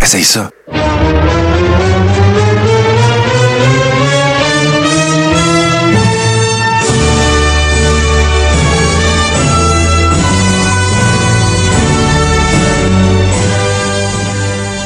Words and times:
Essaye 0.00 0.22
ça. 0.22 0.50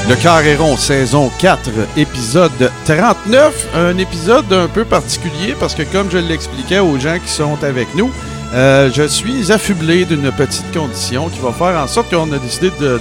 Le 0.09 0.17
Carréron, 0.17 0.79
saison 0.79 1.31
4, 1.39 1.71
épisode 1.99 2.71
39. 2.87 3.69
Un 3.75 3.99
épisode 3.99 4.51
un 4.51 4.69
peu 4.69 4.87
particulier 4.87 5.55
parce 5.61 5.75
que, 5.75 5.83
comme 5.83 6.11
je 6.11 6.17
l'expliquais 6.17 6.79
aux 6.79 6.99
gens 6.99 7.19
qui 7.23 7.31
sont 7.31 7.63
avec 7.63 7.95
nous, 7.95 8.11
euh, 8.55 8.91
je 8.93 9.05
suis 9.05 9.50
affublé 9.50 10.05
d'une 10.05 10.30
petite 10.30 10.71
condition 10.73 11.29
qui 11.29 11.39
va 11.41 11.53
faire 11.53 11.80
en 11.80 11.87
sorte 11.87 12.11
qu'on 12.11 12.30
a 12.32 12.39
décidé 12.39 12.71
de, 12.80 13.00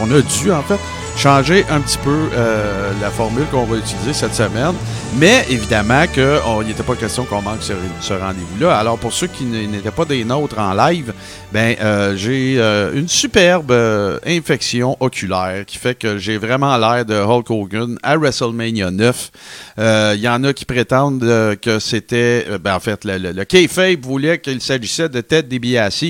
On 0.00 0.10
a 0.10 0.20
dû, 0.20 0.52
en 0.52 0.62
fait, 0.62 0.78
changer 1.16 1.64
un 1.70 1.80
petit 1.80 1.98
peu 1.98 2.28
euh, 2.34 2.92
la 3.00 3.10
formule 3.10 3.46
qu'on 3.50 3.64
va 3.64 3.76
utiliser 3.76 4.12
cette 4.12 4.34
semaine. 4.34 4.74
Mais 5.16 5.44
évidemment 5.48 6.06
qu'il 6.12 6.66
n'était 6.66 6.82
pas 6.82 6.96
question 6.96 7.24
qu'on 7.24 7.40
manque 7.40 7.62
ce, 7.62 8.12
rendez-vous-là. 8.12 8.76
Alors, 8.76 8.98
pour 8.98 9.12
ceux 9.12 9.28
qui 9.28 9.44
n'étaient 9.44 9.92
pas 9.92 10.04
des 10.04 10.24
nôtres 10.24 10.58
en 10.58 10.74
live, 10.74 11.12
ben, 11.52 11.76
euh, 11.80 12.16
j'ai 12.16 12.56
euh, 12.58 12.92
une 12.94 13.06
superbe 13.06 13.70
euh, 13.70 14.18
infection 14.26 14.96
oculaire 14.98 15.64
qui 15.66 15.78
fait 15.78 15.94
que 15.94 16.18
j'ai 16.18 16.36
vraiment 16.36 16.76
l'air 16.78 17.04
de 17.04 17.14
Hulk 17.14 17.48
Hogan 17.48 17.96
à 18.02 18.16
WrestleMania 18.16 18.90
9. 18.90 19.30
Euh, 19.78 20.14
Il 20.16 20.20
y 20.20 20.28
en 20.28 20.42
a 20.42 20.52
qui 20.52 20.64
prétendent 20.64 21.20
que 21.62 21.78
c'était... 21.78 22.46
ben, 22.60 22.74
en 22.74 22.80
fait, 22.80 23.04
le, 23.04 23.18
le, 23.18 23.32
le 23.32 23.96
voulait 24.02 24.40
qu'il 24.40 24.60
s'agissait 24.60 25.08
de 25.08 25.20
Ted 25.20 25.46
DiBiase 25.48 26.06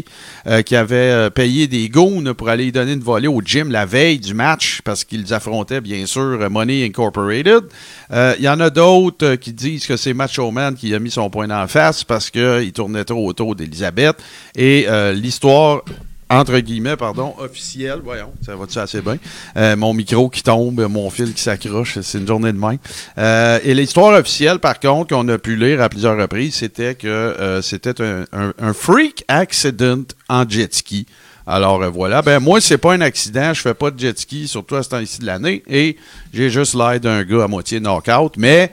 qui 0.64 0.77
avait 0.77 1.30
payé 1.30 1.66
des 1.66 1.91
goons 1.91 2.32
pour 2.34 2.48
aller 2.48 2.72
donner 2.72 2.92
une 2.92 3.00
volée 3.00 3.28
au 3.28 3.42
gym 3.42 3.70
la 3.70 3.84
veille 3.84 4.18
du 4.18 4.32
match 4.32 4.80
parce 4.82 5.05
qu'ils 5.05 5.34
affrontaient, 5.34 5.82
bien 5.82 6.06
sûr, 6.06 6.48
Money 6.50 6.84
Incorporated. 6.86 7.64
Il 8.10 8.42
y 8.42 8.48
en 8.48 8.60
a 8.60 8.70
d'autres 8.70 8.94
euh, 9.23 9.37
qui 9.37 9.53
disent 9.53 9.87
que 9.87 9.97
c'est 9.97 10.14
Macho 10.14 10.50
Man 10.50 10.75
qui 10.75 10.95
a 10.95 10.98
mis 10.98 11.11
son 11.11 11.31
point 11.31 11.50
en 11.50 11.67
face 11.67 12.05
parce 12.05 12.31
qu'il 12.31 12.73
tournait 12.73 13.05
trop 13.05 13.27
autour 13.27 13.55
d'Elisabeth. 13.55 14.17
Et 14.56 14.87
euh, 14.89 15.12
l'histoire 15.12 15.83
entre 16.31 16.59
guillemets, 16.59 16.97
pardon, 16.97 17.34
officielle, 17.39 18.00
voyons, 18.03 18.33
ça 18.45 18.56
va-tu 18.56 18.78
assez 18.78 19.03
bien? 19.03 19.19
Euh, 19.56 19.77
mon 19.77 19.92
micro 19.92 20.31
qui 20.31 20.42
tombe, 20.42 20.81
mon 20.91 21.11
fil 21.11 21.33
qui 21.34 21.42
s'accroche, 21.42 21.98
c'est 22.00 22.19
une 22.19 22.27
journée 22.27 22.50
de 22.53 22.56
main. 22.59 22.77
Euh, 23.19 23.59
et 23.62 23.75
l'histoire 23.75 24.19
officielle, 24.19 24.59
par 24.59 24.81
contre, 24.81 25.15
qu'on 25.15 25.28
a 25.28 25.39
pu 25.39 25.55
lire 25.55 25.83
à 25.83 25.89
plusieurs 25.91 26.17
reprises, 26.17 26.55
c'était 26.56 26.95
que 26.95 27.06
euh, 27.06 27.61
c'était 27.62 28.00
un- 28.00 28.25
un 28.59 28.72
freak 28.72 29.25
accident 29.28 30.05
en 30.28 30.48
jet 30.48 30.75
ski. 30.75 31.06
Alors 31.47 31.83
euh, 31.83 31.91
voilà, 31.91 32.23
ben 32.23 32.41
moi 32.41 32.61
c'est 32.61 32.78
pas 32.78 32.95
un 32.95 33.00
accident, 33.03 33.53
je 33.53 33.61
fais 33.61 33.75
pas 33.75 33.91
de 33.91 33.98
jet 33.98 34.19
ski, 34.19 34.48
surtout 34.48 34.77
à 34.77 34.83
ce 34.83 34.89
temps-ci 34.89 35.19
de 35.20 35.27
l'année, 35.27 35.62
et 35.69 35.97
j'ai 36.33 36.48
juste 36.48 36.75
l'air 36.75 36.98
d'un 36.98 37.23
gars 37.23 37.45
à 37.45 37.48
moitié 37.48 37.81
knock-out, 37.81 38.34
mais 38.39 38.73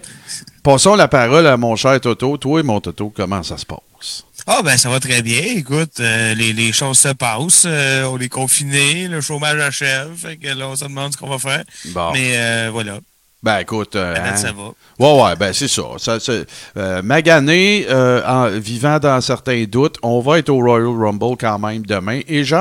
passons 0.64 0.96
la 0.96 1.10
parole 1.10 1.48
à 1.48 1.58
mon 1.58 1.76
cher 1.76 2.00
Toto. 2.00 2.38
Toi 2.38 2.62
et 2.62 2.64
mon 2.64 2.80
Toto, 2.80 3.12
comment 3.14 3.44
ça 3.44 3.58
se 3.58 3.66
passe? 3.66 4.24
Ah 4.48 4.62
ben 4.64 4.78
ça 4.78 4.90
va 4.90 5.00
très 5.00 5.22
bien. 5.22 5.42
Écoute, 5.56 6.00
euh, 6.00 6.34
les, 6.34 6.54
les 6.54 6.72
choses 6.72 6.98
se 6.98 7.10
passent. 7.10 7.66
euh, 7.66 8.06
on 8.06 8.18
est 8.20 8.30
confinés, 8.30 9.08
le 9.08 9.22
chômage 9.22 9.60
achève. 9.60 10.10
Fait 10.16 10.38
que 10.38 10.48
là, 10.48 10.68
on 10.70 10.76
se 10.76 10.86
demande 10.86 11.12
ce 11.12 11.18
qu'on 11.18 11.30
va 11.30 11.38
faire. 11.38 11.64
Bon. 11.88 12.12
Mais 12.14 12.70
voilà, 12.70 13.00
Ben 13.44 13.58
écoute, 13.58 13.95
euh, 13.95 14.16
hein, 14.16 14.36
ça 14.36 14.52
va. 14.52 14.72
Ouais, 15.00 15.23
ouais, 15.23 15.36
ben 15.36 15.52
c'est 15.52 15.67
ça. 15.67 15.84
ça 15.97 16.17
euh, 16.78 17.02
magané, 17.02 17.88
euh, 17.89 18.22
en 18.28 18.50
vivant 18.59 19.00
dans 19.00 19.20
certains 19.20 19.64
doutes, 19.64 19.97
on 20.03 20.20
va 20.20 20.38
être 20.38 20.50
au 20.50 20.58
Royal 20.58 20.95
Rumble 20.95 21.38
quand 21.39 21.58
même 21.58 21.84
demain. 21.84 22.19
Et 22.28 22.44
je, 22.44 22.56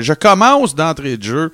je 0.00 0.12
commence 0.14 0.74
d'entrée 0.74 1.16
de 1.16 1.22
jeu 1.22 1.52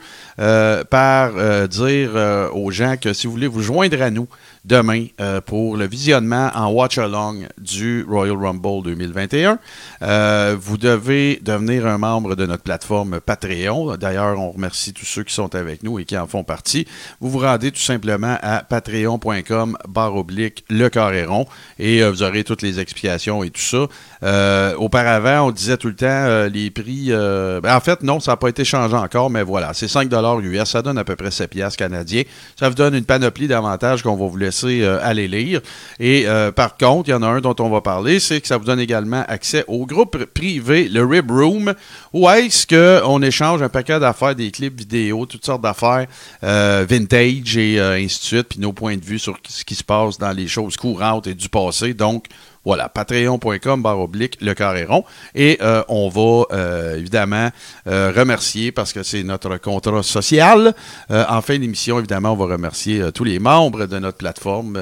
par 0.89 1.33
dire 1.69 2.11
aux 2.55 2.71
gens 2.71 2.97
que 2.97 3.13
si 3.13 3.27
vous 3.27 3.35
voulez 3.35 3.47
vous 3.47 3.63
joindre 3.63 4.01
à 4.01 4.11
nous 4.11 4.27
demain 4.65 5.07
pour 5.45 5.77
le 5.77 5.87
visionnement 5.87 6.51
en 6.55 6.71
watch-along 6.71 7.49
du 7.59 8.07
Royal 8.09 8.37
Rumble 8.37 8.85
2021, 8.85 9.59
euh, 10.03 10.57
vous 10.59 10.79
devez 10.79 11.39
devenir 11.43 11.87
un 11.87 11.99
membre 11.99 12.37
de 12.37 12.47
notre 12.47 12.63
plateforme 12.63 13.21
Patreon. 13.21 13.97
D'ailleurs, 13.97 14.39
on 14.39 14.51
remercie 14.51 14.93
tous 14.93 15.05
ceux 15.05 15.25
qui 15.25 15.35
sont 15.35 15.55
avec 15.55 15.83
nous 15.83 15.99
et 15.99 16.05
qui 16.05 16.17
en 16.17 16.27
font 16.27 16.45
partie. 16.45 16.87
Vous 17.21 17.31
vous 17.31 17.39
rendez 17.39 17.71
tout 17.71 17.81
simplement 17.81 18.37
à 18.43 18.62
patreon.com 18.69 19.77
barre 19.89 20.17
oblique 20.17 20.65
le 20.69 20.89
carréron 20.89 21.47
et 21.79 22.03
euh, 22.03 22.11
vous 22.11 22.23
aurez 22.23 22.45
toutes 22.45 22.63
les 22.63 22.81
explications 22.81 23.43
et 23.43 23.51
tout 23.51 23.61
ça. 23.61 23.87
Euh, 24.23 24.75
auparavant, 24.77 25.49
on 25.49 25.51
disait 25.51 25.77
tout 25.77 25.89
le 25.89 25.97
temps 25.97 26.07
euh, 26.09 26.49
les 26.49 26.71
prix. 26.71 27.11
ben, 27.11 27.77
en 27.77 27.81
fait, 27.81 28.03
non, 28.03 28.21
ça 28.21 28.33
n'a 28.33 28.37
pas 28.37 28.49
été 28.49 28.65
changé 28.65 28.95
encore, 28.95 29.31
mais 29.31 29.43
voilà, 29.43 29.75
c'est 29.75 29.89
5 29.89 30.11
US. 30.43 30.65
Ça 30.65 30.83
donne 30.83 30.99
à 30.99 31.05
peu 31.05 31.17
près 31.17 31.31
7 31.31 31.51
piastres 31.51 31.79
canadiens. 31.79 32.23
Ça 32.59 32.69
vous 32.69 32.75
donne 32.75 32.95
une 32.95 33.05
panoplie 33.05 33.49
d'avantages 33.49 34.03
qu'on 34.03 34.17
va 34.17 34.27
vous 34.27 34.37
laisser 34.37 34.85
aller 34.85 35.29
lire. 35.29 35.61
Et 35.99 36.27
par 36.55 36.77
contre, 36.77 37.09
il 37.09 37.13
y 37.13 37.15
en 37.15 37.23
a 37.23 37.27
un 37.27 37.41
dont 37.41 37.57
on 37.59 37.69
va 37.69 37.81
parler, 37.81 38.21
c'est 38.21 38.41
que 38.41 38.49
ça 38.49 38.57
vous 38.57 38.65
donne 38.65 38.81
également 38.81 39.25
accès 39.29 39.65
au 39.69 39.87
groupe 39.87 40.25
privé, 40.27 40.89
le 40.89 41.05
Rib 41.05 41.31
Room, 41.31 41.75
où 42.13 42.29
est-ce 42.29 42.67
qu'on 42.67 43.23
échange 43.23 43.63
un 43.63 43.69
paquet 43.69 43.99
d'affaires, 43.99 44.35
des 44.35 44.51
clips 44.51 44.79
vidéo, 44.79 45.27
toutes 45.27 45.45
sortes 45.45 45.63
d'affaires 45.63 46.07
euh, 46.45 46.85
vintage 46.89 47.57
et 47.57 47.81
euh, 47.81 47.95
ainsi 47.95 48.19
de 48.19 48.25
suite, 48.25 48.49
puis 48.51 48.61
nos 48.61 48.73
points 48.73 48.97
de 48.97 49.05
vue 49.05 49.19
sur 49.19 49.39
ce 49.49 49.65
qui 49.65 49.75
se 49.75 49.85
passe 49.85 50.19
dans 50.19 50.33
les 50.33 50.49
choses 50.49 50.77
courantes 50.77 51.27
et 51.27 51.35
du 51.35 51.49
passé. 51.49 51.95
Donc, 51.95 52.27
voilà, 52.65 52.89
patreon.com 52.89 53.83
barre 53.83 53.99
oblique 53.99 54.39
le 54.41 54.55
carré 54.55 54.85
rond. 54.85 55.05
Et 55.35 55.59
euh, 55.63 55.83
on 55.89 56.09
va 56.09 56.45
euh, 56.53 56.97
évidemment 56.97 57.51
euh, 57.89 58.13
remercier, 58.15 58.71
parce 58.71 58.93
que 58.93 59.03
c'est 59.03 59.23
notre 59.25 59.57
contrat 59.57 60.03
social. 60.03 60.75
En 61.11 61.43
fin 61.43 61.59
d'émission, 61.59 61.99
évidemment, 61.99 62.33
on 62.33 62.37
va 62.37 62.47
remercier 62.55 63.13
tous 63.13 63.25
les 63.25 63.39
membres 63.39 63.87
de 63.87 63.99
notre 63.99 64.19
plateforme 64.19 64.81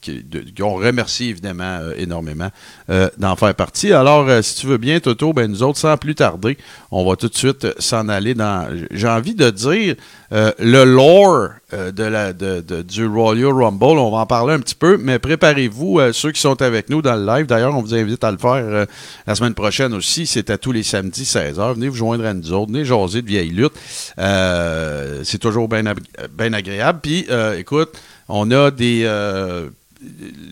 qui, 0.00 0.24
ont 0.60 0.74
remercié 0.74 1.28
évidemment 1.28 1.80
énormément 1.96 2.50
d'en 3.18 3.36
faire 3.36 3.54
partie. 3.54 3.92
Alors, 3.92 4.28
si 4.42 4.56
tu 4.56 4.66
veux 4.66 4.78
bien, 4.78 5.00
Toto, 5.00 5.32
ben, 5.32 5.50
nous 5.50 5.62
autres, 5.62 5.78
sans 5.78 5.96
plus 5.96 6.14
tarder, 6.14 6.56
on 6.90 7.08
va 7.08 7.16
tout 7.16 7.28
de 7.28 7.36
suite 7.36 7.66
s'en 7.78 8.08
aller 8.08 8.34
dans, 8.34 8.68
j'ai 8.90 9.08
envie 9.08 9.34
de 9.34 9.50
dire, 9.50 9.96
le 10.30 10.84
lore 10.84 11.50
euh, 11.72 11.90
du 12.82 13.06
Royal 13.06 13.52
Rumble. 13.52 13.84
On 13.98 14.10
va 14.10 14.18
en 14.18 14.26
parler 14.26 14.54
un 14.54 14.60
petit 14.60 14.74
peu, 14.74 14.96
mais 14.98 15.18
préparez-vous, 15.18 15.98
euh, 15.98 16.12
ceux 16.12 16.30
qui 16.32 16.40
sont 16.40 16.60
avec 16.62 16.88
nous 16.90 17.02
dans 17.02 17.16
le 17.16 17.26
live. 17.26 17.46
D'ailleurs, 17.46 17.76
on 17.76 17.82
vous 17.82 17.94
invite 17.94 18.22
à 18.22 18.30
le 18.30 18.38
faire 18.38 18.52
euh, 18.54 18.86
la 19.26 19.34
semaine 19.34 19.54
prochaine 19.54 19.92
aussi. 19.94 20.26
C'est 20.26 20.50
à 20.50 20.58
tous 20.58 20.72
les 20.72 20.82
samedis, 20.82 21.24
16h. 21.24 21.74
Venez 21.74 21.88
vous 21.88 21.96
joindre 21.96 22.24
à 22.24 22.34
nous 22.34 22.52
autres. 22.52 22.70
Venez 22.72 22.84
jaser 22.84 23.22
de 23.22 23.26
vieilles 23.26 23.50
luttes. 23.50 23.72
C'est 25.24 25.38
toujours 25.38 25.68
bien 25.68 25.86
ab- 25.86 25.98
bien 26.38 26.52
agréable. 26.52 27.00
Puis, 27.02 27.26
écoute, 27.58 27.90
on 28.28 28.50
a 28.52 28.70
des... 28.70 29.02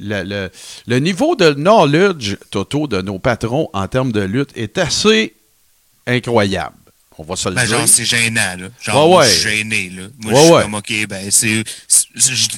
le 0.01 0.99
niveau 0.99 1.37
de 1.37 1.53
knowledge, 1.53 2.37
Toto, 2.51 2.87
de 2.87 3.01
nos 3.03 3.19
patrons 3.19 3.69
en 3.73 3.87
termes 3.89 4.13
de 4.13 4.21
lutte 4.23 4.51
est 4.57 4.79
assez 4.79 5.35
incroyable. 6.07 6.75
On 7.17 7.23
va 7.23 7.37
se 7.37 7.49
le 7.49 7.55
Ben, 7.55 7.65
dire. 7.67 7.79
genre, 7.79 7.87
c'est 7.89 8.05
gênant, 8.05 8.57
là. 8.59 8.67
Genre, 8.83 9.05
Ouais, 9.05 9.09
moi, 9.09 9.21
ouais. 9.23 9.29
je 9.29 9.35
suis 9.35 9.51
gêné, 9.59 9.91
là. 9.97 10.03
Moi, 10.19 10.33
Ouais, 10.33 10.39
je 10.41 10.45
suis 10.53 10.63
comme, 10.63 10.75
OK, 10.75 11.07
ben, 11.09 11.31
c'est... 11.31 11.65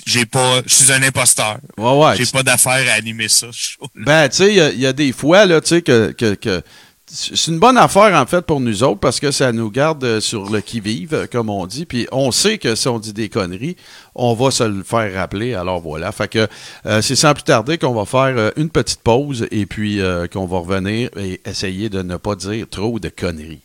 J'ai 0.07 0.27
pas... 0.27 0.61
Je 0.67 0.75
suis 0.75 0.93
un 0.93 1.03
imposteur. 1.03 1.59
Ouais, 1.79 1.93
ouais. 1.93 2.17
J'ai 2.17 2.27
pas 2.27 2.43
d'affaire 2.43 2.85
à 2.91 2.95
animer 2.95 3.29
ça. 3.29 3.49
Ben, 3.95 4.29
tu 4.29 4.37
sais, 4.37 4.49
il 4.49 4.55
y 4.57 4.61
a- 4.61 4.71
il 4.71 4.81
y, 4.81 4.87
a 4.87 4.93
des 4.93 5.13
fois, 5.13 5.45
là, 5.47 5.61
tu 5.61 5.69
sais, 5.69 5.83
que, 5.83 6.13
que, 6.13 6.35
que 6.35 6.63
c'est 7.09 7.49
une 7.53 7.59
bonne 7.61 7.79
affaire, 7.79 8.15
en 8.21 8.27
fait, 8.27 8.41
pour 8.43 8.59
nous 8.61 8.83
autres, 8.83 8.99
parce 8.99 9.21
que 9.21 9.31
ça 9.31 9.53
nous 9.53 9.71
garde 9.71 10.03
euh, 10.03 10.21
sur 10.21 10.51
le 10.51 10.61
qui-vive, 10.61 11.15
euh, 11.15 11.27
comme 11.31 11.51
on 11.51 11.65
dit. 11.67 11.87
Puis 11.87 12.09
on 12.11 12.33
sait 12.33 12.59
que 12.59 12.75
si 12.75 12.89
on 12.89 12.99
dit 12.99 13.13
des 13.13 13.29
conneries, 13.29 13.77
on 14.15 14.35
va 14.35 14.51
se 14.51 14.65
le 14.65 14.83
faire 14.83 15.13
rappeler. 15.15 15.55
Alors 15.55 15.81
voilà. 15.81 16.11
Fait 16.13 16.27
que 16.29 16.49
euh, 16.87 17.03
c'est 17.03 17.15
sans 17.15 17.33
plus 17.35 17.45
tarder 17.45 17.79
qu'on 17.79 17.95
va 17.95 18.07
faire 18.07 18.35
euh, 18.37 18.51
une 18.57 18.71
petite 18.71 19.01
pause 19.03 19.47
et 19.53 19.67
puis 19.67 20.01
euh, 20.01 20.27
qu'on 20.27 20.47
va 20.47 20.59
revenir 20.59 21.11
et 21.17 21.41
essayer 21.47 21.89
de 21.91 22.03
ne 22.03 22.17
pas 22.17 22.35
dire 22.35 22.67
trop 22.69 22.99
de 22.99 23.09
conneries. 23.09 23.61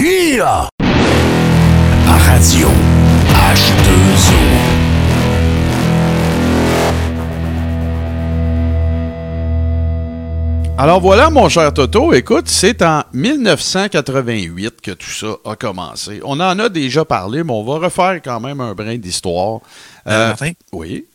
Yeah! 0.00 0.68
À 2.06 2.16
radio 2.18 2.68
H2O. 3.30 4.74
Alors 10.76 11.00
voilà, 11.00 11.30
mon 11.30 11.48
cher 11.48 11.72
Toto. 11.72 12.12
Écoute, 12.12 12.48
c'est 12.48 12.82
en 12.82 13.04
1988 13.12 14.80
que 14.80 14.90
tout 14.90 15.08
ça 15.08 15.36
a 15.44 15.54
commencé. 15.54 16.20
On 16.24 16.40
en 16.40 16.58
a 16.58 16.68
déjà 16.68 17.04
parlé, 17.04 17.44
mais 17.44 17.52
on 17.52 17.62
va 17.62 17.78
refaire 17.86 18.20
quand 18.22 18.40
même 18.40 18.60
un 18.60 18.74
brin 18.74 18.98
d'histoire. 18.98 19.60
Euh, 20.08 20.28
Martin? 20.28 20.50
oui. 20.72 21.06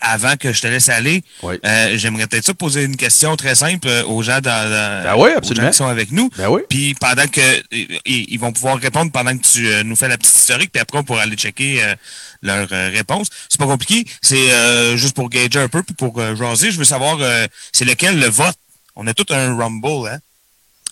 Avant 0.00 0.36
que 0.36 0.52
je 0.52 0.62
te 0.62 0.66
laisse 0.68 0.88
aller, 0.88 1.22
Oui. 1.42 1.56
euh, 1.66 1.98
j'aimerais 1.98 2.26
peut-être 2.26 2.44
ça 2.46 2.54
poser 2.54 2.84
une 2.84 2.96
question 2.96 3.36
très 3.36 3.54
simple 3.54 3.86
euh, 3.88 4.04
aux 4.04 4.22
gens, 4.22 4.40
dans, 4.40 4.70
dans- 4.70 5.02
Ben 5.04 5.14
oui, 5.18 5.30
aux 5.36 5.54
gens 5.54 5.70
qui 5.70 5.76
sont 5.76 5.86
avec 5.86 6.12
nous. 6.12 6.30
Ben 6.38 6.48
oui. 6.48 6.62
Puis 6.70 6.94
pendant 6.94 7.26
que 7.26 7.40
ils, 7.72 8.00
ils 8.06 8.38
vont 8.38 8.52
pouvoir 8.52 8.78
répondre 8.78 9.10
pendant 9.12 9.36
que 9.36 9.42
tu 9.42 9.66
euh, 9.66 9.82
nous 9.82 9.96
fais 9.96 10.08
la 10.08 10.16
petite 10.16 10.34
historique, 10.36 10.70
puis 10.72 10.80
après 10.80 10.98
on 10.98 11.04
pourra 11.04 11.22
aller 11.22 11.36
checker 11.36 11.82
euh, 11.82 11.94
leur 12.42 12.68
euh, 12.72 12.88
réponse. 12.90 13.28
C'est 13.48 13.58
pas 13.58 13.66
compliqué, 13.66 14.06
c'est 14.22 14.52
euh, 14.52 14.96
juste 14.96 15.14
pour 15.14 15.28
gager 15.28 15.58
un 15.58 15.68
peu 15.68 15.82
puis 15.82 15.94
pour 15.94 16.18
euh, 16.20 16.36
jaser. 16.36 16.70
Je 16.70 16.78
veux 16.78 16.84
savoir 16.84 17.18
euh, 17.20 17.46
c'est 17.72 17.84
lequel 17.84 18.18
le 18.18 18.26
vote? 18.28 18.56
On 18.96 19.06
a 19.06 19.14
tout 19.14 19.26
un 19.30 19.56
rumble, 19.56 20.08
hein? 20.08 20.18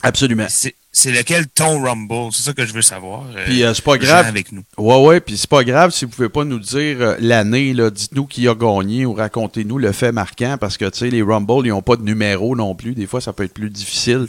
Absolument. 0.02 0.46
C'est 0.50 0.74
c'est 0.92 1.12
lequel 1.12 1.46
ton 1.46 1.82
Rumble? 1.82 2.32
C'est 2.32 2.42
ça 2.42 2.52
que 2.52 2.66
je 2.66 2.72
veux 2.72 2.82
savoir. 2.82 3.24
Euh, 3.36 3.44
puis 3.44 3.62
euh, 3.62 3.72
c'est 3.74 3.84
pas 3.84 3.96
grave. 3.96 4.26
Avec 4.26 4.50
nous. 4.50 4.62
Ouais, 4.76 5.06
ouais, 5.06 5.20
puis 5.20 5.36
c'est 5.36 5.48
pas 5.48 5.62
grave 5.62 5.92
si 5.92 6.04
vous 6.04 6.10
pouvez 6.10 6.28
pas 6.28 6.44
nous 6.44 6.58
dire 6.58 6.96
euh, 7.00 7.16
l'année, 7.20 7.72
là. 7.74 7.90
Dites-nous 7.90 8.26
qui 8.26 8.48
a 8.48 8.54
gagné 8.54 9.06
ou 9.06 9.14
racontez-nous 9.14 9.78
le 9.78 9.92
fait 9.92 10.10
marquant 10.10 10.56
parce 10.58 10.76
que, 10.76 10.86
tu 10.86 10.98
sais, 10.98 11.10
les 11.10 11.22
Rumble, 11.22 11.66
ils 11.66 11.72
ont 11.72 11.82
pas 11.82 11.96
de 11.96 12.02
numéro 12.02 12.56
non 12.56 12.74
plus. 12.74 12.94
Des 12.94 13.06
fois, 13.06 13.20
ça 13.20 13.32
peut 13.32 13.44
être 13.44 13.54
plus 13.54 13.70
difficile 13.70 14.26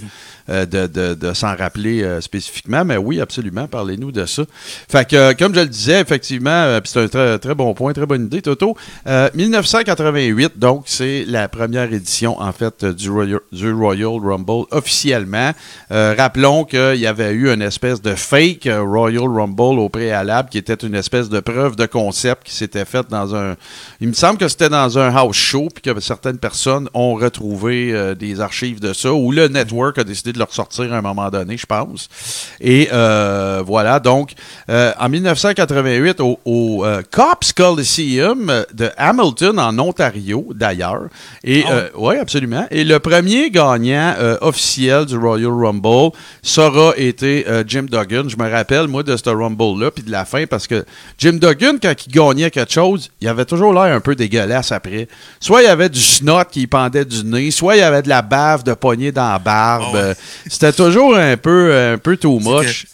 de, 0.52 0.88
de, 0.88 1.14
de 1.14 1.34
s'en 1.34 1.56
rappeler 1.56 2.06
spécifiquement. 2.22 2.86
Mais 2.86 2.98
oui, 2.98 3.22
absolument, 3.22 3.68
parlez-nous 3.68 4.12
de 4.12 4.26
ça. 4.26 4.44
Fait 4.90 5.08
que, 5.08 5.34
comme 5.34 5.56
je 5.56 5.62
le 5.62 5.68
disais, 5.68 6.02
effectivement, 6.02 6.80
c'est 6.84 7.00
un 7.00 7.08
très, 7.08 7.40
très 7.40 7.56
bon 7.56 7.74
point, 7.74 7.94
très 7.94 8.06
bonne 8.06 8.26
idée, 8.26 8.42
Toto. 8.42 8.76
1988, 9.06 10.58
donc, 10.58 10.84
c'est 10.86 11.26
la 11.28 11.48
première 11.48 11.92
édition, 11.94 12.40
en 12.40 12.52
fait, 12.52 12.86
du 12.86 13.10
Royal, 13.10 13.40
du 13.52 13.72
Royal 13.72 14.20
Rumble 14.22 14.66
officiellement. 14.72 15.52
rappelons 15.90 16.66
qu'il 16.66 16.96
y 16.96 17.08
avait 17.08 17.32
eu 17.32 17.50
une 17.52 17.62
espèce 17.62 18.02
de 18.02 18.16
fake 18.16 18.68
euh, 18.68 18.82
Royal 18.82 19.28
Rumble 19.28 19.80
au 19.80 19.90
préalable 19.90 20.50
qui 20.50 20.58
était 20.58 20.74
une 20.74 20.96
espèce 20.96 21.30
de 21.30 21.40
preuve 21.40 21.76
de 21.76 21.86
concept 21.86 22.44
qui 22.44 22.56
s'était 22.56 22.86
faite 22.86 23.10
dans 23.10 23.36
un. 23.36 23.56
Il 24.00 24.08
me 24.08 24.14
semble 24.14 24.38
que 24.38 24.48
c'était 24.48 24.70
dans 24.70 24.98
un 24.98 25.14
house 25.16 25.36
show, 25.36 25.68
puis 25.74 25.82
que 25.82 26.00
certaines 26.00 26.38
personnes 26.38 26.90
ont 26.94 27.16
retrouvé 27.16 27.92
euh, 27.94 28.16
des 28.16 28.40
archives 28.40 28.80
de 28.80 28.94
ça, 28.94 29.14
ou 29.14 29.32
le 29.32 29.48
network 29.48 29.98
a 29.98 30.04
décidé 30.04 30.34
de 30.34 30.40
le 30.42 30.46
ressortir 30.48 30.94
à 30.94 30.98
un 30.98 31.02
moment 31.02 31.30
donné, 31.30 31.58
je 31.58 31.66
pense. 31.66 32.10
Et 32.60 32.90
euh, 32.92 33.64
voilà, 33.66 34.00
donc, 34.00 34.34
en 34.68 35.10
1988, 35.10 36.20
au, 36.22 36.40
au 36.46 36.86
Cops 37.12 37.54
Coliseum 37.54 38.66
de 38.74 38.90
Hamilton, 38.98 39.60
en 39.60 39.78
Ontario, 39.80 40.48
d'ailleurs. 40.54 41.08
Et 41.44 41.64
ah 41.68 41.86
oui, 41.96 42.18
absolument. 42.18 42.66
Et 42.72 42.84
le 42.84 43.00
premier 43.00 43.50
gagnant 43.50 44.16
officiel 44.42 45.06
du 45.06 45.18
Royal 45.18 45.52
Rumble, 45.52 46.12
ça 46.42 46.68
aura 46.68 46.94
été 46.98 47.46
euh, 47.48 47.64
Jim 47.66 47.84
Duggan. 47.84 48.30
Je 48.30 48.38
me 48.38 48.50
rappelle, 48.50 48.88
moi, 48.88 49.04
de 49.04 49.16
ce 49.16 49.30
Rumble-là, 49.30 49.92
puis 49.92 50.04
de 50.04 50.12
la 50.12 50.26
fin, 50.26 50.46
parce 50.46 50.68
que 50.68 50.86
Jim 51.18 51.34
Duggan, 51.34 51.78
quand 51.82 51.94
il 52.06 52.12
gagnait 52.12 52.50
quelque 52.50 52.72
chose, 52.72 53.10
il 53.20 53.28
avait 53.28 53.46
toujours 53.46 53.74
l'air 53.74 53.96
un 53.96 54.00
peu 54.00 54.16
dégueulasse 54.16 54.72
après. 54.72 55.08
Soit 55.40 55.62
il 55.62 55.66
y 55.66 55.70
avait 55.70 55.90
du 55.90 56.00
snot 56.00 56.46
qui 56.52 56.68
pendait 56.68 57.06
du 57.06 57.24
nez, 57.24 57.52
soit 57.52 57.76
il 57.76 57.80
y 57.80 57.84
avait 57.84 58.02
de 58.02 58.10
la 58.10 58.22
bave 58.22 58.64
de 58.64 58.74
poignée 58.74 59.12
dans 59.12 59.32
la 59.32 59.40
barbe. 59.40 59.96
Ah 59.96 60.14
C'était 60.50 60.74
toujours 60.74 61.16
un 61.16 61.38
peu, 61.38 61.76
un 61.94 61.98
peu 61.98 62.18
too 62.18 62.40
much 62.40 62.86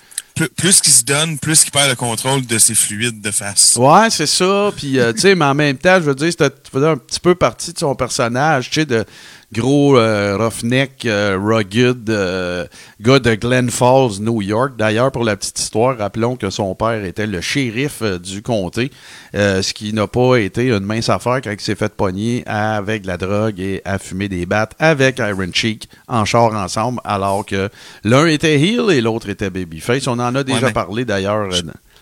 plus, 0.46 0.82
qu'il 0.82 0.94
se 0.94 1.04
donne, 1.04 1.38
plus 1.40 1.64
qu'il 1.64 1.72
perd 1.72 1.90
le 1.90 1.96
contrôle 1.96 2.46
de 2.46 2.58
ses 2.58 2.76
fluides 2.76 3.22
de 3.22 3.32
face. 3.32 3.76
Ouais, 3.78 4.10
c'est 4.10 4.28
ça. 4.28 4.72
Puis, 4.76 5.00
euh, 5.00 5.14
tu 5.14 5.22
sais, 5.22 5.36
mais 5.36 5.46
en 5.46 5.56
même 5.56 5.78
temps, 5.78 5.96
je 5.96 6.06
veux 6.06 6.16
dire, 6.16 6.32
ça 6.38 6.50
faisait 6.72 6.88
un 6.88 6.98
petit 6.98 7.20
peu 7.20 7.36
partie 7.36 7.74
de 7.74 7.80
son 7.80 7.96
personnage, 7.96 8.70
tu 8.70 8.82
sais, 8.82 8.86
de 8.86 9.06
gros 9.54 9.98
euh, 9.98 10.38
roughneck, 10.38 11.06
euh, 11.06 11.38
rugged, 11.42 12.10
euh, 12.10 12.66
gars 13.00 13.20
de 13.20 13.36
Glen 13.36 13.70
Falls, 13.70 14.20
New 14.20 14.42
York. 14.42 14.74
D'ailleurs, 14.78 15.12
pour 15.12 15.24
la 15.24 15.38
petite 15.38 15.60
histoire, 15.60 15.98
rappelons 15.98 16.36
que 16.36 16.50
son 16.50 16.76
père 16.76 17.04
était 17.06 17.28
le 17.28 17.40
shérif 17.40 18.04
du 18.04 18.42
comté, 18.42 18.92
ce 19.34 19.74
qui 19.74 19.94
n'a 19.94 20.08
pas 20.08 20.38
été 20.38 20.68
une 20.68 20.80
mince 20.80 21.10
affaire 21.10 21.42
quand 21.42 21.52
il 21.52 21.62
s'est 21.62 21.76
fait 21.76 21.94
pogner 21.94 22.44
avec 22.46 23.04
de 23.04 23.08
la 23.08 23.18
drogue 23.18 23.60
et 23.60 23.82
à 23.86 24.00
fumer 24.00 24.28
des 24.28 24.46
battes 24.46 24.74
avec 24.80 25.20
Iron 25.20 25.52
Cheek 25.54 25.90
en 26.08 26.26
char 26.26 26.54
ensemble, 26.54 27.00
alors 27.04 27.46
que 27.46 27.70
l'un 28.04 28.26
était 28.28 28.60
heel 28.60 28.92
et 28.92 29.02
l'autre 29.02 29.30
était 29.30 29.50
babyface. 29.50 30.08
On 30.08 30.20
en 30.20 30.36
a 30.36 30.44
déjà 30.44 30.72
parlé 30.72 31.06
d'ailleurs. 31.06 31.50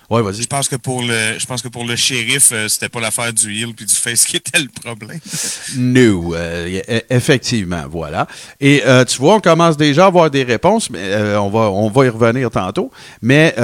Ouais, 0.09 0.21
vas-y. 0.21 0.43
Je 0.43 0.47
pense 0.47 0.69
que 0.69 0.75
pour 0.75 1.01
le, 1.01 1.39
je 1.39 1.45
pense 1.45 1.61
que 1.61 1.67
pour 1.67 1.83
le 1.83 1.95
shérif, 1.95 2.49
euh, 2.51 2.67
c'était 2.67 2.89
pas 2.89 2.99
l'affaire 2.99 3.33
du 3.33 3.59
heel 3.59 3.73
puis 3.73 3.85
du 3.85 3.95
face 3.95 4.23
qui 4.25 4.37
était 4.37 4.59
le 4.59 4.67
problème. 4.67 5.19
no, 5.77 6.35
euh, 6.35 6.81
e, 6.87 7.01
effectivement, 7.09 7.85
voilà. 7.89 8.27
Et 8.59 8.83
euh, 8.85 9.03
tu 9.03 9.17
vois, 9.17 9.35
on 9.35 9.39
commence 9.39 9.77
déjà 9.77 10.03
à 10.05 10.07
avoir 10.07 10.29
des 10.29 10.43
réponses, 10.43 10.89
mais 10.89 11.15
on 11.37 11.49
va, 11.49 11.71
on 11.71 11.89
va 11.89 12.05
y 12.05 12.09
revenir 12.09 12.51
tantôt. 12.51 12.91
Mais 13.21 13.55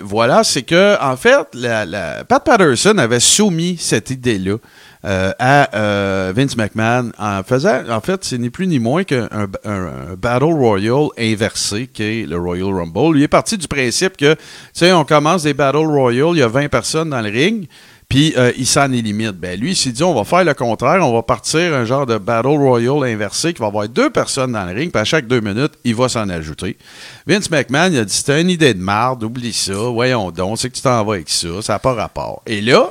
voilà, 0.00 0.42
c'est 0.44 0.62
que 0.62 1.00
en 1.02 1.16
fait, 1.16 1.46
la, 1.52 1.84
la, 1.84 2.24
Pat 2.24 2.42
Patterson 2.42 2.96
avait 2.98 3.20
soumis 3.20 3.76
cette 3.78 4.10
idée-là 4.10 4.56
euh, 5.04 5.32
à 5.38 5.76
euh, 5.76 6.32
Vince 6.34 6.56
McMahon 6.56 7.12
en 7.18 7.42
faisant, 7.42 7.82
en 7.90 8.00
fait, 8.00 8.24
c'est 8.24 8.38
ni 8.38 8.48
plus 8.48 8.66
ni 8.66 8.78
moins 8.78 9.04
qu'un 9.04 9.28
un, 9.30 10.14
Battle 10.16 10.44
Royal 10.44 11.08
inversé 11.18 11.88
qui 11.92 12.02
est 12.02 12.26
le 12.26 12.38
Royal 12.38 12.72
Rumble. 12.72 13.18
Il 13.18 13.22
est 13.22 13.28
parti 13.28 13.58
du 13.58 13.68
principe 13.68 14.16
que, 14.16 14.32
tu 14.34 14.40
sais, 14.72 14.92
on 14.92 15.04
commence 15.04 15.42
des 15.42 15.52
Battle 15.52 15.86
Royal, 15.86 16.30
il 16.32 16.38
y 16.38 16.42
a 16.42 16.48
20 16.48 16.68
personnes 16.68 17.10
dans 17.10 17.20
le 17.20 17.28
ring, 17.28 17.68
puis 18.08 18.32
euh, 18.38 18.52
il 18.56 18.66
s'en 18.66 18.86
limite. 18.86 19.32
Ben 19.32 19.60
lui, 19.60 19.72
il 19.72 19.76
s'est 19.76 19.92
dit, 19.92 20.02
on 20.02 20.14
va 20.14 20.24
faire 20.24 20.44
le 20.44 20.54
contraire, 20.54 21.06
on 21.06 21.12
va 21.12 21.22
partir 21.22 21.74
un 21.74 21.84
genre 21.84 22.06
de 22.06 22.16
Battle 22.16 22.48
Royal 22.48 23.04
inversé 23.04 23.52
qui 23.52 23.60
va 23.60 23.66
avoir 23.66 23.86
deux 23.88 24.08
personnes 24.08 24.52
dans 24.52 24.64
le 24.64 24.72
ring, 24.72 24.90
puis 24.90 25.00
à 25.00 25.04
chaque 25.04 25.26
deux 25.26 25.40
minutes, 25.40 25.72
il 25.84 25.94
va 25.94 26.08
s'en 26.08 26.30
ajouter. 26.30 26.78
Vince 27.26 27.50
McMahon, 27.50 27.90
il 27.92 27.98
a 27.98 28.04
dit, 28.04 28.14
c'était 28.14 28.40
une 28.40 28.50
idée 28.50 28.72
de 28.72 28.80
marde, 28.80 29.22
oublie 29.22 29.52
ça, 29.52 29.74
voyons 29.74 30.30
donc, 30.30 30.58
c'est 30.58 30.70
que 30.70 30.76
tu 30.76 30.82
t'en 30.82 31.04
vas 31.04 31.14
avec 31.14 31.28
ça, 31.28 31.60
ça 31.60 31.74
n'a 31.74 31.78
pas 31.78 31.92
rapport. 31.92 32.42
Et 32.46 32.62
là, 32.62 32.90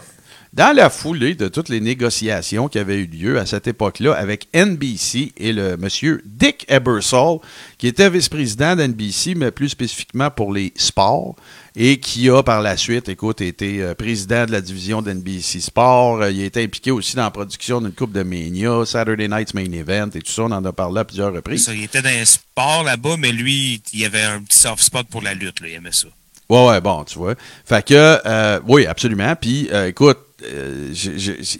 dans 0.53 0.75
la 0.75 0.91
foulée 0.91 1.33
de 1.33 1.47
toutes 1.47 1.69
les 1.69 1.81
négociations 1.81 2.67
qui 2.67 2.77
avaient 2.77 2.99
eu 2.99 3.07
lieu 3.07 3.39
à 3.39 3.47
cette 3.47 3.65
époque-là 3.65 4.13
avec 4.13 4.47
NBC 4.53 5.31
et 5.35 5.51
le 5.51 5.77
monsieur 5.77 6.21
Dick 6.25 6.65
Ebersol, 6.69 7.39
qui 7.79 7.87
était 7.87 8.07
vice-président 8.07 8.75
d'NBC, 8.75 9.33
mais 9.35 9.49
plus 9.49 9.69
spécifiquement 9.69 10.29
pour 10.29 10.53
les 10.53 10.71
sports, 10.75 11.35
et 11.75 11.99
qui 11.99 12.29
a 12.29 12.43
par 12.43 12.61
la 12.61 12.77
suite, 12.77 13.09
écoute, 13.09 13.41
été 13.41 13.81
euh, 13.81 13.95
président 13.95 14.45
de 14.45 14.51
la 14.51 14.61
division 14.61 15.01
d'NBC 15.01 15.59
Sport. 15.59 16.21
Euh, 16.21 16.31
il 16.31 16.43
a 16.43 16.45
été 16.45 16.63
impliqué 16.63 16.91
aussi 16.91 17.15
dans 17.15 17.23
la 17.23 17.31
production 17.31 17.81
d'une 17.81 17.91
coupe 17.91 18.11
de 18.11 18.21
Mania, 18.21 18.85
Saturday 18.85 19.27
Night's 19.27 19.55
Main 19.55 19.71
Event 19.71 20.09
et 20.13 20.21
tout 20.21 20.31
ça. 20.31 20.43
On 20.43 20.51
en 20.51 20.63
a 20.63 20.71
parlé 20.71 20.99
à 20.99 21.05
plusieurs 21.05 21.33
reprises. 21.33 21.67
il 21.73 21.83
était 21.83 22.03
dans 22.03 22.09
les 22.09 22.25
sports 22.25 22.83
là-bas, 22.83 23.15
mais 23.17 23.31
lui, 23.31 23.81
il 23.91 24.05
avait 24.05 24.21
un 24.21 24.43
petit 24.43 24.59
soft 24.59 24.83
spot 24.83 25.07
pour 25.07 25.23
la 25.23 25.33
lutte. 25.33 25.61
Là, 25.61 25.67
il 25.69 25.73
aimait 25.73 25.91
ça. 25.91 26.09
Ouais, 26.47 26.67
ouais, 26.67 26.81
bon, 26.81 27.03
tu 27.05 27.17
vois. 27.17 27.33
Fait 27.65 27.83
que, 27.83 28.19
euh, 28.23 28.59
oui, 28.67 28.85
absolument. 28.85 29.35
Puis, 29.35 29.69
écoute, 29.87 30.19
euh, 30.45 30.93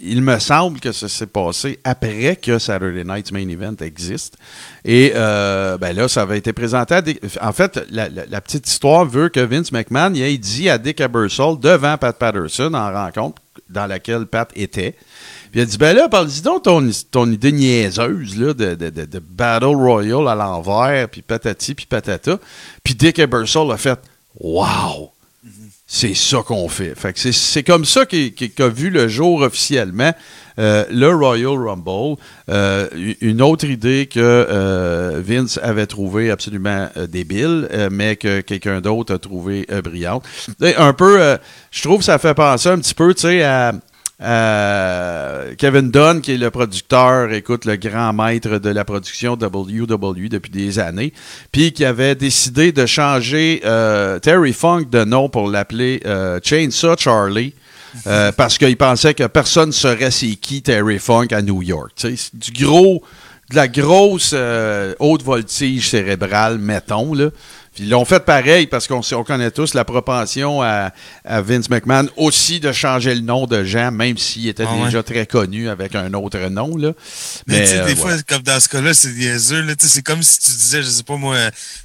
il 0.02 0.22
me 0.22 0.38
semble 0.38 0.80
que 0.80 0.92
ça 0.92 1.08
s'est 1.08 1.26
passé 1.26 1.78
après 1.84 2.36
que 2.36 2.58
Saturday 2.58 3.04
Night's 3.04 3.32
Main 3.32 3.48
Event 3.48 3.76
existe. 3.80 4.36
Et 4.84 5.12
euh, 5.14 5.78
ben 5.78 5.94
là, 5.94 6.08
ça 6.08 6.22
avait 6.22 6.38
été 6.38 6.52
présenté 6.52 6.94
à 6.94 7.02
En 7.40 7.52
fait, 7.52 7.80
la, 7.90 8.40
petite 8.40 8.68
histoire 8.68 9.04
veut 9.04 9.28
que 9.28 9.40
Vince 9.40 9.72
McMahon 9.72 10.14
ait 10.14 10.36
dit 10.38 10.68
à 10.68 10.78
Dick 10.78 11.00
Ebersol 11.00 11.58
devant 11.58 11.96
Pat 11.98 12.16
Patterson 12.16 12.72
en 12.74 12.92
rencontre 12.92 13.42
dans 13.70 13.86
laquelle 13.86 14.26
Pat 14.26 14.50
était. 14.54 14.94
Puis 15.50 15.60
il 15.60 15.62
a 15.62 15.64
dit 15.64 15.78
Ben 15.78 15.96
là, 15.96 16.08
parle-y 16.08 16.42
donc 16.42 16.64
ton, 16.64 16.90
ton 17.10 17.30
idée 17.30 17.52
niaiseuse 17.52 18.38
là, 18.38 18.54
de, 18.54 18.74
de, 18.74 19.18
Battle 19.18 19.66
Royale 19.66 20.28
à 20.28 20.34
l'envers, 20.34 21.08
puis 21.08 21.22
patati, 21.22 21.74
puis 21.74 21.86
patata. 21.86 22.38
Puis 22.82 22.94
Dick 22.94 23.18
Ebersol 23.18 23.72
a 23.72 23.76
fait 23.76 23.98
Wow! 24.40 25.13
C'est 25.94 26.14
ça 26.14 26.42
qu'on 26.44 26.68
fait. 26.68 26.94
fait 26.96 27.16
c'est 27.16 27.62
comme 27.62 27.84
ça 27.84 28.04
qu'a 28.04 28.68
vu 28.68 28.90
le 28.90 29.06
jour 29.06 29.42
officiellement 29.42 30.12
euh, 30.58 30.84
le 30.90 31.14
Royal 31.14 31.56
Rumble. 31.56 32.16
Euh, 32.48 32.88
une 33.20 33.40
autre 33.40 33.64
idée 33.66 34.06
que 34.06 34.18
euh, 34.18 35.22
Vince 35.24 35.60
avait 35.62 35.86
trouvée 35.86 36.32
absolument 36.32 36.88
débile, 37.08 37.68
mais 37.92 38.16
que 38.16 38.40
quelqu'un 38.40 38.80
d'autre 38.80 39.14
a 39.14 39.18
trouvé 39.20 39.68
brillante. 39.84 40.24
Un 40.60 40.94
peu, 40.94 41.38
je 41.70 41.82
trouve 41.82 41.98
que 41.98 42.04
ça 42.04 42.18
fait 42.18 42.34
penser 42.34 42.70
un 42.70 42.78
petit 42.78 42.94
peu, 42.94 43.14
tu 43.14 43.22
sais, 43.22 43.44
à 43.44 43.72
euh, 44.22 45.54
Kevin 45.58 45.90
Dunn, 45.90 46.20
qui 46.20 46.32
est 46.32 46.38
le 46.38 46.50
producteur, 46.50 47.32
écoute, 47.32 47.64
le 47.64 47.76
grand 47.76 48.12
maître 48.12 48.58
de 48.58 48.70
la 48.70 48.84
production 48.84 49.32
WWE 49.32 50.28
depuis 50.28 50.50
des 50.50 50.78
années, 50.78 51.12
puis 51.50 51.72
qui 51.72 51.84
avait 51.84 52.14
décidé 52.14 52.70
de 52.70 52.86
changer 52.86 53.60
euh, 53.64 54.18
Terry 54.20 54.52
Funk 54.52 54.84
de 54.90 55.04
nom 55.04 55.28
pour 55.28 55.48
l'appeler 55.48 56.00
euh, 56.06 56.38
Chainsaw 56.42 56.96
Charlie. 56.98 57.54
parce 58.36 58.58
qu'il 58.58 58.76
pensait 58.76 59.14
que 59.14 59.28
personne 59.28 59.68
ne 59.68 59.72
saurait 59.72 60.10
c'est 60.10 60.34
qui 60.34 60.62
Terry 60.62 60.98
Funk 60.98 61.28
à 61.30 61.42
New 61.42 61.62
York. 61.62 61.92
C'est 61.94 62.16
du 62.34 62.64
gros, 62.64 63.04
de 63.50 63.54
la 63.54 63.68
grosse 63.68 64.34
haute 64.98 65.22
voltige 65.22 65.90
cérébrale, 65.90 66.58
mettons. 66.58 67.14
Là. 67.14 67.30
Puis 67.74 67.84
ils 67.84 67.90
l'ont 67.90 68.04
fait 68.04 68.24
pareil 68.24 68.68
parce 68.68 68.86
qu'on 68.86 69.00
on 69.12 69.24
connaît 69.24 69.50
tous 69.50 69.74
la 69.74 69.84
propension 69.84 70.62
à, 70.62 70.92
Vince 71.24 71.68
McMahon 71.68 72.08
aussi 72.16 72.60
de 72.60 72.70
changer 72.70 73.14
le 73.14 73.20
nom 73.20 73.46
de 73.46 73.64
Jean, 73.64 73.90
même 73.90 74.16
s'il 74.16 74.48
était 74.48 74.64
ah 74.68 74.84
déjà 74.84 75.02
très 75.02 75.26
connu 75.26 75.68
avec 75.68 75.94
un 75.96 76.12
autre 76.14 76.38
nom. 76.50 76.76
Là. 76.76 76.92
Mais, 77.46 77.62
tu 77.62 77.66
sais, 77.66 77.84
des 77.84 77.92
euh, 77.92 77.96
fois, 77.96 78.12
comme 78.28 78.42
dans 78.42 78.60
ce 78.60 78.68
cas-là, 78.68 78.94
c'est 78.94 79.12
niaiseux. 79.12 79.64
C'est 79.80 80.02
comme 80.02 80.22
si 80.22 80.38
tu 80.38 80.50
disais, 80.50 80.82
je 80.82 80.88
sais 80.88 81.02
pas 81.02 81.16
moi, 81.16 81.36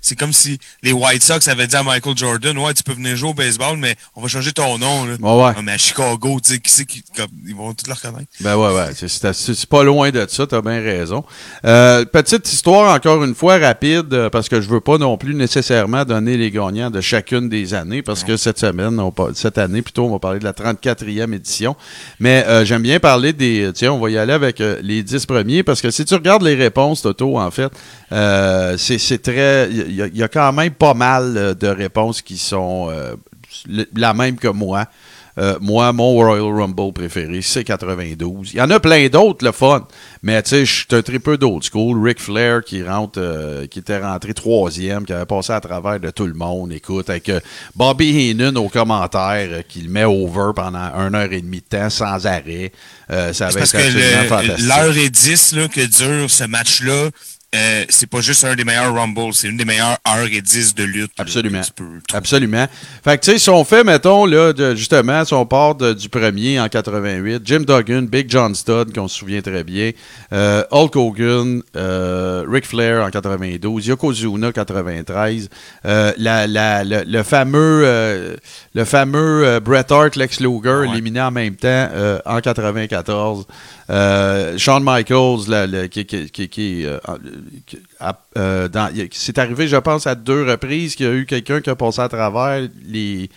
c'est 0.01 0.17
comme 0.17 0.33
si 0.33 0.59
les 0.83 0.91
White 0.91 1.23
Sox 1.23 1.47
avaient 1.47 1.67
dit 1.67 1.75
à 1.75 1.83
Michael 1.83 2.15
Jordan, 2.15 2.57
ouais, 2.57 2.73
tu 2.73 2.83
peux 2.83 2.93
venir 2.93 3.15
jouer 3.15 3.29
au 3.29 3.33
baseball, 3.33 3.77
mais 3.77 3.95
on 4.15 4.21
va 4.21 4.27
changer 4.27 4.51
ton 4.51 4.77
nom. 4.77 5.05
Là. 5.05 5.13
ouais. 5.19 5.53
Ah, 5.57 5.61
mais 5.63 5.71
à 5.73 5.77
Chicago, 5.77 6.39
tu 6.43 6.53
sais, 6.53 6.59
qui 6.59 6.71
c'est 6.71 6.85
qui, 6.85 7.03
ils 7.47 7.55
vont 7.55 7.73
tous 7.73 7.87
le 7.87 7.93
reconnaître. 7.93 8.29
Ben 8.41 8.55
ouais, 8.55 8.73
ouais, 8.73 8.93
c'est 8.93 9.65
pas 9.65 9.83
loin 9.83 10.11
de 10.11 10.25
ça, 10.29 10.45
t'as 10.45 10.61
bien 10.61 10.81
raison. 10.81 11.23
Euh, 11.65 12.05
petite 12.05 12.51
histoire, 12.51 12.93
encore 12.93 13.23
une 13.23 13.33
fois, 13.33 13.57
rapide, 13.57 14.29
parce 14.31 14.49
que 14.49 14.61
je 14.61 14.69
veux 14.69 14.81
pas 14.81 14.97
non 14.97 15.17
plus 15.17 15.33
nécessairement 15.33 15.78
donner 16.05 16.37
les 16.37 16.51
gagnants 16.51 16.89
de 16.89 17.01
chacune 17.01 17.49
des 17.49 17.73
années 17.73 18.01
parce 18.01 18.23
que 18.23 18.37
cette 18.37 18.59
semaine, 18.59 18.99
on, 18.99 19.13
cette 19.33 19.57
année 19.57 19.81
plutôt, 19.81 20.05
on 20.05 20.11
va 20.11 20.19
parler 20.19 20.39
de 20.39 20.43
la 20.43 20.53
34e 20.53 21.33
édition. 21.33 21.75
Mais 22.19 22.45
euh, 22.47 22.65
j'aime 22.65 22.81
bien 22.81 22.99
parler 22.99 23.33
des. 23.33 23.71
Tiens, 23.73 23.93
on 23.93 23.99
va 23.99 24.09
y 24.09 24.17
aller 24.17 24.33
avec 24.33 24.61
euh, 24.61 24.79
les 24.81 25.03
10 25.03 25.25
premiers 25.25 25.63
parce 25.63 25.81
que 25.81 25.91
si 25.91 26.05
tu 26.05 26.13
regardes 26.13 26.43
les 26.43 26.55
réponses, 26.55 27.01
Toto, 27.01 27.37
en 27.37 27.51
fait, 27.51 27.71
euh, 28.11 28.77
c'est 28.77 29.21
très. 29.21 29.69
Il 29.71 29.91
y, 29.91 30.17
y, 30.17 30.23
a 30.23 30.27
quand 30.27 30.51
même 30.53 30.73
pas 30.73 30.93
mal 30.93 31.55
de 31.59 31.67
réponses 31.67 32.21
qui 32.21 32.37
sont 32.37 32.89
la 33.95 34.13
même 34.13 34.37
que 34.37 34.47
moi. 34.47 34.85
Euh, 35.39 35.57
moi, 35.61 35.93
mon 35.93 36.13
Royal 36.15 36.53
Rumble 36.53 36.91
préféré, 36.93 37.41
c'est 37.41 37.63
92. 37.63 38.51
Il 38.53 38.57
y 38.57 38.61
en 38.61 38.69
a 38.69 38.79
plein 38.79 39.07
d'autres, 39.07 39.45
le 39.45 39.53
fun. 39.53 39.87
Mais 40.21 40.41
tu 40.43 40.49
sais, 40.49 40.65
je 40.65 40.73
suis 40.73 40.87
un 40.91 41.01
très 41.01 41.19
peu 41.19 41.37
d'old 41.37 41.63
school. 41.63 42.05
Ric 42.05 42.19
Flair 42.19 42.61
qui 42.63 42.83
rentre, 42.83 43.19
euh, 43.21 43.65
qui 43.67 43.79
était 43.79 43.99
rentré 43.99 44.33
troisième, 44.33 45.05
qui 45.05 45.13
avait 45.13 45.25
passé 45.25 45.53
à 45.53 45.61
travers 45.61 45.99
de 45.99 46.09
tout 46.09 46.25
le 46.25 46.33
monde. 46.33 46.73
Écoute, 46.73 47.09
avec 47.09 47.29
euh, 47.29 47.39
Bobby 47.75 48.31
Heenan 48.31 48.57
au 48.57 48.67
commentaire, 48.67 49.63
qui 49.67 49.81
le 49.81 49.89
met 49.89 50.03
over 50.03 50.51
pendant 50.53 50.91
une 50.95 51.15
heure 51.15 51.31
et 51.31 51.41
demie 51.41 51.61
de 51.61 51.77
temps 51.77 51.89
sans 51.89 52.25
arrêt. 52.27 52.73
ça 53.07 53.47
avait 53.47 53.61
été 53.61 53.77
absolument 53.77 54.23
fantastique. 54.27 54.67
L'heure 54.67 54.97
et 54.97 55.09
dix 55.09 55.53
là, 55.53 55.67
que 55.69 55.85
dure 55.85 56.29
ce 56.29 56.43
match-là, 56.43 57.09
euh, 57.55 57.83
c'est 57.89 58.07
pas 58.07 58.21
juste 58.21 58.45
un 58.45 58.55
des 58.55 58.63
meilleurs 58.63 58.93
Rumbles, 58.93 59.33
c'est 59.33 59.47
une 59.47 59.57
des 59.57 59.65
meilleures 59.65 59.97
heures 60.07 60.27
et 60.31 60.41
dix 60.41 60.75
de 60.75 60.83
lutte. 60.83 61.11
Absolument. 61.17 61.61
Absolument. 62.13 62.67
Fait 63.03 63.17
que, 63.17 63.25
tu 63.25 63.31
sais, 63.31 63.39
si 63.39 63.49
on 63.49 63.63
fait, 63.63 63.83
mettons, 63.83 64.25
là, 64.27 64.53
justement, 64.75 65.25
si 65.25 65.33
on 65.33 65.47
part 65.47 65.73
du 65.73 66.09
premier 66.09 66.59
en 66.59 66.69
88, 66.69 67.41
Jim 67.43 67.61
Duggan, 67.61 68.03
Big 68.03 68.29
John 68.29 68.53
Studd, 68.53 68.93
qu'on 68.93 69.07
se 69.07 69.17
souvient 69.17 69.41
très 69.41 69.63
bien, 69.63 69.91
euh, 70.31 70.63
Hulk 70.69 70.95
Hogan, 70.95 71.63
euh, 71.75 72.45
Ric 72.47 72.67
Flair 72.67 73.03
en 73.03 73.09
92, 73.09 73.87
Yokozuna 73.87 74.51
93, 74.51 75.49
euh, 75.85 76.13
la, 76.17 76.45
la, 76.45 76.83
le, 76.83 77.23
fameux, 77.23 78.37
le 78.75 78.85
fameux 78.85 79.59
Bret 79.59 79.91
Hart, 79.91 80.15
Lex 80.15 80.39
Luger, 80.39 80.83
éliminé 80.87 81.21
en 81.21 81.31
même 81.31 81.55
temps 81.55 81.89
en 82.25 82.41
94. 82.41 83.47
Euh, 83.89 84.57
Shawn 84.57 84.83
Michaels, 84.83 85.89
qui, 85.89 86.05
qui, 86.05 86.85
euh, 86.85 86.99
euh, 87.09 87.17
c'est 89.11 89.37
arrivé, 89.37 89.67
je 89.67 89.77
pense, 89.77 90.07
à 90.07 90.15
deux 90.15 90.43
reprises 90.43 90.95
qu'il 90.95 91.05
y 91.05 91.09
a 91.09 91.13
eu 91.13 91.25
quelqu'un 91.25 91.61
qui 91.61 91.69
a 91.69 91.75
passé 91.75 92.01
à 92.01 92.09
travers 92.09 92.67
les, 92.85 93.29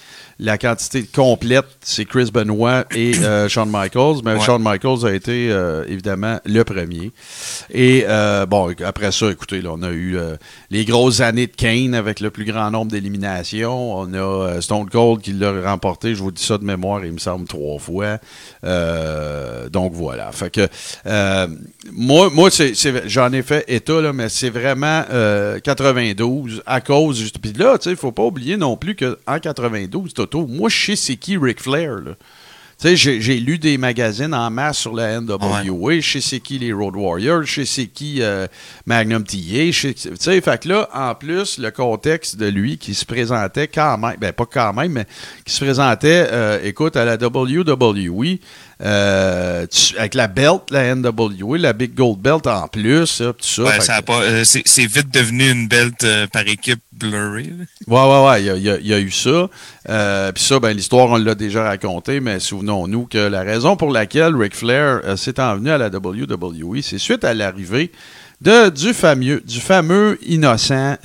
la 0.42 0.58
quantité 0.58 1.04
complète, 1.04 1.66
c'est 1.82 2.04
Chris 2.04 2.30
Benoit 2.32 2.84
et 2.94 3.16
euh, 3.18 3.48
Shawn 3.48 3.70
Michaels. 3.70 4.22
Mais 4.24 4.40
Shawn 4.40 4.60
Michaels 4.60 5.06
a 5.06 5.12
été 5.12 5.52
euh, 5.52 5.84
évidemment 5.86 6.40
le 6.44 6.64
premier. 6.64 7.12
Et 7.70 8.04
euh, 8.08 8.44
bon, 8.44 8.74
après 8.84 9.12
ça, 9.12 9.30
écoutez, 9.30 9.62
là, 9.62 9.70
on 9.72 9.82
a 9.82 9.90
eu 9.90 10.18
les 10.70 10.84
grosses 10.84 11.20
années 11.20 11.46
de 11.46 11.52
Kane 11.52 11.94
avec 11.94 12.18
le 12.18 12.30
plus 12.30 12.44
grand 12.44 12.72
nombre 12.72 12.90
d'éliminations. 12.90 13.96
On 13.96 14.12
a 14.14 14.60
Stone 14.60 14.90
Cold 14.90 15.20
qui 15.20 15.32
l'a 15.32 15.62
remporté, 15.62 16.16
je 16.16 16.22
vous 16.22 16.32
dis 16.32 16.42
ça 16.42 16.58
de 16.58 16.64
mémoire, 16.64 17.04
il 17.04 17.12
me 17.12 17.18
semble 17.18 17.46
trois 17.46 17.78
fois. 17.78 18.18
donc 19.70 19.92
voilà. 19.92 20.32
Fait 20.32 20.50
que 20.50 20.68
moi, 21.92 22.30
moi 22.34 22.50
j'en 23.06 23.32
ai 23.32 23.42
fait 23.42 23.64
état, 23.68 24.00
là, 24.00 24.12
mais 24.12 24.28
c'est 24.28 24.50
vraiment 24.50 25.04
92 25.62 26.62
à 26.66 26.80
cause. 26.80 27.30
Puis 27.40 27.52
là, 27.52 27.78
tu 27.78 27.84
sais, 27.84 27.90
il 27.90 27.96
faut 27.96 28.12
pas 28.12 28.24
oublier 28.24 28.56
non 28.56 28.76
plus 28.76 28.96
qu'en 28.96 29.38
92, 29.38 30.14
moi, 30.34 30.68
je 30.68 30.86
sais 30.86 30.96
c'est 30.96 31.16
qui 31.16 31.36
Ric 31.36 31.60
Flair. 31.60 32.00
J'ai, 32.84 33.20
j'ai 33.20 33.38
lu 33.38 33.58
des 33.58 33.78
magazines 33.78 34.34
en 34.34 34.50
masse 34.50 34.78
sur 34.78 34.94
la 34.94 35.20
NWA. 35.20 36.00
Je 36.00 36.12
sais 36.12 36.20
c'est 36.20 36.40
qui 36.40 36.58
les 36.58 36.72
Road 36.72 36.96
Warriors. 36.96 37.44
Je 37.44 37.54
sais 37.54 37.64
c'est 37.64 37.86
qui 37.86 38.20
euh, 38.20 38.46
Magnum 38.86 39.22
TA. 39.22 39.36
Fait 39.72 40.60
que 40.60 40.68
là, 40.68 40.88
en 40.92 41.14
plus, 41.14 41.58
le 41.58 41.70
contexte 41.70 42.36
de 42.36 42.46
lui 42.46 42.78
qui 42.78 42.94
se 42.94 43.04
présentait 43.04 43.68
quand 43.68 43.98
même, 43.98 44.16
ben 44.18 44.32
pas 44.32 44.46
quand 44.46 44.72
même, 44.72 44.92
mais 44.92 45.06
qui 45.44 45.52
se 45.52 45.64
présentait, 45.64 46.26
euh, 46.32 46.58
écoute, 46.64 46.96
à 46.96 47.04
la 47.04 47.16
WWE, 47.16 48.38
euh, 48.82 49.66
avec 49.96 50.14
la 50.14 50.26
belt, 50.26 50.62
la 50.70 50.94
NWA, 50.94 51.58
la 51.58 51.72
Big 51.72 51.94
Gold 51.94 52.18
Belt 52.18 52.46
en 52.46 52.66
plus, 52.66 53.18
tout 53.18 53.34
ça. 53.40 53.62
Euh, 53.62 54.44
c'est 54.44 54.86
vite 54.86 55.12
devenu 55.12 55.50
une 55.50 55.68
belt 55.68 56.02
euh, 56.02 56.26
par 56.26 56.46
équipe 56.48 56.80
blurry. 56.92 57.52
Ouais, 57.86 58.00
ouais, 58.00 58.26
ouais, 58.26 58.42
il 58.56 58.62
y, 58.62 58.92
a, 58.92 58.98
eu 58.98 59.10
ça. 59.10 59.48
Puis 60.32 60.44
ça, 60.44 60.58
ben, 60.58 60.76
l'histoire, 60.76 61.10
on 61.10 61.16
l'a 61.16 61.34
déjà 61.36 61.62
raconté, 61.62 62.18
mais 62.20 62.40
souvenons-nous 62.40 63.06
que 63.06 63.18
la 63.18 63.42
raison 63.42 63.76
pour 63.76 63.92
laquelle 63.92 64.34
Ric 64.34 64.56
Flair 64.56 65.00
s'est 65.16 65.38
envenu 65.38 65.70
à 65.70 65.78
la 65.78 65.88
WWE, 65.88 66.80
c'est 66.82 66.98
suite 66.98 67.24
à 67.24 67.34
l'arrivée 67.34 67.92
de, 68.40 68.70
du, 68.70 68.92
fameux, 68.94 69.40
du 69.46 69.60
fameux 69.60 70.18
innocent 70.26 70.96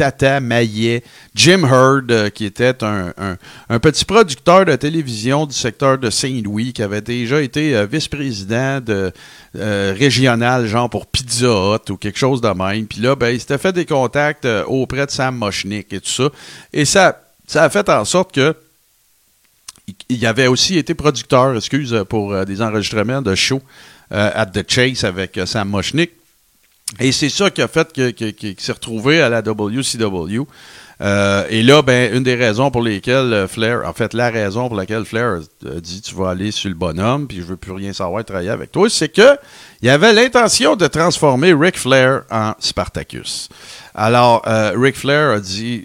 Tata 0.00 0.40
Maillet, 0.40 1.02
Jim 1.34 1.62
Hurd, 1.70 2.10
euh, 2.10 2.30
qui 2.30 2.46
était 2.46 2.74
un, 2.82 3.36
petit 3.80 4.06
producteur 4.06 4.64
de 4.64 4.74
télévision 4.74 5.44
du 5.44 5.52
secteur 5.52 5.98
de 5.98 6.08
Saint-Louis, 6.08 6.72
qui 6.72 6.82
avait 6.82 7.02
déjà 7.02 7.42
été 7.42 7.76
euh, 7.76 7.84
vice-président 7.84 8.80
de 8.80 9.12
euh, 9.56 9.94
régional, 9.94 10.66
genre 10.66 10.88
pour 10.88 11.04
Pizza 11.04 11.48
Hut 11.48 11.90
ou 11.90 11.98
quelque 11.98 12.18
chose 12.18 12.40
de 12.40 12.48
même. 12.48 12.86
Puis 12.86 13.02
là, 13.02 13.14
ben, 13.14 13.28
il 13.28 13.40
s'était 13.40 13.58
fait 13.58 13.74
des 13.74 13.84
contacts 13.84 14.48
auprès 14.68 15.04
de 15.04 15.10
Sam 15.10 15.36
Moschnick 15.36 15.92
et 15.92 16.00
tout 16.00 16.08
ça. 16.08 16.30
Et 16.72 16.86
ça, 16.86 17.20
ça 17.46 17.64
a 17.64 17.68
fait 17.68 17.86
en 17.90 18.06
sorte 18.06 18.32
que 18.32 18.56
il 20.08 20.24
avait 20.24 20.46
aussi 20.46 20.78
été 20.78 20.94
producteur, 20.94 21.54
excuse, 21.54 22.04
pour 22.08 22.46
des 22.46 22.62
enregistrements 22.62 23.20
de 23.20 23.34
shows 23.34 23.60
at 24.10 24.46
The 24.46 24.64
Chase 24.66 25.04
avec 25.04 25.38
Sam 25.44 25.68
Moschnick. 25.68 26.12
Et 26.98 27.12
c'est 27.12 27.28
ça 27.28 27.50
qui 27.50 27.62
a 27.62 27.68
fait 27.68 27.92
qu'il 27.92 28.54
s'est 28.58 28.72
retrouvé 28.72 29.22
à 29.22 29.28
la 29.28 29.42
WCW. 29.42 30.46
Euh, 31.02 31.46
et 31.48 31.62
là, 31.62 31.80
ben, 31.80 32.14
une 32.14 32.22
des 32.22 32.34
raisons 32.34 32.70
pour 32.70 32.82
lesquelles 32.82 33.32
euh, 33.32 33.48
Flair, 33.48 33.82
en 33.86 33.94
fait, 33.94 34.12
la 34.12 34.28
raison 34.28 34.68
pour 34.68 34.76
laquelle 34.76 35.06
Flair 35.06 35.38
a 35.64 35.80
dit 35.80 36.02
tu 36.02 36.14
vas 36.14 36.30
aller 36.30 36.50
sur 36.50 36.68
le 36.68 36.74
bonhomme, 36.74 37.26
puis 37.26 37.38
je 37.38 37.42
veux 37.42 37.56
plus 37.56 37.72
rien 37.72 37.94
savoir 37.94 38.22
travailler 38.22 38.50
avec 38.50 38.70
toi, 38.70 38.90
c'est 38.90 39.08
que 39.08 39.38
il 39.80 39.88
avait 39.88 40.12
l'intention 40.12 40.76
de 40.76 40.86
transformer 40.86 41.54
Ric 41.54 41.78
Flair 41.78 42.24
en 42.30 42.52
Spartacus. 42.58 43.48
Alors, 43.94 44.42
euh, 44.46 44.72
Ric 44.76 44.94
Flair 44.94 45.30
a 45.30 45.40
dit 45.40 45.84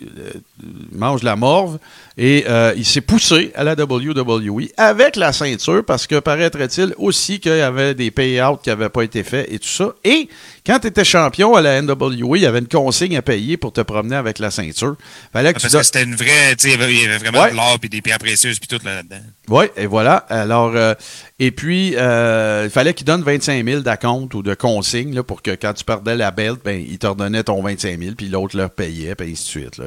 mange 0.91 1.23
la 1.23 1.35
morve. 1.35 1.79
Et 2.17 2.45
euh, 2.47 2.73
il 2.77 2.85
s'est 2.85 3.01
poussé 3.01 3.51
à 3.55 3.63
la 3.65 3.73
WWE 3.73 4.69
avec 4.77 5.17
la 5.17 5.33
ceinture 5.33 5.83
parce 5.83 6.07
que 6.07 6.19
paraîtrait-il 6.19 6.93
aussi 6.97 7.41
qu'il 7.41 7.57
y 7.57 7.61
avait 7.61 7.93
des 7.93 8.09
payouts 8.09 8.55
qui 8.57 8.69
n'avaient 8.69 8.89
pas 8.89 9.03
été 9.03 9.23
faits 9.23 9.47
et 9.51 9.59
tout 9.59 9.67
ça. 9.67 9.93
Et 10.05 10.29
quand 10.65 10.79
tu 10.79 10.87
étais 10.87 11.03
champion 11.03 11.55
à 11.55 11.61
la 11.61 11.81
NWA, 11.81 12.37
il 12.37 12.43
y 12.43 12.45
avait 12.45 12.59
une 12.59 12.67
consigne 12.67 13.17
à 13.17 13.21
payer 13.21 13.57
pour 13.57 13.73
te 13.73 13.81
promener 13.81 14.15
avec 14.15 14.39
la 14.39 14.49
ceinture. 14.49 14.95
Fallait 15.33 15.53
que 15.53 15.59
parce 15.59 15.73
que 15.73 15.83
c'était 15.83 16.03
une 16.03 16.15
vraie, 16.15 16.55
il 16.63 16.71
y 16.71 16.73
avait 16.73 17.17
vraiment 17.17 17.47
de 17.47 17.55
l'or 17.55 17.77
et 17.83 17.89
des 17.89 18.01
pierres 18.01 18.19
précieuses 18.19 18.59
puis 18.59 18.69
tout 18.69 18.83
là-dedans. 18.85 19.21
Oui, 19.49 19.65
et 19.75 19.85
voilà. 19.85 20.15
Alors, 20.29 20.71
euh, 20.75 20.95
et 21.37 21.51
puis, 21.51 21.95
euh, 21.97 22.63
il 22.65 22.71
fallait 22.71 22.93
qu'il 22.93 23.05
donne 23.05 23.21
25 23.21 23.63
000 23.63 23.81
d'acompte 23.81 24.33
ou 24.33 24.41
de 24.41 24.55
consigne 24.55 25.21
pour 25.21 25.41
que 25.41 25.51
quand 25.51 25.73
tu 25.73 25.83
perdais 25.83 26.15
la 26.15 26.31
belt, 26.31 26.61
ben, 26.63 26.83
il 26.87 26.97
te 26.97 27.07
redonnait 27.07 27.43
ton 27.43 27.61
25 27.61 27.99
000 27.99 28.15
puis 28.15 28.29
l'autre 28.29 28.57
leur 28.57 28.71
payait, 28.71 29.15
puis 29.15 29.31
ainsi 29.31 29.43
de 29.43 29.47
suite. 29.47 29.81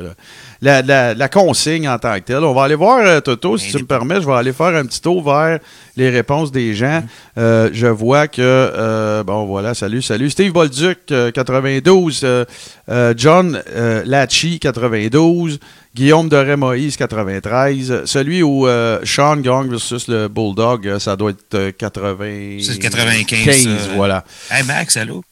La, 0.60 0.82
la, 0.82 1.14
la, 1.14 1.28
consigne 1.28 1.88
en 1.88 1.98
tant 1.98 2.14
que 2.16 2.24
telle. 2.24 2.42
On 2.42 2.52
va 2.52 2.64
aller 2.64 2.74
voir, 2.74 2.98
euh, 2.98 3.20
Toto, 3.20 3.56
si 3.56 3.70
tu 3.70 3.78
me 3.78 3.86
permets, 3.86 4.20
je 4.20 4.26
vais 4.26 4.34
aller 4.34 4.52
faire 4.52 4.74
un 4.74 4.84
petit 4.84 5.00
tour 5.00 5.22
vers 5.22 5.60
les 5.96 6.10
réponses 6.10 6.50
des 6.50 6.74
gens. 6.74 7.04
Euh, 7.36 7.70
je 7.72 7.86
vois 7.86 8.26
que, 8.26 8.40
euh, 8.40 9.22
bon, 9.22 9.46
voilà, 9.46 9.74
salut, 9.74 10.02
salut. 10.02 10.30
Steve 10.30 10.52
Bolduc, 10.52 10.98
92. 11.06 12.26
John 13.16 13.62
Lachi, 14.04 14.58
92. 14.58 15.60
Guillaume 15.94 16.28
de 16.28 16.54
Moïse, 16.56 16.96
93. 16.96 18.04
Celui 18.04 18.42
où 18.42 18.66
Sean 19.04 19.36
Gong 19.36 19.68
versus 19.68 20.08
le 20.08 20.26
Bulldog, 20.26 20.98
ça 20.98 21.14
doit 21.14 21.30
être 21.30 21.70
80... 21.70 22.58
C'est 22.62 22.78
95. 22.78 23.90
voilà. 23.94 24.24
Hey, 24.50 24.64
Max, 24.64 24.96
allô? 24.96 25.22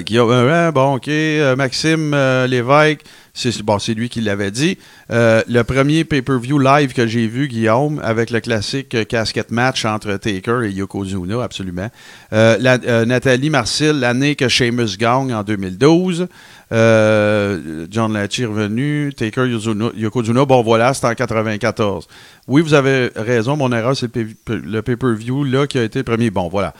Guillaume, 0.00 0.70
bon, 0.72 0.94
OK. 0.94 1.10
Maxime 1.56 2.16
Lévesque, 2.46 3.02
c'est 3.34 3.94
lui 3.94 4.08
qui 4.08 4.20
l'avait 4.20 4.50
dit. 4.50 4.78
Euh, 5.10 5.42
le 5.48 5.62
premier 5.64 6.04
pay-per-view 6.04 6.58
live 6.58 6.92
que 6.92 7.06
j'ai 7.06 7.26
vu, 7.26 7.48
Guillaume, 7.48 8.00
avec 8.04 8.30
le 8.30 8.40
classique 8.40 8.94
euh, 8.94 9.04
casquette 9.04 9.50
match 9.50 9.84
entre 9.84 10.16
Taker 10.16 10.60
et 10.64 10.70
Yokozuna, 10.70 11.42
absolument. 11.42 11.88
Euh, 12.32 13.04
Nathalie 13.06 13.50
Marcil, 13.50 13.92
l'année 13.92 14.36
que 14.36 14.48
Sheamus 14.48 14.96
gagne 14.98 15.34
en 15.34 15.42
2012. 15.42 16.28
John 16.70 18.14
Latchy 18.14 18.46
revenu. 18.46 19.12
Taker 19.14 19.46
Yokozuna, 19.46 20.44
bon 20.46 20.62
voilà, 20.62 20.94
c'est 20.94 21.06
en 21.06 21.14
94. 21.14 22.08
Oui, 22.48 22.62
vous 22.62 22.72
avez 22.72 23.10
raison, 23.14 23.56
mon 23.56 23.70
erreur, 23.72 23.94
c'est 23.94 24.10
le 24.48 24.80
pay-per-view 24.80 25.44
là 25.44 25.66
qui 25.66 25.78
a 25.78 25.84
été 25.84 25.98
le 25.98 26.04
premier. 26.04 26.30
Bon, 26.30 26.48
voilà. 26.48 26.72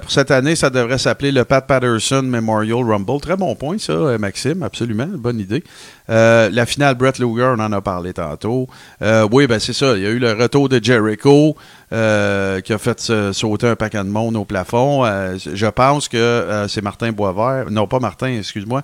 pour 0.00 0.10
cette 0.10 0.30
année, 0.30 0.56
ça 0.56 0.70
devrait 0.70 0.96
s'appeler 0.98 1.32
le 1.32 1.44
Pat 1.44 1.66
Patterson 1.66 2.22
Memorial 2.22 2.82
Rumble. 2.82 3.20
Très 3.20 3.36
bon 3.36 3.54
point, 3.54 3.76
ça, 3.78 4.16
Maxime, 4.18 4.62
absolument, 4.62 5.06
bonne 5.06 5.38
idée. 5.38 5.62
Euh, 6.10 6.50
la 6.52 6.66
finale 6.66 6.96
Brett 6.96 7.18
Luger, 7.18 7.54
on 7.56 7.60
en 7.60 7.72
a 7.72 7.80
parlé 7.80 8.12
tantôt. 8.12 8.68
Euh, 9.02 9.28
oui, 9.30 9.46
ben 9.46 9.60
c'est 9.60 9.72
ça. 9.72 9.96
Il 9.96 10.02
y 10.02 10.06
a 10.06 10.10
eu 10.10 10.18
le 10.18 10.32
retour 10.32 10.68
de 10.68 10.82
Jericho 10.82 11.56
euh, 11.92 12.60
qui 12.60 12.72
a 12.72 12.78
fait 12.78 13.00
sauter 13.32 13.68
un 13.68 13.76
paquet 13.76 13.98
de 13.98 14.08
monde 14.08 14.36
au 14.36 14.44
plafond. 14.44 15.04
je 15.36 15.66
pense 15.66 16.08
que 16.08 16.66
c'est 16.68 16.82
Martin 16.82 17.12
Boisvert. 17.12 17.70
Non, 17.70 17.86
pas 17.86 18.00
Martin, 18.00 18.38
excuse-moi. 18.38 18.82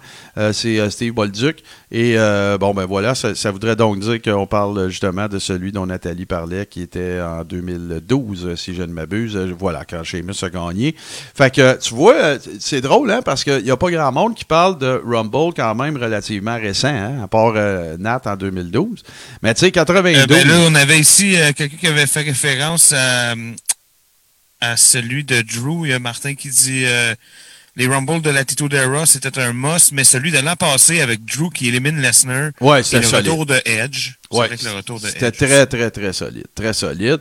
c'est 0.53 0.91
Steve 0.91 1.15
Bolduc 1.15 1.63
Et 1.93 2.15
euh, 2.17 2.59
bon, 2.59 2.75
ben 2.75 2.85
voilà, 2.85 3.15
ça, 3.15 3.37
ça 3.37 3.53
voudrait 3.53 3.77
donc 3.77 4.01
dire 4.01 4.21
qu'on 4.21 4.49
parle 4.49 4.89
justement 4.89 5.29
de 5.29 5.39
celui 5.39 5.71
dont 5.71 5.87
Nathalie 5.87 6.27
parlait, 6.27 6.67
qui 6.67 6.83
était 6.83 7.21
en 7.21 7.45
2012, 7.45 8.57
si 8.57 8.75
je 8.75 8.83
ne 8.83 8.93
m'abuse. 8.93 9.37
Voilà, 9.37 9.85
quand 9.85 10.03
Sheamus 10.03 10.43
a 10.43 10.51
gagné. 10.51 10.97
Fait 10.99 11.55
que, 11.55 11.79
tu 11.79 11.95
vois, 11.95 12.39
c'est 12.59 12.81
drôle, 12.81 13.13
hein, 13.13 13.21
parce 13.25 13.45
qu'il 13.45 13.63
n'y 13.63 13.71
a 13.71 13.77
pas 13.77 13.91
grand 13.93 14.11
monde 14.11 14.35
qui 14.35 14.45
parle 14.45 14.79
de 14.79 15.01
Rumble 15.05 15.55
quand 15.55 15.77
même 15.77 15.97
relativement 15.97 16.57
récent, 16.57 16.89
hein, 16.89 17.23
à 17.23 17.29
part 17.29 17.53
euh, 17.55 17.97
Nat 17.99 18.23
en 18.25 18.37
2012. 18.37 19.05
Mais 19.43 19.55
tu 19.55 19.61
sais, 19.61 19.71
92... 19.71 20.23
Euh, 20.23 20.27
ben 20.27 20.49
là, 20.49 20.55
on 20.67 20.75
avait 20.75 20.99
ici 20.99 21.37
euh, 21.37 21.53
quelqu'un 21.53 21.77
qui 21.77 21.87
avait 21.87 22.09
fait 22.09 22.23
référence 22.23 22.93
à, 22.93 23.35
à 24.61 24.77
celui 24.77 25.23
de 25.23 25.41
Drew. 25.41 25.87
Il 25.87 25.91
y 25.91 25.93
a 25.93 26.01
Martin 26.01 26.35
qui 26.35 26.49
dit... 26.49 26.85
Les 27.79 27.87
Rumbles 27.87 28.23
de 28.23 28.31
l'Attitude 28.31 28.73
Era, 28.73 29.05
c'était 29.05 29.39
un 29.39 29.53
must, 29.53 29.93
mais 29.93 30.03
celui 30.03 30.31
de 30.31 30.39
l'an 30.39 30.57
passé 30.57 31.03
avec 31.03 31.25
Drew 31.27 31.51
qui 31.51 31.69
élimine 31.69 32.01
Lesnar 32.01 32.53
Ouais, 32.61 32.83
c'était 32.83 33.01
le 33.01 33.03
solide. 33.03 33.31
retour 33.31 33.47
de 33.47 33.61
Edge. 33.67 34.13
C'est 34.31 34.39
Ouais, 34.39 34.49
C'était 35.13 35.31
très, 35.31 35.67
très, 35.67 35.91
très 35.91 36.13
solide. 36.15 36.47
Très 36.55 36.73
solide. 36.73 37.19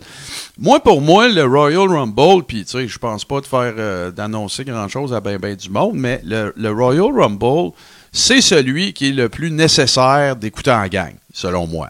Moi, 0.57 0.79
pour 0.81 1.01
moi, 1.01 1.27
le 1.27 1.43
Royal 1.43 1.89
Rumble, 1.89 2.45
puis 2.47 2.63
tu 2.63 2.71
sais, 2.71 2.87
je 2.87 2.97
pense 2.97 3.25
pas 3.25 3.41
de 3.41 3.45
faire 3.45 3.73
euh, 3.77 4.11
d'annoncer 4.11 4.63
grand-chose 4.63 5.13
à 5.13 5.19
ben 5.19 5.37
ben 5.37 5.55
du 5.55 5.69
monde, 5.69 5.95
mais 5.95 6.21
le, 6.23 6.53
le 6.55 6.71
Royal 6.71 7.11
Rumble, 7.13 7.73
c'est 8.13 8.39
celui 8.41 8.93
qui 8.93 9.09
est 9.09 9.11
le 9.11 9.27
plus 9.27 9.51
nécessaire 9.51 10.37
d'écouter 10.37 10.71
en 10.71 10.87
gang, 10.87 11.13
selon 11.33 11.67
moi. 11.67 11.89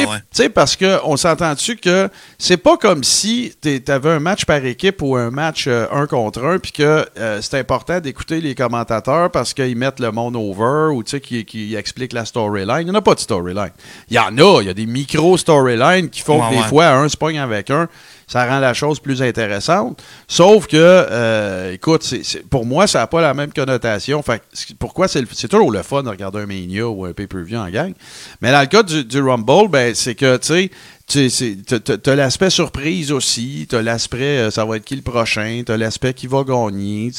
Tu 0.00 0.06
sais, 0.32 0.48
parce 0.48 0.76
qu'on 0.76 1.16
s'entend-tu 1.16 1.76
que 1.76 2.08
c'est 2.38 2.56
pas 2.56 2.76
comme 2.76 3.04
si 3.04 3.54
tu 3.60 3.80
avais 3.88 4.10
un 4.10 4.20
match 4.20 4.44
par 4.44 4.64
équipe 4.64 5.02
ou 5.02 5.16
un 5.16 5.30
match 5.30 5.66
euh, 5.66 5.86
un 5.92 6.06
contre 6.06 6.44
un, 6.44 6.58
puis 6.58 6.72
que 6.72 7.06
euh, 7.18 7.40
c'est 7.40 7.58
important 7.58 8.00
d'écouter 8.00 8.40
les 8.40 8.54
commentateurs 8.54 9.30
parce 9.30 9.54
qu'ils 9.54 9.76
mettent 9.76 10.00
le 10.00 10.10
monde 10.10 10.36
over 10.36 10.94
ou 10.94 11.02
qui, 11.02 11.44
qui 11.44 11.74
expliquent 11.74 12.12
la 12.12 12.24
storyline. 12.24 12.80
Il 12.80 12.84
n'y 12.86 12.90
en 12.90 12.94
a 12.94 13.02
pas 13.02 13.14
de 13.14 13.20
storyline. 13.20 13.70
Il 14.08 14.16
y 14.16 14.18
en 14.18 14.36
a, 14.38 14.60
il 14.62 14.66
y 14.66 14.70
a 14.70 14.74
des 14.74 14.86
micro-storylines 14.86 16.10
qui 16.10 16.20
font 16.20 16.40
Ouais, 16.40 16.48
que 16.48 16.54
des 16.54 16.60
ouais. 16.60 16.68
fois, 16.68 16.86
un 16.88 17.08
se 17.08 17.16
pogne 17.16 17.38
avec 17.38 17.70
un. 17.70 17.88
Ça 18.26 18.46
rend 18.48 18.58
la 18.58 18.74
chose 18.74 19.00
plus 19.00 19.22
intéressante. 19.22 20.02
Sauf 20.28 20.66
que, 20.66 20.76
euh, 20.76 21.72
écoute, 21.72 22.14
pour 22.50 22.64
moi, 22.64 22.86
ça 22.86 23.00
n'a 23.00 23.06
pas 23.06 23.20
la 23.20 23.34
même 23.34 23.52
connotation. 23.52 24.22
Fait 24.22 24.42
pourquoi 24.78 25.08
c'est 25.08 25.48
toujours 25.48 25.70
le 25.70 25.82
fun 25.82 26.02
de 26.02 26.08
regarder 26.08 26.40
un 26.40 26.46
Mania 26.46 26.88
ou 26.88 27.04
un 27.04 27.12
pay-per-view 27.12 27.58
en 27.58 27.68
gang. 27.68 27.92
Mais 28.40 28.50
dans 28.52 28.60
le 28.60 28.66
cas 28.66 28.82
du, 28.82 29.20
Rumble, 29.20 29.68
ben, 29.68 29.94
c'est 29.94 30.14
que, 30.14 30.36
tu 30.36 31.28
sais, 31.28 31.56
t'as- 31.66 32.14
l'aspect 32.14 32.50
surprise 32.50 33.12
aussi, 33.12 33.66
t'as 33.68 33.82
l'aspect 33.82 34.38
euh, 34.38 34.50
ça 34.50 34.64
va 34.64 34.76
être 34.76 34.84
qui 34.84 34.96
le 34.96 35.02
prochain, 35.02 35.62
t'as 35.64 35.76
l'aspect 35.76 36.14
qui 36.14 36.26
va 36.26 36.44
gagner. 36.44 37.10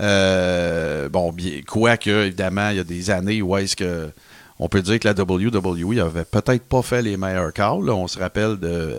Euh, 0.00 1.08
bon, 1.08 1.32
bien, 1.32 1.60
quoique, 1.66 2.10
évidemment, 2.10 2.70
il 2.70 2.76
y 2.76 2.80
a 2.80 2.84
des 2.84 3.10
années 3.10 3.42
où 3.42 3.56
est-ce 3.56 3.76
que 3.76 4.10
on 4.58 4.68
peut 4.68 4.82
dire 4.82 5.00
que 5.00 5.08
la 5.08 5.14
WWE 5.14 5.98
avait 6.00 6.24
peut-être 6.24 6.62
pas 6.62 6.82
fait 6.82 7.02
les 7.02 7.16
meilleurs 7.16 7.52
calls. 7.52 7.90
On 7.90 8.06
se 8.06 8.18
rappelle 8.18 8.58
de 8.58 8.94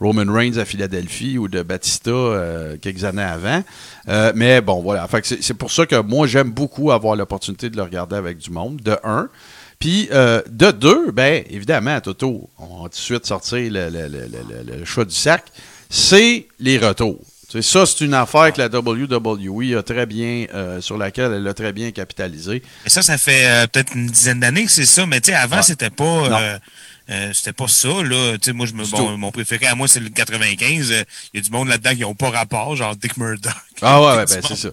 Roman 0.00 0.30
Reigns 0.32 0.58
à 0.58 0.64
Philadelphie 0.64 1.38
ou 1.38 1.48
de 1.48 1.62
Batista 1.62 2.10
euh, 2.10 2.76
quelques 2.80 3.04
années 3.04 3.22
avant. 3.22 3.62
Euh, 4.08 4.32
mais 4.34 4.60
bon, 4.60 4.82
voilà. 4.82 5.06
Fait 5.08 5.22
que 5.22 5.28
c'est 5.40 5.54
pour 5.54 5.70
ça 5.72 5.86
que 5.86 6.00
moi, 6.02 6.26
j'aime 6.26 6.50
beaucoup 6.50 6.92
avoir 6.92 7.16
l'opportunité 7.16 7.70
de 7.70 7.76
le 7.76 7.82
regarder 7.82 8.16
avec 8.16 8.38
du 8.38 8.50
monde, 8.50 8.80
de 8.82 8.96
un. 9.04 9.28
Puis 9.78 10.08
euh, 10.12 10.40
de 10.50 10.70
deux, 10.70 11.10
ben 11.12 11.44
évidemment, 11.50 12.00
Toto, 12.00 12.48
on 12.58 12.82
va 12.82 12.82
tout 12.84 12.88
de 12.90 12.94
suite 12.94 13.26
sortir 13.26 13.58
le, 13.58 13.88
le, 13.90 14.08
le, 14.08 14.26
le- 14.26 14.78
le 14.78 14.84
chat 14.84 15.04
du 15.04 15.14
sac, 15.14 15.44
c'est 15.90 16.46
les 16.60 16.78
retours. 16.78 17.20
Tu 17.48 17.62
sais, 17.62 17.62
ça, 17.62 17.86
c'est 17.86 18.04
une 18.04 18.14
affaire 18.14 18.52
que 18.52 18.58
la 18.60 18.66
WWE 18.68 19.76
a 19.78 19.82
très 19.84 20.04
bien, 20.06 20.46
euh, 20.52 20.80
sur 20.80 20.98
laquelle 20.98 21.32
elle 21.32 21.46
a 21.46 21.54
très 21.54 21.72
bien 21.72 21.92
capitalisé. 21.92 22.60
Mais 22.84 22.90
ça, 22.90 23.02
ça 23.02 23.18
fait 23.18 23.46
euh, 23.46 23.66
peut-être 23.68 23.94
une 23.94 24.08
dizaine 24.08 24.40
d'années 24.40 24.64
que 24.64 24.70
c'est 24.72 24.84
ça. 24.86 25.06
Mais 25.06 25.20
tu 25.20 25.30
sais, 25.30 25.36
avant, 25.36 25.56
Ouais. 25.58 25.62
c'était 25.62 25.90
pas. 25.90 26.58
Euh, 27.08 27.12
euh, 27.28 27.32
c'était 27.32 27.52
pas 27.52 27.68
ça, 27.68 27.88
là. 27.88 28.32
Tu 28.34 28.46
sais, 28.46 28.52
moi, 28.52 28.66
je 28.66 28.74
me, 28.74 28.84
bon, 28.84 29.16
mon 29.16 29.30
préféré 29.30 29.66
à 29.66 29.74
moi, 29.74 29.88
c'est 29.88 30.00
le 30.00 30.08
95. 30.08 30.90
Il 31.32 31.38
y 31.38 31.38
a 31.38 31.42
du 31.42 31.50
monde 31.50 31.68
là-dedans 31.68 31.94
qui 31.94 32.00
n'ont 32.00 32.14
pas 32.14 32.30
rapport, 32.30 32.74
genre 32.76 32.96
Dick 32.96 33.16
Murdoch. 33.16 33.52
Ah 33.82 34.00
ouais, 34.00 34.16
ouais, 34.16 34.24
ben 34.26 34.40
c'est 34.48 34.56
ça. 34.56 34.70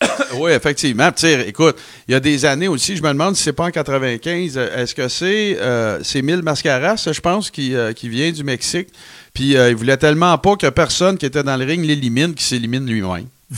Oui, 0.34 0.52
effectivement. 0.52 1.10
Puis, 1.12 1.20
tu 1.20 1.26
sais, 1.26 1.48
écoute, 1.48 1.78
il 2.08 2.12
y 2.12 2.14
a 2.14 2.20
des 2.20 2.44
années 2.44 2.68
aussi, 2.68 2.96
je 2.96 3.02
me 3.02 3.08
demande 3.08 3.36
si 3.36 3.42
c'est 3.42 3.52
pas 3.52 3.64
en 3.64 3.70
95, 3.70 4.56
euh, 4.56 4.82
est-ce 4.82 4.94
que 4.94 5.08
c'est 5.08 5.56
euh, 5.60 6.00
c'est 6.02 6.22
Mil 6.22 6.42
Mascaras, 6.42 7.08
je 7.10 7.20
pense, 7.20 7.50
qui, 7.50 7.74
euh, 7.74 7.92
qui 7.92 8.08
vient 8.08 8.30
du 8.30 8.44
Mexique. 8.44 8.88
Puis 9.32 9.56
euh, 9.56 9.70
il 9.70 9.76
voulait 9.76 9.96
tellement 9.96 10.36
pas 10.38 10.56
que 10.56 10.68
personne 10.68 11.18
qui 11.18 11.26
était 11.26 11.42
dans 11.42 11.56
le 11.56 11.64
ring 11.64 11.84
l'élimine 11.84 12.34
qu'il 12.34 12.46
s'élimine 12.46 12.86
lui-même. 12.86 13.26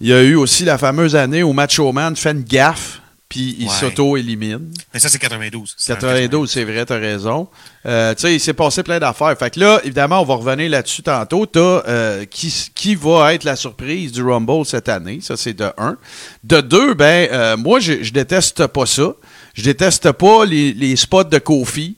Il 0.00 0.08
y 0.08 0.12
a 0.12 0.22
eu 0.22 0.34
aussi 0.34 0.64
la 0.64 0.78
fameuse 0.78 1.14
année 1.14 1.42
où 1.42 1.52
Macho 1.52 1.92
Man 1.92 2.16
fait 2.16 2.32
une 2.32 2.42
gaffe, 2.42 3.00
puis 3.28 3.56
il 3.58 3.66
Ouais. 3.66 3.72
s'auto-élimine. 3.74 4.70
Mais 4.94 5.00
ça, 5.00 5.08
c'est 5.08 5.18
92. 5.18 5.74
C'est 5.76 5.92
en 5.92 5.96
92, 5.96 6.50
c'est 6.50 6.64
vrai, 6.64 6.86
t'as 6.86 6.98
raison. 6.98 7.48
Euh, 7.84 8.14
tu 8.14 8.22
sais, 8.22 8.34
il 8.34 8.40
s'est 8.40 8.52
passé 8.54 8.82
plein 8.82 8.98
d'affaires. 8.98 9.36
Fait 9.38 9.50
que 9.50 9.58
là, 9.60 9.80
évidemment, 9.84 10.20
on 10.20 10.24
va 10.24 10.34
revenir 10.34 10.70
là-dessus 10.70 11.02
tantôt. 11.02 11.44
T'as 11.46 11.60
euh, 11.88 12.24
qui, 12.24 12.52
qui 12.74 12.94
va 12.94 13.34
être 13.34 13.44
la 13.44 13.56
surprise 13.56 14.12
du 14.12 14.22
Rumble 14.22 14.64
cette 14.64 14.88
année? 14.88 15.18
Ça, 15.22 15.36
c'est 15.36 15.54
de 15.54 15.70
un. 15.76 15.96
De 16.44 16.60
deux, 16.60 16.94
ben, 16.94 17.28
euh, 17.32 17.56
moi, 17.56 17.80
je, 17.80 18.02
je 18.02 18.12
déteste 18.12 18.66
pas 18.68 18.86
ça. 18.86 19.12
Je 19.54 19.62
déteste 19.62 20.12
pas 20.12 20.44
les, 20.44 20.72
les 20.72 20.94
spots 20.96 21.24
de 21.24 21.38
Kofi 21.38 21.96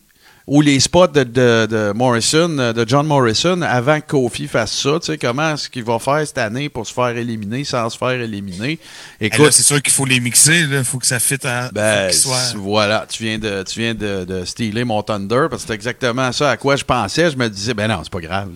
ou 0.49 0.63
les 0.63 0.81
spots 0.81 1.09
de, 1.09 1.23
de, 1.25 1.67
de 1.71 1.93
Morrison, 1.95 2.59
euh, 2.59 2.73
de 2.73 2.89
John 2.89 3.07
Morrison, 3.07 3.61
avant 3.63 4.01
que 4.01 4.07
Kofi 4.07 4.49
fasse 4.49 4.73
ça. 4.73 4.99
Tu 4.99 5.07
sais, 5.13 5.19
comment 5.19 5.53
est-ce 5.55 5.69
qu'il 5.69 5.85
va 5.85 5.99
faire 5.99 6.27
cette 6.27 6.39
année 6.39 6.69
pour 6.71 6.87
se 6.87 6.93
faire 6.95 7.17
éliminer 7.17 7.65
sans 7.65 7.89
se 7.91 7.99
faire 7.99 8.13
éliminer? 8.13 8.79
Écoute, 9.21 9.53
c'est 9.53 9.63
sûr 9.63 9.83
qu'il 9.83 9.93
faut 9.93 10.07
les 10.07 10.21
mixer. 10.21 10.61
Il 10.61 10.85
faut 10.85 10.99
que 10.99 11.07
ça 11.07 11.21
fitte 11.21 11.45
en. 11.45 11.69
ben, 11.73 12.11
voilà, 12.57 13.07
tu 13.09 13.23
viens 13.25 13.39
de, 13.39 13.63
tu 13.63 13.79
viens 13.81 13.95
de, 13.95 14.25
de 14.25 14.45
stealer 14.47 14.85
mon 14.85 15.03
Thunder 15.03 15.47
parce 15.51 15.63
que 15.63 15.69
c'est 15.69 15.75
exactement 15.75 16.33
ça 16.33 16.51
à 16.53 16.57
quoi 16.57 16.77
je 16.77 16.85
pensais. 16.85 17.31
Je 17.31 17.37
me 17.37 17.49
disais, 17.49 17.75
ben 17.75 17.87
non, 17.89 18.01
c'est 18.03 18.13
pas 18.13 18.21
grave. 18.21 18.49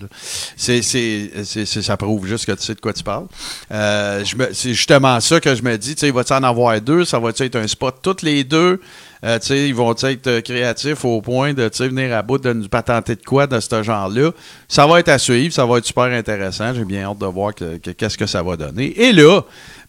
C'est, 0.56 0.80
c'est, 0.82 1.30
c'est- 1.44 1.66
c'est- 1.66 1.82
ça 1.82 1.96
prouve 1.98 2.26
juste 2.26 2.46
que 2.46 2.52
tu 2.52 2.62
sais 2.62 2.74
de 2.74 2.80
quoi 2.80 2.94
tu 2.94 3.02
parles. 3.02 3.26
Euh, 3.70 4.24
c'est 4.54 4.72
justement 4.72 5.20
ça 5.20 5.40
que 5.40 5.54
je 5.54 5.62
me 5.62 5.76
dis, 5.76 5.94
tu 5.94 6.00
sais, 6.06 6.10
va-tu 6.10 6.32
en 6.32 6.42
avoir 6.42 6.80
deux? 6.80 7.04
Ça 7.04 7.18
va 7.18 7.30
être 7.36 7.56
un 7.56 7.68
spot 7.68 7.96
toutes 8.02 8.22
les 8.22 8.44
deux? 8.44 8.80
Euh, 9.24 9.38
ils 9.50 9.74
vont 9.74 9.94
être 9.94 10.26
euh, 10.26 10.40
créatifs 10.40 11.04
au 11.04 11.20
point 11.20 11.52
de 11.54 11.70
venir 11.78 12.12
à 12.16 12.22
bout 12.22 12.38
de 12.38 12.52
nous 12.52 12.68
patenter 12.68 13.14
de 13.14 13.22
quoi 13.24 13.46
de 13.46 13.60
ce 13.60 13.82
genre-là. 13.82 14.30
Ça 14.68 14.86
va 14.86 14.98
être 14.98 15.10
à 15.10 15.18
suivre, 15.18 15.54
ça 15.54 15.64
va 15.64 15.78
être 15.78 15.84
super 15.86 16.04
intéressant. 16.04 16.74
J'ai 16.74 16.84
bien 16.84 17.04
hâte 17.08 17.18
de 17.18 17.26
voir 17.26 17.54
que- 17.54 17.76
que- 17.78 17.90
qu'est-ce 17.90 18.18
que 18.18 18.26
ça 18.26 18.42
va 18.42 18.56
donner. 18.56 18.86
Et 19.00 19.12
là, 19.12 19.42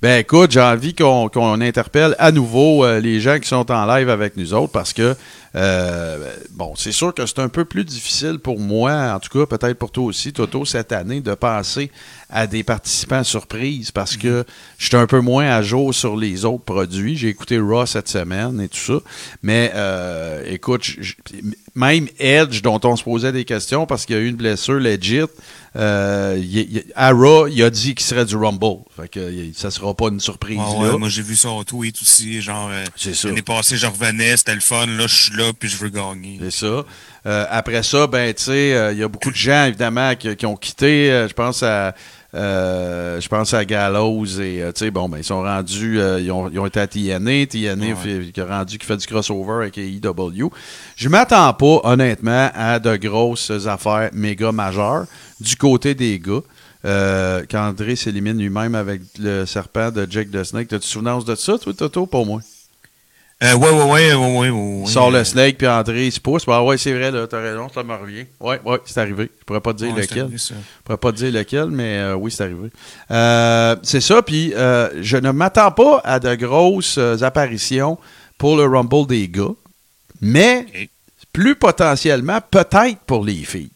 ben 0.04 0.20
écoute, 0.20 0.52
j'ai 0.52 0.60
envie 0.60 0.94
qu'on 0.94 1.30
qu'on 1.30 1.62
interpelle 1.62 2.14
à 2.20 2.34
nouveau 2.34 2.84
euh, 2.84 3.00
les 3.00 3.22
gens 3.22 3.40
qui 3.40 3.48
sont 3.48 3.72
en 3.72 3.86
live 3.86 4.10
avec 4.10 4.36
nous 4.36 4.54
autres 4.54 4.74
parce 4.74 4.92
que, 4.92 5.16
euh, 5.56 6.34
bon, 6.52 6.74
c'est 6.76 6.92
sûr 6.92 7.14
que 7.14 7.26
c'est 7.26 7.40
un 7.40 7.48
peu 7.48 7.64
plus 7.64 7.86
difficile 7.86 8.38
pour 8.38 8.60
moi, 8.60 9.14
en 9.16 9.20
tout 9.22 9.30
cas 9.30 9.46
peut-être 9.46 9.80
pour 9.80 9.92
toi 9.92 10.04
aussi, 10.04 10.34
Toto, 10.34 10.66
cette 10.66 10.92
année, 10.92 11.22
de 11.22 11.34
penser 11.36 11.90
à 12.30 12.48
des 12.48 12.64
participants 12.66 13.24
surprises 13.24 13.92
parce 13.92 14.18
que 14.18 14.44
je 14.78 14.88
suis 14.88 14.98
un 14.98 15.08
peu 15.08 15.22
moins 15.22 15.46
à 15.46 15.62
jour 15.62 15.94
sur 15.94 16.18
les 16.18 16.44
autres 16.44 16.66
produits. 16.66 17.16
J'ai 17.16 17.30
écouté 17.30 17.58
Raw 17.58 17.86
cette 17.86 18.10
semaine 18.10 18.60
et 18.60 18.68
tout 18.68 18.76
ça. 18.76 19.00
Mais 19.42 19.72
euh, 19.74 20.44
écoute, 20.48 20.86
même 21.76 22.10
Edge, 22.20 22.62
dont 22.62 22.82
on 22.84 22.98
se 22.98 23.06
posait 23.06 23.32
des 23.32 23.46
questions 23.46 23.86
parce 23.86 24.06
qu'il 24.06 24.18
y 24.18 24.20
a 24.20 24.22
eu 24.22 24.28
une 24.28 24.36
blessure 24.36 24.82
legit, 24.82 25.22
euh, 25.76 26.36
il- 26.40 26.84
il- 27.48 27.64
a 27.64 27.70
dit 27.70 27.96
qu'il 27.96 28.06
serait 28.06 28.26
du 28.26 28.36
Rumble. 28.36 28.84
Fait 28.96 29.08
que 29.08 29.20
il- 29.32 29.54
ça 29.56 29.72
sera 29.72 29.94
pas 29.96 30.08
une 30.10 30.20
surprise 30.20 30.58
Ouais, 30.60 30.78
ouais, 30.86 30.92
là. 30.92 30.98
moi, 30.98 31.10
j'ai 31.10 31.22
vu 31.24 31.36
son 31.36 31.64
tweet 31.64 31.96
aussi. 32.02 32.42
Genre, 32.42 32.70
euh, 32.72 32.84
l'année 33.24 33.42
passée, 33.42 33.78
je 33.78 33.88
revenais, 33.88 34.38
c'était 34.38 34.54
le 34.56 34.62
fun. 34.62 34.86
Là, 34.86 35.08
je 35.08 35.16
suis 35.16 35.36
là, 35.36 35.52
puis 35.58 35.70
je 35.70 35.78
veux 35.78 35.90
gagner. 35.90 36.40
C'est 36.42 36.66
ça. 36.68 36.84
Euh, 37.26 37.46
après 37.50 37.82
ça, 37.84 38.06
ben, 38.08 38.34
tu 38.34 38.44
sais, 38.44 38.74
euh, 38.76 38.92
il 38.92 39.00
y 39.00 39.04
a 39.04 39.08
beaucoup 39.08 39.32
de 39.32 39.36
gens, 39.36 39.66
évidemment, 39.66 40.14
qui, 40.16 40.36
qui 40.36 40.46
ont 40.46 40.56
quitté. 40.58 41.10
Euh, 41.12 41.28
je 41.28 41.34
pense 41.34 41.64
à. 41.64 41.96
Euh, 42.36 43.22
je 43.22 43.28
pense 43.28 43.54
à 43.54 43.64
Gallows 43.64 44.26
et 44.40 44.62
euh, 44.64 44.72
tu 44.72 44.80
sais 44.86 44.92
bon 44.92 45.08
ben 45.08 45.20
ils 45.20 45.24
sont 45.24 45.42
rendus 45.44 46.00
euh, 46.00 46.20
ils, 46.20 46.32
ont, 46.32 46.50
ils 46.50 46.60
ont 46.60 46.66
été 46.66 46.80
à 46.80 46.88
TNA 46.88 47.46
TNA 47.46 47.86
Ouais. 47.86 47.96
fait- 47.96 48.32
qui 48.32 48.42
a 48.42 48.46
rendu 48.46 48.78
qui 48.78 48.86
fait 48.86 48.98
du 48.98 49.06
crossover 49.06 49.64
avec 49.64 49.78
AEW 49.78 50.50
je 50.96 51.10
m'attends 51.10 51.54
pas 51.54 51.82
honnêtement 51.84 52.50
à 52.56 52.80
de 52.80 52.96
grosses 52.96 53.52
affaires 53.68 54.10
méga 54.14 54.52
majeures 54.52 55.06
du 55.40 55.56
côté 55.56 55.94
des 55.96 56.20
gars. 56.20 56.42
Euh, 56.86 57.46
qu'André 57.48 57.96
s'élimine 57.96 58.38
lui-même 58.38 58.76
avec 58.76 59.02
le 59.18 59.46
serpent 59.46 59.90
de 59.90 60.06
Jake 60.10 60.32
the 60.32 60.44
Snake. 60.44 60.68
T'as-tu 60.68 60.86
souvenance 60.90 61.24
de 61.24 61.34
ça 61.36 61.58
toi 61.58 61.72
Toto 61.74 62.06
pour 62.06 62.26
moi? 62.26 62.42
Euh, 63.44 63.56
ouais, 63.56 63.70
ouais, 63.70 63.84
ouais, 63.84 64.14
ouais, 64.14 64.38
ouais, 64.38 64.50
ouais. 64.50 64.88
sort 64.88 65.12
le 65.12 65.24
snake, 65.26 65.58
puis 65.58 65.68
André, 65.68 66.06
il 66.08 66.12
se 66.12 66.20
pousse. 66.20 66.44
Ah 66.48 66.64
ouais, 66.64 66.78
c'est 66.78 66.94
vrai, 66.94 67.12
là, 67.12 67.28
t'as 67.28 67.42
raison, 67.42 67.68
ça 67.74 67.84
me 67.84 67.94
revient. 67.94 68.26
Ouais, 68.40 68.62
ouais, 68.64 68.80
c'est 68.86 69.02
arrivé. 69.02 69.30
Je 69.38 69.44
pourrais 69.44 69.60
pas 69.60 69.74
te 69.74 69.80
dire 69.80 69.94
ouais, 69.94 70.02
lequel. 70.02 70.22
arrivé. 70.22 70.38
Je 70.38 70.54
pourrais 70.86 70.98
pas 70.98 71.12
te 71.12 71.18
dire 71.18 71.32
lequel, 71.34 71.66
mais 71.66 71.98
euh, 71.98 72.16
oui, 72.16 72.32
c'est 72.32 72.44
arrivé. 72.44 72.70
Euh, 73.12 73.76
c'est 73.84 74.00
ça, 74.00 74.22
puis 74.22 74.54
euh, 74.56 74.90
je 75.02 75.18
ne 75.18 75.32
m'attends 75.32 75.72
pas 75.72 76.00
à 76.06 76.20
de 76.22 76.36
grosses 76.36 76.98
apparitions 76.98 77.98
pour 78.38 78.56
le 78.56 78.66
Rumble 78.66 79.08
des 79.08 79.28
gars, 79.28 79.52
mais 80.22 80.66
plus 81.34 81.56
potentiellement, 81.56 82.40
peut-être 82.50 83.00
pour 83.06 83.26
les 83.26 83.44
filles. 83.44 83.72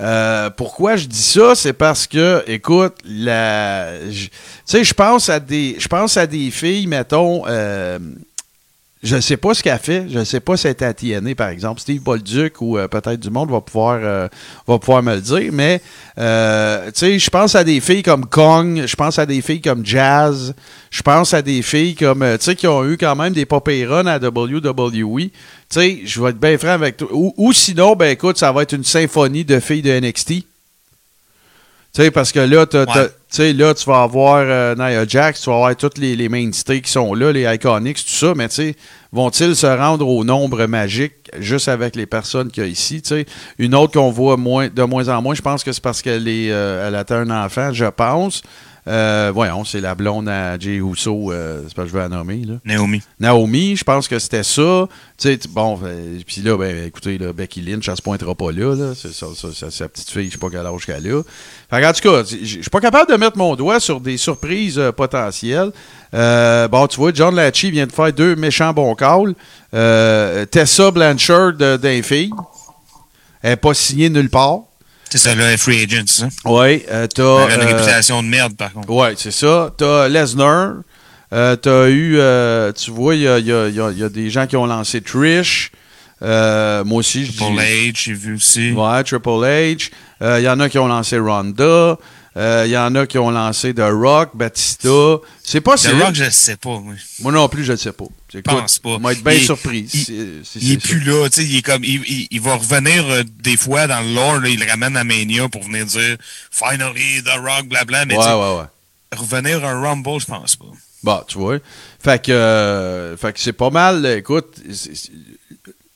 Euh, 0.00 0.50
pourquoi 0.50 0.96
je 0.96 1.06
dis 1.06 1.22
ça, 1.22 1.54
c'est 1.54 1.72
parce 1.72 2.06
que, 2.06 2.42
écoute, 2.46 2.94
la, 3.04 3.92
tu 4.10 4.28
sais, 4.64 4.82
je 4.82 4.94
pense 4.94 5.28
à 5.28 5.38
des, 5.38 5.76
je 5.78 5.86
pense 5.86 6.16
à 6.16 6.26
des 6.26 6.50
filles, 6.50 6.86
mettons, 6.86 7.44
euh, 7.46 7.98
je 9.04 9.16
ne 9.16 9.20
sais 9.20 9.36
pas 9.36 9.52
ce 9.52 9.62
qu'elle 9.62 9.78
fait. 9.78 10.06
Je 10.08 10.18
ne 10.18 10.24
sais 10.24 10.40
pas 10.40 10.56
si 10.56 10.66
elle 10.66 10.76
à 10.80 10.94
TNA, 10.94 11.34
par 11.34 11.48
exemple. 11.50 11.78
Steve 11.78 12.00
Bolduc 12.00 12.60
ou 12.62 12.78
euh, 12.78 12.88
peut-être 12.88 13.20
du 13.20 13.28
monde 13.28 13.50
va 13.50 13.60
pouvoir, 13.60 14.00
euh, 14.02 14.28
va 14.66 14.78
pouvoir 14.78 15.02
me 15.02 15.14
le 15.14 15.20
dire. 15.20 15.50
Mais, 15.52 15.82
euh, 16.18 16.86
tu 16.86 16.92
sais, 16.94 17.18
je 17.18 17.28
pense 17.30 17.54
à 17.54 17.62
des 17.62 17.80
filles 17.80 18.02
comme 18.02 18.24
Kong. 18.24 18.84
Je 18.86 18.96
pense 18.96 19.18
à 19.18 19.26
des 19.26 19.42
filles 19.42 19.60
comme 19.60 19.84
Jazz. 19.84 20.54
Je 20.90 21.02
pense 21.02 21.34
à 21.34 21.42
des 21.42 21.60
filles 21.60 21.94
comme, 21.94 22.22
euh, 22.22 22.38
tu 22.38 22.44
sais, 22.44 22.56
qui 22.56 22.66
ont 22.66 22.82
eu 22.84 22.96
quand 22.96 23.14
même 23.14 23.34
des 23.34 23.44
pop 23.44 23.68
runs 23.68 24.06
à 24.06 24.18
WWE. 24.18 25.20
Tu 25.20 25.30
sais, 25.68 26.00
je 26.06 26.22
vais 26.22 26.30
être 26.30 26.40
bien 26.40 26.56
franc 26.56 26.68
avec 26.68 26.96
toi. 26.96 27.08
Ou, 27.12 27.34
ou 27.36 27.52
sinon, 27.52 27.96
ben 27.96 28.10
écoute, 28.10 28.38
ça 28.38 28.52
va 28.52 28.62
être 28.62 28.72
une 28.72 28.84
symphonie 28.84 29.44
de 29.44 29.60
filles 29.60 29.82
de 29.82 30.00
NXT. 30.00 30.46
Tu 31.94 32.02
sais, 32.02 32.10
parce 32.10 32.32
que 32.32 32.40
là, 32.40 32.66
t'as- 32.66 32.86
Ouais. 33.38 33.52
là, 33.52 33.72
tu 33.72 33.84
vas 33.88 34.02
avoir 34.02 34.38
euh, 34.44 34.74
Nia 34.74 35.06
Jax, 35.06 35.40
tu 35.42 35.50
vas 35.50 35.56
avoir 35.56 35.76
toutes 35.76 35.96
les, 35.98 36.16
les 36.16 36.28
mainstays 36.28 36.80
qui 36.80 36.90
sont 36.90 37.14
là, 37.14 37.30
les 37.30 37.44
Iconics, 37.54 37.98
tout 38.04 38.10
ça, 38.10 38.32
mais 38.34 38.48
tu 38.48 38.54
sais, 38.56 38.76
vont-ils 39.12 39.54
se 39.54 39.66
rendre 39.66 40.08
au 40.08 40.24
nombre 40.24 40.66
magique 40.66 41.12
juste 41.38 41.68
avec 41.68 41.94
les 41.94 42.06
personnes 42.06 42.50
qu'il 42.50 42.64
y 42.64 42.66
a 42.66 42.68
ici? 42.68 43.00
Tu 43.00 43.08
sais, 43.10 43.26
une 43.58 43.76
autre 43.76 43.92
qu'on 43.92 44.10
voit 44.10 44.36
moins, 44.36 44.68
de 44.68 44.82
moins 44.82 45.08
en 45.08 45.22
moins, 45.22 45.34
je 45.36 45.42
pense 45.42 45.62
que 45.62 45.70
c'est 45.70 45.82
parce 45.82 46.02
qu'elle 46.02 46.26
est, 46.26 46.50
euh, 46.50 46.88
elle 46.88 46.96
a 46.96 47.04
un 47.16 47.44
enfant, 47.44 47.72
je 47.72 47.84
pense. 47.86 48.42
Euh, 48.86 49.30
voyons, 49.34 49.64
c'est 49.64 49.80
la 49.80 49.94
blonde 49.94 50.28
à 50.28 50.58
Jay 50.58 50.78
euh, 50.80 51.62
c'est 51.66 51.74
pas 51.74 51.82
que 51.82 51.88
je 51.88 51.92
veux 51.94 52.00
la 52.00 52.08
nommer, 52.08 52.44
là. 52.44 52.54
Naomi. 52.64 53.00
Naomi, 53.18 53.76
je 53.76 53.84
pense 53.84 54.08
que 54.08 54.18
c'était 54.18 54.42
ça. 54.42 54.86
Bon, 55.50 55.80
euh, 55.82 56.18
puis 56.26 56.42
là, 56.42 56.56
ben, 56.58 56.84
écoutez, 56.86 57.16
là, 57.16 57.32
Becky 57.32 57.62
Lynch, 57.62 57.88
elle 57.88 57.96
se 57.96 58.02
pointera 58.02 58.34
pas 58.34 58.52
là. 58.52 58.74
là. 58.74 58.92
C'est 58.94 59.12
ça, 59.12 59.26
ça, 59.34 59.48
ça, 59.54 59.70
sa 59.70 59.88
petite 59.88 60.10
fille, 60.10 60.26
je 60.26 60.32
sais 60.32 60.38
pas 60.38 60.50
quel 60.50 60.66
âge 60.66 60.84
qu'elle 60.84 61.10
a. 61.10 61.22
Fait 61.70 61.80
que, 61.80 61.86
en 61.86 61.92
tout 61.92 62.08
cas, 62.08 62.24
je 62.24 62.44
suis 62.44 62.70
pas 62.70 62.80
capable 62.80 63.10
de 63.10 63.16
mettre 63.16 63.38
mon 63.38 63.56
doigt 63.56 63.80
sur 63.80 64.00
des 64.00 64.18
surprises 64.18 64.78
euh, 64.78 64.92
potentielles. 64.92 65.70
Euh, 66.12 66.68
bon, 66.68 66.86
tu 66.86 66.98
vois, 66.98 67.12
John 67.14 67.34
Lachey 67.34 67.70
vient 67.70 67.86
de 67.86 67.92
faire 67.92 68.12
deux 68.12 68.36
méchants 68.36 68.72
bons 68.74 68.94
calls. 68.94 69.34
Euh, 69.72 70.44
Tessa 70.44 70.90
Blanchard 70.90 71.54
d'un 71.54 72.02
fille. 72.02 72.30
Elle 73.42 73.50
n'est 73.50 73.56
pas 73.56 73.74
signée 73.74 74.10
nulle 74.10 74.30
part. 74.30 74.60
C'est 75.16 75.28
ça, 75.28 75.34
là, 75.36 75.56
Free 75.56 75.84
Agent, 75.84 76.02
c'est 76.08 76.20
ça? 76.22 76.28
Oui, 76.44 76.82
euh, 76.90 77.06
t'as. 77.06 77.46
A 77.46 77.54
une 77.54 77.60
euh, 77.62 77.66
réputation 77.66 78.20
de 78.20 78.26
merde, 78.26 78.56
par 78.56 78.72
contre. 78.72 78.90
Ouais, 78.90 79.14
c'est 79.16 79.30
ça. 79.30 79.70
T'as 79.78 80.08
Lesnar. 80.08 80.72
Euh, 81.32 81.54
t'as 81.54 81.88
eu, 81.88 82.16
euh, 82.18 82.72
tu 82.72 82.90
vois, 82.90 83.14
il 83.14 83.20
y 83.22 83.28
a, 83.28 83.38
y 83.38 83.52
a- 83.52 83.68
y 83.68 83.80
a- 83.80 83.90
y 83.92 84.02
a 84.02 84.08
des 84.08 84.28
gens 84.28 84.48
qui 84.48 84.56
ont 84.56 84.66
lancé 84.66 85.00
Trish. 85.00 85.70
Euh, 86.20 86.82
moi 86.82 86.98
aussi, 86.98 87.26
je 87.26 87.30
dis. 87.30 87.36
Triple 87.38 87.60
H, 87.60 87.92
j'ai 87.94 88.12
vu 88.12 88.34
aussi. 88.34 88.72
Ouais, 88.72 89.04
Triple 89.04 89.28
H. 89.28 89.90
Euh, 90.20 90.40
Il 90.40 90.44
y 90.44 90.48
en 90.48 90.58
a 90.58 90.68
qui 90.68 90.78
ont 90.80 90.88
lancé 90.88 91.16
Ronda. 91.16 91.96
Euh, 92.36 92.64
Il 92.66 92.72
y 92.72 92.76
en 92.76 92.94
a 92.96 93.06
qui 93.06 93.16
ont 93.18 93.30
lancé 93.30 93.72
The 93.74 93.82
Rock, 93.90 94.30
Batista. 94.34 94.88
C'est 95.44 95.60
pas. 95.60 95.76
The 95.76 95.92
Rock, 96.00 96.14
je 96.14 96.24
le 96.24 96.30
sais 96.30 96.56
pas, 96.56 96.76
oui. 96.84 96.96
Moi 97.20 97.30
non 97.32 97.48
plus, 97.48 97.64
je 97.64 97.72
ne 97.72 97.76
sais 97.76 97.92
pas. 97.92 98.06
Je 98.32 98.40
pense 98.40 98.80
pas. 98.80 98.90
On 98.90 98.98
va 98.98 99.12
être 99.12 99.22
bien 99.22 99.38
surpris. 99.38 99.80
il- 99.80 99.88
si- 99.90 100.04
si 100.42 100.58
Il 100.60 100.72
est 100.72 100.80
c'est 100.82 100.88
plus 100.88 101.00
là, 101.04 101.28
tu 101.28 101.40
sais, 101.42 101.46
il 101.48 101.56
est 101.58 101.62
comme, 101.62 101.84
il, 101.84 102.02
il- 102.08 102.26
il 102.32 102.40
va 102.40 102.56
revenir 102.56 103.04
euh, 103.08 103.22
des 103.42 103.56
fois 103.56 103.86
dans 103.86 104.00
le 104.00 104.12
lore, 104.14 104.40
là, 104.40 104.48
il 104.48 104.58
le 104.58 104.66
ramène 104.68 104.96
à 104.96 105.04
Mania 105.04 105.48
pour 105.48 105.62
venir 105.62 105.86
dire 105.86 106.16
Finally, 106.50 107.22
The 107.22 107.38
Rock, 107.38 107.68
blabla, 107.68 108.04
mais 108.06 108.16
Ouais, 108.16 108.24
ouais, 108.24 108.58
ouais. 108.58 109.16
revenir 109.16 109.64
à 109.64 109.70
un 109.70 109.80
Rumble, 109.80 110.18
je 110.20 110.26
pense 110.26 110.56
pas. 110.56 110.64
Bon, 111.04 111.22
tu 111.28 111.38
vois. 111.38 111.58
Fait 112.02 112.20
que, 112.20 112.32
euh, 112.32 113.16
fait 113.16 113.32
que 113.34 113.38
c'est 113.38 113.52
pas 113.52 113.70
mal. 113.70 114.04
Écoute, 114.06 114.56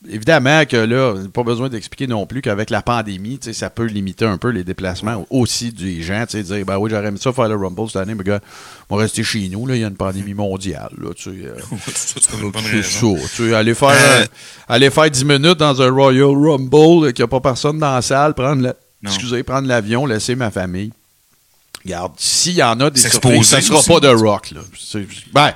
évidemment 0.07 0.65
que 0.65 0.77
là, 0.77 1.15
pas 1.33 1.43
besoin 1.43 1.67
d'expliquer 1.69 2.07
non 2.07 2.25
plus 2.25 2.41
qu'avec 2.41 2.69
la 2.69 2.81
pandémie, 2.81 3.39
ça 3.51 3.69
peut 3.69 3.85
limiter 3.85 4.25
un 4.25 4.37
peu 4.37 4.49
les 4.49 4.63
déplacements 4.63 5.25
aussi 5.29 5.71
des 5.71 6.01
gens. 6.01 6.25
Tu 6.25 6.37
sais, 6.37 6.43
dire, 6.43 6.65
ben 6.65 6.77
oui, 6.77 6.89
j'aurais 6.89 7.07
aimé 7.07 7.17
ça 7.21 7.33
faire 7.33 7.49
le 7.49 7.55
Rumble 7.55 7.87
cette 7.87 7.97
année, 8.01 8.15
mais 8.15 8.23
gars, 8.23 8.39
on 8.89 8.95
va 8.95 9.01
rester 9.03 9.23
chez 9.23 9.47
nous. 9.49 9.65
Là, 9.67 9.75
il 9.75 9.81
y 9.81 9.83
a 9.83 9.87
une 9.87 9.95
pandémie 9.97 10.33
mondiale. 10.33 10.89
Là, 10.97 11.09
tu 11.15 11.23
sais, 11.23 11.45
euh, 11.45 11.55
c'est 11.93 12.21
ça. 12.83 12.97
Tu 13.35 13.49
sais, 13.49 13.53
aller 13.53 13.73
faire, 13.73 13.89
Euh, 13.89 14.25
aller 14.67 14.89
faire 14.89 15.09
10 15.11 15.25
minutes 15.25 15.57
dans 15.57 15.81
un 15.81 15.91
Royal 15.91 16.25
Rumble, 16.35 17.13
qu'il 17.13 17.23
n'y 17.23 17.25
a 17.25 17.27
pas 17.27 17.41
personne 17.41 17.79
dans 17.79 17.93
la 17.95 18.01
salle, 18.01 18.33
prendre 18.33 18.61
la- 18.61 18.75
excusez, 19.03 19.43
prendre 19.43 19.67
l'avion, 19.67 20.05
laisser 20.05 20.35
ma 20.35 20.49
famille. 20.51 20.91
Regarde, 21.85 22.11
s'il 22.17 22.55
y 22.55 22.63
en 22.63 22.79
a 22.81 22.89
des 22.89 22.99
surprises, 22.99 23.47
ça 23.47 23.61
sera 23.61 23.79
aussi. 23.79 23.87
pas 23.89 23.99
de 24.01 24.09
rock. 24.09 24.51
Là. 24.51 24.61
Ben, 25.33 25.53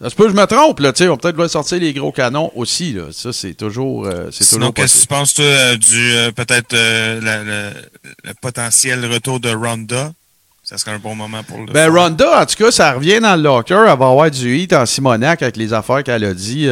ça 0.00 0.10
se 0.10 0.14
peut 0.14 0.24
que 0.24 0.30
je 0.30 0.36
me 0.36 0.44
trompe. 0.44 0.80
Là, 0.80 0.92
tu 0.92 1.04
sais, 1.04 1.08
on 1.08 1.16
peut 1.16 1.32
peut-être 1.32 1.50
sortir 1.50 1.78
les 1.78 1.94
gros 1.94 2.12
canons 2.12 2.50
aussi. 2.54 2.92
Là. 2.92 3.04
Ça, 3.12 3.32
c'est 3.32 3.54
toujours, 3.54 4.06
euh, 4.06 4.28
c'est 4.30 4.48
toujours 4.48 4.74
qu'est-ce 4.74 4.96
que 4.96 5.00
tu 5.02 5.06
penses, 5.06 5.34
toi, 5.34 5.44
euh, 5.44 5.76
du 5.76 6.12
euh, 6.12 6.32
peut-être 6.32 6.74
euh, 6.74 7.72
le, 8.24 8.32
potentiel 8.42 9.06
retour 9.10 9.40
de 9.40 9.50
Ronda? 9.50 10.12
Ça 10.62 10.78
serait 10.78 10.90
un 10.90 10.98
bon 10.98 11.14
moment 11.14 11.44
pour 11.44 11.58
le 11.58 11.72
Ben. 11.72 11.88
Ronda, 11.88 12.42
en 12.42 12.44
tout 12.44 12.56
cas, 12.56 12.72
ça 12.72 12.92
revient 12.92 13.20
dans 13.20 13.36
le 13.36 13.42
locker. 13.42 13.84
Elle 13.88 13.98
va 13.98 14.08
avoir 14.08 14.30
du 14.30 14.58
hit 14.58 14.72
en 14.72 14.84
Simonac 14.84 15.40
avec 15.40 15.56
les 15.56 15.72
affaires 15.72 16.02
qu'elle 16.02 16.24
a 16.24 16.34
dit 16.34 16.68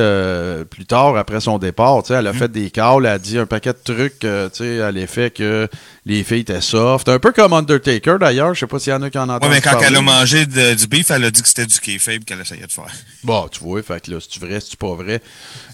plus 0.68 0.84
tard, 0.84 1.16
après 1.16 1.40
son 1.40 1.58
départ. 1.58 2.02
Tu 2.02 2.08
sais, 2.08 2.14
elle 2.14 2.26
a 2.26 2.32
fait 2.32 2.50
des 2.50 2.70
calls, 2.70 3.06
elle 3.06 3.12
a 3.12 3.18
dit 3.20 3.38
un 3.38 3.46
paquet 3.46 3.72
de 3.72 3.94
trucs 3.94 4.18
tu 4.18 4.28
sais, 4.52 4.80
à 4.80 4.90
l'effet 4.90 5.30
que 5.30 5.68
les 6.06 6.22
filles 6.22 6.40
étaient 6.40 6.60
soft. 6.60 7.08
Un 7.08 7.18
peu 7.18 7.32
comme 7.32 7.52
Undertaker, 7.54 8.18
d'ailleurs. 8.20 8.52
Je 8.54 8.60
sais 8.60 8.66
pas 8.66 8.78
s'il 8.78 8.92
y 8.92 8.94
en 8.96 9.00
a 9.02 9.08
qui 9.08 9.16
en 9.18 9.28
entendent 9.28 9.44
Ouais, 9.50 9.56
mais 9.56 9.60
quand 9.62 9.80
elle 9.80 9.96
a 9.96 10.02
mangé 10.02 10.44
de- 10.44 10.74
du 10.74 10.86
beef, 10.86 11.10
elle 11.10 11.24
a 11.24 11.30
dit 11.30 11.40
que 11.40 11.48
c'était 11.48 11.64
du 11.64 11.78
kayfabe 11.80 12.24
qu'elle 12.24 12.40
essayait 12.40 12.66
de 12.66 12.70
faire. 12.72 12.84
Bon, 13.22 13.48
tu 13.48 13.60
vois, 13.60 13.82
fait 13.82 14.04
que 14.04 14.10
là, 14.10 14.18
c'est-tu 14.20 14.38
vrai, 14.38 14.60
c'est-tu 14.60 14.76
pas 14.76 14.92
vrai? 14.94 15.22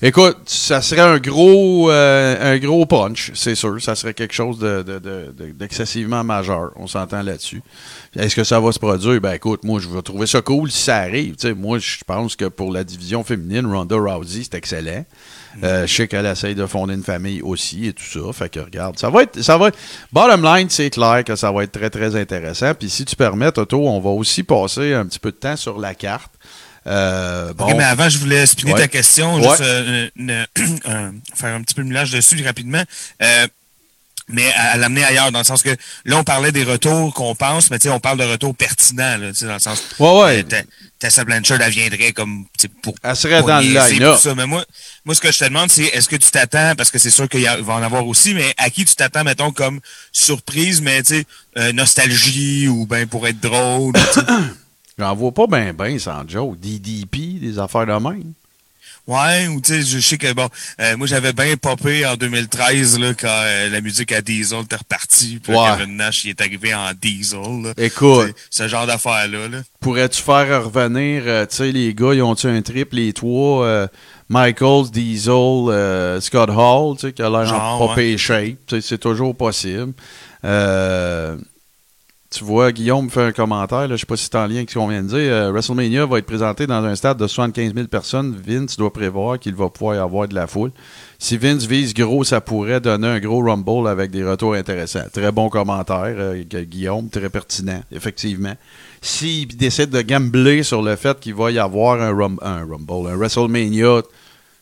Écoute, 0.03 0.37
ça 0.47 0.81
serait 0.83 1.01
un 1.01 1.19
gros 1.19 1.91
euh, 1.91 2.55
un 2.55 2.59
gros 2.59 2.87
punch, 2.87 3.33
c'est 3.35 3.57
sûr. 3.57 3.83
Ça 3.83 3.95
serait 3.97 4.15
quelque 4.15 4.35
chose 4.35 4.59
de, 4.61 4.83
de- 4.83 4.99
de- 5.01 5.35
de- 5.37 5.51
d'excessivement 5.53 6.23
majeur. 6.23 6.71
On 6.77 6.87
s'entend 6.87 7.23
là-dessus. 7.23 7.63
Est-ce 8.17 8.37
que 8.37 8.45
ça 8.45 8.61
va 8.61 8.71
se 8.73 8.79
produire? 8.79 9.21
Ben 9.21 9.33
écoute, 9.33 9.65
moi, 9.65 9.81
je 9.81 9.89
vais 9.89 10.03
trouver 10.03 10.27
ça 10.29 10.41
cool 10.43 10.71
si 10.71 10.83
ça 10.83 10.99
arrive. 10.99 11.35
Tu 11.37 11.49
sais, 11.49 11.55
moi, 11.55 11.79
je 11.81 11.97
pense 12.07 12.37
que 12.37 12.45
pour 12.45 12.73
la 12.73 12.85
division 12.85 13.25
féminine, 13.25 13.67
Ronda 13.67 13.97
Rousey, 13.97 14.43
c'est 14.45 14.55
excellent. 14.57 15.05
Euh, 15.65 15.87
je 15.87 15.95
sais 15.95 16.09
qu'elle 16.09 16.27
essaye 16.27 16.55
de 16.55 16.65
fonder 16.67 16.95
une 16.95 17.03
famille 17.03 17.43
aussi 17.43 17.87
et 17.87 17.93
tout 17.93 18.05
ça. 18.05 18.33
Fait 18.33 18.49
que 18.49 18.61
regarde, 18.61 18.99
ça 18.99 19.11
va 19.11 19.23
être. 19.25 19.41
Ça 19.43 19.59
va 19.59 19.69
être 19.69 19.79
bottom 20.13 20.43
line, 20.45 20.71
c'est 20.71 20.91
clair 20.91 21.23
que 21.25 21.35
ça 21.37 21.51
va 21.51 21.65
être 21.65 21.73
très, 21.73 21.91
très 21.91 22.15
intéressant. 22.17 22.73
Puis 22.75 22.89
si 22.91 23.05
tu 23.05 23.17
permets, 23.17 23.51
Toto, 23.53 23.87
on 23.89 24.01
va 24.01 24.11
aussi 24.11 24.43
passer 24.43 24.95
un 24.95 25.07
petit 25.07 25.19
peu 25.19 25.31
de 25.33 25.37
temps 25.37 25.57
sur 25.57 25.79
la 25.79 25.95
carte. 25.95 26.33
Euh, 26.87 27.53
bon. 27.53 27.77
Mais 27.77 27.85
avant, 27.85 28.09
je 28.09 28.19
voulais 28.19 28.43
expliquer 28.43 28.73
Ouais. 28.73 28.81
ta 28.81 28.89
question, 28.89 29.35
Ouais. 29.35 29.43
juste 29.43 29.61
euh, 29.61 30.09
une- 30.17 30.47
faire 31.35 31.55
un 31.55 31.63
petit 31.63 31.75
peu 31.75 31.83
de 31.83 31.89
millage 31.89 32.11
dessus 32.13 32.43
rapidement. 32.45 32.83
Mais 34.33 34.53
à, 34.53 34.73
à 34.73 34.77
l'amener 34.77 35.05
ailleurs, 35.05 35.33
dans 35.33 35.39
le 35.41 35.45
sens 35.45 35.63
que 35.63 35.71
là, 36.05 36.19
on 36.19 36.25
parlait 36.25 36.53
des 36.53 36.65
retours 36.65 37.13
qu'on 37.15 37.35
pense, 37.35 37.71
mais 37.71 37.79
tu 37.79 37.85
sais, 37.85 37.91
on 37.91 38.01
parle 38.01 38.19
de 38.19 38.25
retours 38.25 38.55
pertinents, 38.55 39.19
là, 39.19 39.29
tu 39.31 39.37
sais, 39.41 39.47
dans 39.47 39.55
le 39.55 39.59
sens. 39.59 39.83
Ouais, 39.99 40.21
ouais. 40.23 40.45
euh, 40.53 40.63
Tessa 40.99 41.25
Blanchard, 41.25 41.61
elle 41.61 41.71
viendrait 41.73 42.13
comme, 42.13 42.45
tu 42.59 42.63
sais, 42.63 42.69
pour. 42.83 42.95
Elle 43.03 43.17
serait 43.17 43.39
pour 43.39 43.49
dans 43.49 43.61
le 43.61 43.67
niaiser, 43.67 44.17
ça. 44.19 44.35
Mais 44.35 44.47
moi, 44.47 44.65
moi, 45.05 45.15
ce 45.15 45.21
que 45.21 45.33
je 45.33 45.39
te 45.39 45.45
demande, 45.45 45.71
c'est 45.71 45.85
est-ce 45.85 46.09
que 46.09 46.17
tu 46.17 46.31
t'attends, 46.31 46.75
parce 46.77 46.91
que 46.91 46.99
c'est 46.99 47.11
sûr 47.11 47.29
qu'il 47.29 47.45
va 47.45 47.75
en 47.75 47.83
avoir 47.83 48.07
aussi, 48.07 48.35
mais 48.35 48.55
à 48.59 48.71
qui 48.71 48.85
tu 48.85 48.95
t'attends, 48.95 49.25
mettons, 49.25 49.51
comme 49.53 49.81
surprise, 50.13 50.81
mais 50.83 51.03
tu 51.03 51.17
sais, 51.17 51.25
euh, 51.57 51.73
nostalgie 51.73 52.69
ou 52.69 52.87
ben 52.87 53.07
pour 53.07 53.27
être 53.27 53.41
drôle. 53.41 53.95
J'en 54.99 55.15
vois 55.15 55.33
pas 55.33 55.47
ben 55.47 55.73
ben 55.73 55.99
sans 55.99 56.29
joke. 56.29 56.61
DDP, 56.61 57.41
des 57.41 57.59
affaires 57.59 57.87
de 57.87 57.93
même. 57.93 58.35
Ouais, 59.07 59.49
ou 59.49 59.61
tu 59.61 59.73
sais, 59.73 59.83
je 59.83 59.99
sais 59.99 60.19
que 60.19 60.33
bon, 60.33 60.49
euh, 60.81 60.97
moi 60.97 61.07
j'avais 61.07 61.33
bien 61.33 61.57
popé 61.57 62.07
en 62.07 62.15
2013 62.17 62.99
là, 63.01 63.13
quand 63.15 63.27
euh, 63.29 63.69
la 63.69 63.81
musique 63.81 64.13
à 64.13 64.21
Diesel 64.21 64.61
était 64.61 64.77
repartie, 64.77 65.41
puis 65.43 65.53
là, 65.53 65.59
Ouais. 65.73 65.79
Kevin 65.79 65.97
Nash 65.97 66.25
il 66.25 66.31
est 66.31 66.41
arrivé 66.41 66.75
en 66.75 66.93
Diesel. 67.01 67.63
Là. 67.65 67.73
Écoute, 67.77 68.35
ce 68.51 68.69
genre 68.69 68.87
d'affaire-là. 68.87 69.49
Là. 69.49 69.59
pourrais-tu 69.81 70.23
faire 70.23 70.65
revenir, 70.65 71.23
euh, 71.27 71.47
tu 71.47 71.57
sais, 71.57 71.73
les 71.73 71.93
gars, 71.95 72.15
ils 72.15 72.23
ont-tu 72.23 72.47
un 72.47 72.63
trip, 72.63 72.93
les 72.93 73.13
trois, 73.13 73.65
euh, 73.65 73.87
Michaels, 74.29 74.91
Diesel, 74.93 75.33
euh, 75.35 76.21
Scott 76.21 76.51
Hall, 76.51 76.97
tu 76.97 77.09
sais, 77.09 77.13
qui 77.13 77.23
a 77.23 77.29
l'air 77.31 77.53
en 77.53 77.93
pay 77.95 78.17
shape, 78.17 78.59
tu 78.67 78.77
sais, 78.77 78.81
c'est 78.81 78.99
toujours 78.99 79.35
possible. 79.37 79.93
Euh, 80.45 81.37
tu 82.33 82.45
vois, 82.45 82.71
Guillaume 82.71 83.11
fait 83.11 83.23
un 83.25 83.33
commentaire, 83.33 83.89
là, 83.89 83.97
je 83.97 84.01
sais 84.01 84.07
pas 84.07 84.17
si 84.17 84.25
c'est 84.25 84.37
en 84.37 84.47
lien 84.47 84.57
avec 84.59 84.71
ce 84.71 84.79
qu'on 84.79 84.87
vient 84.87 85.03
de 85.03 85.09
dire. 85.09 85.19
euh, 85.19 85.51
WrestleMania 85.51 86.07
va 86.07 86.19
être 86.19 86.27
présenté 86.27 86.65
dans 86.67 86.85
un 86.85 86.95
stade 86.95 87.19
de 87.19 87.27
75 87.27 87.75
000 87.75 87.89
personnes. 87.89 88.37
Vince 88.47 88.77
doit 88.77 88.93
prévoir 88.93 89.39
qu'il 89.41 89.57
va 89.57 89.69
pouvoir 89.69 89.97
y 89.97 89.99
avoir 89.99 90.29
de 90.29 90.35
la 90.37 90.47
foule. 90.47 90.71
Si 91.19 91.37
Vince 91.37 91.67
vise 91.67 91.93
gros, 91.93 92.23
ça 92.23 92.41
pourrait 92.41 92.81
donner 92.81 93.09
un 93.09 93.19
gros 93.19 93.43
Rumble 93.43 93.89
avec 93.89 94.13
des 94.13 94.23
retours 94.25 94.55
intéressants. 94.55 95.03
Très 95.13 95.33
bon 95.33 95.49
commentaire, 95.49 96.05
euh, 96.19 96.45
Gu- 96.49 96.67
Guillaume, 96.67 97.09
très 97.11 97.31
pertinent, 97.31 97.83
effectivement. 97.91 98.55
S'il 99.03 99.49
décide 99.57 99.91
de 99.91 100.01
gambler 100.03 100.63
sur 100.63 100.83
le 100.83 100.95
fait 100.95 101.19
qu'il 101.19 101.35
va 101.35 101.51
y 101.51 101.59
avoir 101.59 102.01
un, 102.01 102.13
Rum- 102.13 102.39
un 102.43 102.61
Rumble, 102.61 103.11
un 103.11 103.17
WrestleMania 103.17 104.03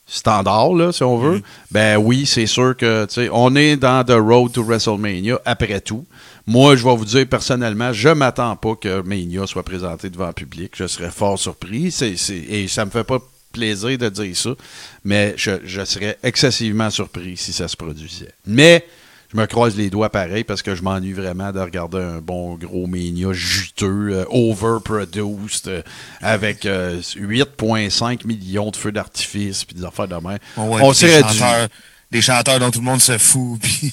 standard, 0.06 0.72
là, 0.72 0.90
si 0.90 1.02
on 1.02 1.18
veut, 1.18 1.42
ben 1.70 1.98
oui, 1.98 2.24
c'est 2.24 2.46
sûr 2.46 2.74
que 2.76 3.04
tu 3.04 3.14
sais, 3.14 3.28
on 3.30 3.54
est 3.56 3.76
dans 3.76 4.02
The 4.04 4.12
Road 4.18 4.52
to 4.52 4.62
WrestleMania 4.64 5.38
après 5.44 5.80
tout. 5.82 6.06
Moi, 6.48 6.76
je 6.76 6.84
vais 6.84 6.96
vous 6.96 7.04
dire 7.04 7.26
personnellement, 7.28 7.92
je 7.92 8.08
m'attends 8.08 8.56
pas 8.56 8.74
que 8.74 9.02
Mania 9.02 9.46
soit 9.46 9.62
présenté 9.62 10.08
devant 10.08 10.28
le 10.28 10.32
public. 10.32 10.72
Je 10.74 10.86
serais 10.86 11.10
fort 11.10 11.38
surpris. 11.38 11.94
Et 12.48 12.68
ça 12.68 12.86
me 12.86 12.90
fait 12.90 13.04
pas 13.04 13.18
plaisir 13.52 13.98
de 13.98 14.08
dire 14.08 14.34
ça, 14.34 14.50
mais 15.04 15.34
je, 15.36 15.50
je 15.64 15.84
serais 15.84 16.16
excessivement 16.22 16.88
surpris 16.88 17.36
si 17.36 17.52
ça 17.52 17.68
se 17.68 17.76
produisait. 17.76 18.32
Mais 18.46 18.86
je 19.30 19.36
me 19.36 19.44
croise 19.44 19.76
les 19.76 19.90
doigts 19.90 20.08
pareil 20.08 20.42
parce 20.42 20.62
que 20.62 20.74
je 20.74 20.82
m'ennuie 20.82 21.12
vraiment 21.12 21.52
de 21.52 21.60
regarder 21.60 21.98
un 21.98 22.20
bon 22.20 22.54
gros 22.54 22.86
Mania 22.86 23.34
juteux, 23.34 24.10
euh, 24.12 24.24
overproduced, 24.30 25.68
euh, 25.68 25.82
avec 26.22 26.64
8,5 26.64 28.26
millions 28.26 28.70
de 28.70 28.76
feux 28.76 28.92
d'artifice 28.92 29.64
puis 29.66 29.76
des 29.76 29.84
affaires 29.84 30.08
de 30.08 30.16
main. 30.16 30.38
on 30.56 30.94
serait 30.94 31.22
dû 31.24 31.42
des 32.10 32.22
chanteurs 32.22 32.58
dont 32.58 32.70
tout 32.70 32.78
le 32.78 32.86
monde 32.86 33.00
se 33.00 33.18
fout. 33.18 33.58
Puis... 33.62 33.92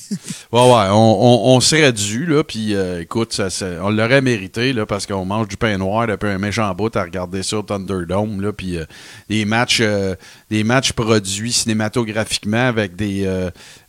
ouais, 0.51 0.61
ouais, 0.61 0.87
on, 0.91 1.55
on, 1.55 1.59
serait 1.59 1.91
dû, 1.91 2.25
là, 2.25 2.43
puis 2.43 2.73
euh, 2.73 3.01
écoute, 3.01 3.33
ça, 3.33 3.49
on 3.81 3.89
l'aurait 3.89 4.21
mérité, 4.21 4.71
là, 4.71 4.85
parce 4.85 5.05
qu'on 5.05 5.25
mange 5.25 5.47
du 5.47 5.57
pain 5.57 5.77
noir 5.77 6.07
depuis 6.07 6.29
un 6.29 6.37
méchant 6.37 6.73
bout 6.73 6.95
à 6.95 7.03
regarder 7.03 7.43
ça 7.43 7.59
au 7.59 7.61
Thunderdome, 7.61 8.41
là, 8.41 8.53
puis 8.53 8.77
euh, 8.77 8.85
des 9.29 9.43
matchs 9.45 9.79
euh, 9.81 10.15
des 10.49 10.63
matchs 10.63 10.93
produits 10.93 11.51
cinématographiquement 11.51 12.67
avec 12.67 12.95
des, 12.95 13.27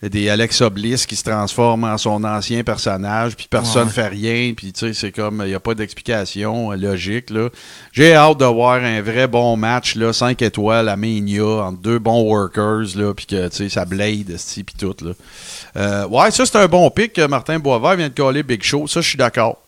des 0.03 0.29
Alexa 0.29 0.69
Bliss 0.71 1.07
qui 1.07 1.17
se 1.17 1.25
transforment 1.25 1.85
en 1.85 1.99
son 1.99 2.23
ancien 2.25 2.63
personnage, 2.63 3.37
puis 3.37 3.47
personne 3.49 3.87
ne 3.87 3.93
fait 3.93 4.09
rien, 4.09 4.53
puis 4.55 4.73
tu 4.73 4.81
sais, 4.81 4.95
c'est 4.95 5.13
comme, 5.13 5.43
il 5.45 5.49
n'y 5.49 5.55
a 5.55 5.61
pas 5.61 5.75
d'explication 5.75 6.73
logique, 6.73 7.31
là. 7.31 7.49
J'ai 7.93 8.15
hâte 8.15 8.39
de 8.39 8.45
voir 8.45 8.83
un 8.83 9.01
vrai 9.01 9.27
bon 9.27 9.57
match, 9.57 9.95
là, 9.97 10.13
5 10.13 10.41
étoiles 10.43 10.89
à 10.89 10.97
Mania, 10.97 11.45
entre 11.45 11.79
deux 11.79 11.99
bons 11.99 12.23
workers, 12.23 12.97
là, 12.97 13.15
puis 13.15 13.27
que, 13.27 13.49
tu 13.49 13.57
sais, 13.57 13.69
ça 13.69 13.85
blade 13.85 14.25
de 14.25 14.37
puis 14.37 14.75
tout. 14.79 14.95
Là. 15.03 15.13
Euh, 15.77 16.07
ouais, 16.09 16.31
ça, 16.31 16.47
c'est 16.47 16.57
un 16.57 16.69
bon 16.69 16.91
pic. 16.91 17.19
Martin 17.19 17.59
Boisvert 17.59 17.97
vient 17.97 18.09
de 18.09 18.15
coller 18.15 18.43
Big 18.43 18.63
Show. 18.63 18.87
Ça, 18.87 19.01
je 19.01 19.09
suis 19.09 19.19
d'accord. 19.19 19.59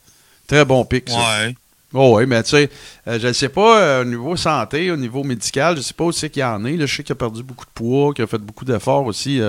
Très 0.47 0.64
bon 0.64 0.85
pic, 0.85 1.09
ça. 1.09 1.17
Ouais. 1.17 1.55
Oh 1.95 2.19
oui, 2.19 2.27
mais 2.27 2.43
tu 2.43 2.51
sais, 2.51 2.71
euh, 3.07 3.19
je 3.19 3.29
ne 3.29 3.33
sais 3.33 3.49
pas, 3.49 3.81
euh, 3.81 4.03
au 4.03 4.05
niveau 4.05 4.37
santé, 4.37 4.91
au 4.91 4.97
niveau 4.97 5.25
médical, 5.25 5.75
je 5.75 5.79
ne 5.79 5.85
sais 5.85 5.95
pas 5.95 6.05
où 6.05 6.12
c'est 6.12 6.29
qu'il 6.29 6.43
y 6.43 6.45
en 6.45 6.62
est. 6.67 6.77
Là, 6.77 6.85
je 6.85 6.97
sais 6.97 7.03
qu'il 7.03 7.14
a 7.14 7.17
perdu 7.17 7.43
beaucoup 7.43 7.64
de 7.64 7.71
poids, 7.71 8.12
qu'il 8.12 8.25
a 8.25 8.27
fait 8.27 8.38
beaucoup 8.38 8.67
d'efforts 8.67 9.07
aussi 9.07 9.41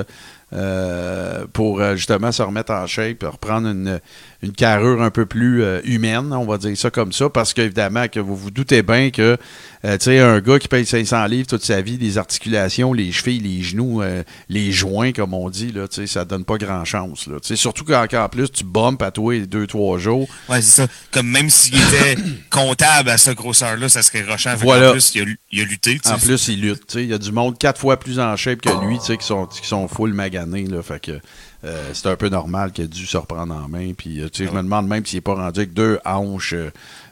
pour 1.53 1.83
justement 1.95 2.31
se 2.31 2.41
remettre 2.41 2.71
en 2.71 2.87
shape, 2.87 3.23
reprendre 3.23 3.67
une, 3.69 3.99
une 4.41 4.53
carrure 4.53 5.01
un 5.01 5.09
peu 5.09 5.25
plus 5.25 5.63
humaine, 5.83 6.31
on 6.33 6.45
va 6.45 6.57
dire 6.57 6.77
ça 6.77 6.89
comme 6.89 7.11
ça, 7.11 7.29
parce 7.29 7.53
qu'évidemment, 7.53 8.07
que 8.07 8.19
vous 8.19 8.35
vous 8.35 8.51
doutez 8.51 8.81
bien 8.83 9.09
que 9.09 9.37
euh, 9.85 9.97
tu 9.97 10.05
sais, 10.05 10.19
un 10.19 10.41
gars 10.41 10.59
qui 10.59 10.67
paye 10.67 10.85
500 10.85 11.25
livres 11.27 11.47
toute 11.47 11.63
sa 11.63 11.81
vie, 11.81 11.97
les 11.97 12.17
articulations, 12.17 12.91
les 12.91 13.13
chevilles, 13.13 13.39
les 13.39 13.63
genoux, 13.63 14.01
euh, 14.01 14.23
les 14.49 14.73
joints, 14.73 15.13
comme 15.13 15.33
on 15.33 15.49
dit, 15.49 15.71
là, 15.71 15.87
tu 15.87 15.95
sais, 15.95 16.07
ça 16.07 16.25
donne 16.25 16.43
pas 16.43 16.57
grand 16.57 16.83
chance. 16.83 17.27
Là. 17.27 17.37
Surtout 17.41 17.85
quand, 17.85 18.05
en 18.13 18.29
plus 18.29 18.51
tu 18.51 18.65
bombes 18.65 19.01
à 19.01 19.11
toi 19.11 19.39
deux, 19.39 19.67
trois 19.67 19.97
jours. 19.97 20.27
Ouais, 20.49 20.61
c'est 20.61 20.81
ça. 20.81 20.87
Comme 21.11 21.29
même 21.29 21.49
s'il 21.49 21.75
était 21.75 22.17
comptable 22.49 23.09
à 23.09 23.17
cette 23.17 23.37
grosseur-là, 23.37 23.87
ça 23.87 24.01
serait 24.01 24.23
rochant. 24.23 24.53
Voilà. 24.57 24.89
En 24.89 24.91
plus, 24.91 25.15
il 25.15 25.21
a, 25.21 25.25
il 25.51 25.61
a 25.61 25.63
lutté. 25.63 25.97
En 26.07 26.17
plus, 26.17 26.49
il 26.49 26.61
lutte. 26.61 26.95
Il 26.95 27.07
y 27.07 27.13
a 27.13 27.17
du 27.17 27.31
monde 27.31 27.57
quatre 27.57 27.79
fois 27.79 27.97
plus 27.97 28.19
en 28.19 28.35
shape 28.35 28.59
que 28.59 28.85
lui, 28.85 28.99
tu 28.99 29.05
sais, 29.05 29.17
qui 29.17 29.25
sont, 29.25 29.45
qui 29.45 29.65
sont 29.65 29.87
full 29.87 30.13
maganés. 30.13 30.65
Là, 30.65 30.83
fait 30.83 30.99
que. 30.99 31.19
Euh, 31.65 31.89
c'est 31.93 32.07
un 32.07 32.15
peu 32.15 32.29
normal 32.29 32.71
qu'il 32.71 32.85
ait 32.85 32.87
dû 32.87 33.05
se 33.05 33.17
reprendre 33.17 33.53
en 33.53 33.67
main. 33.67 33.91
Puis, 33.97 34.21
tu 34.31 34.45
sais, 34.45 34.49
je 34.49 34.55
me 34.55 34.61
demande 34.61 34.87
même 34.87 35.05
s'il 35.05 35.17
n'est 35.17 35.21
pas 35.21 35.35
rendu 35.35 35.59
avec 35.59 35.73
deux 35.73 35.99
hanches, 36.05 36.55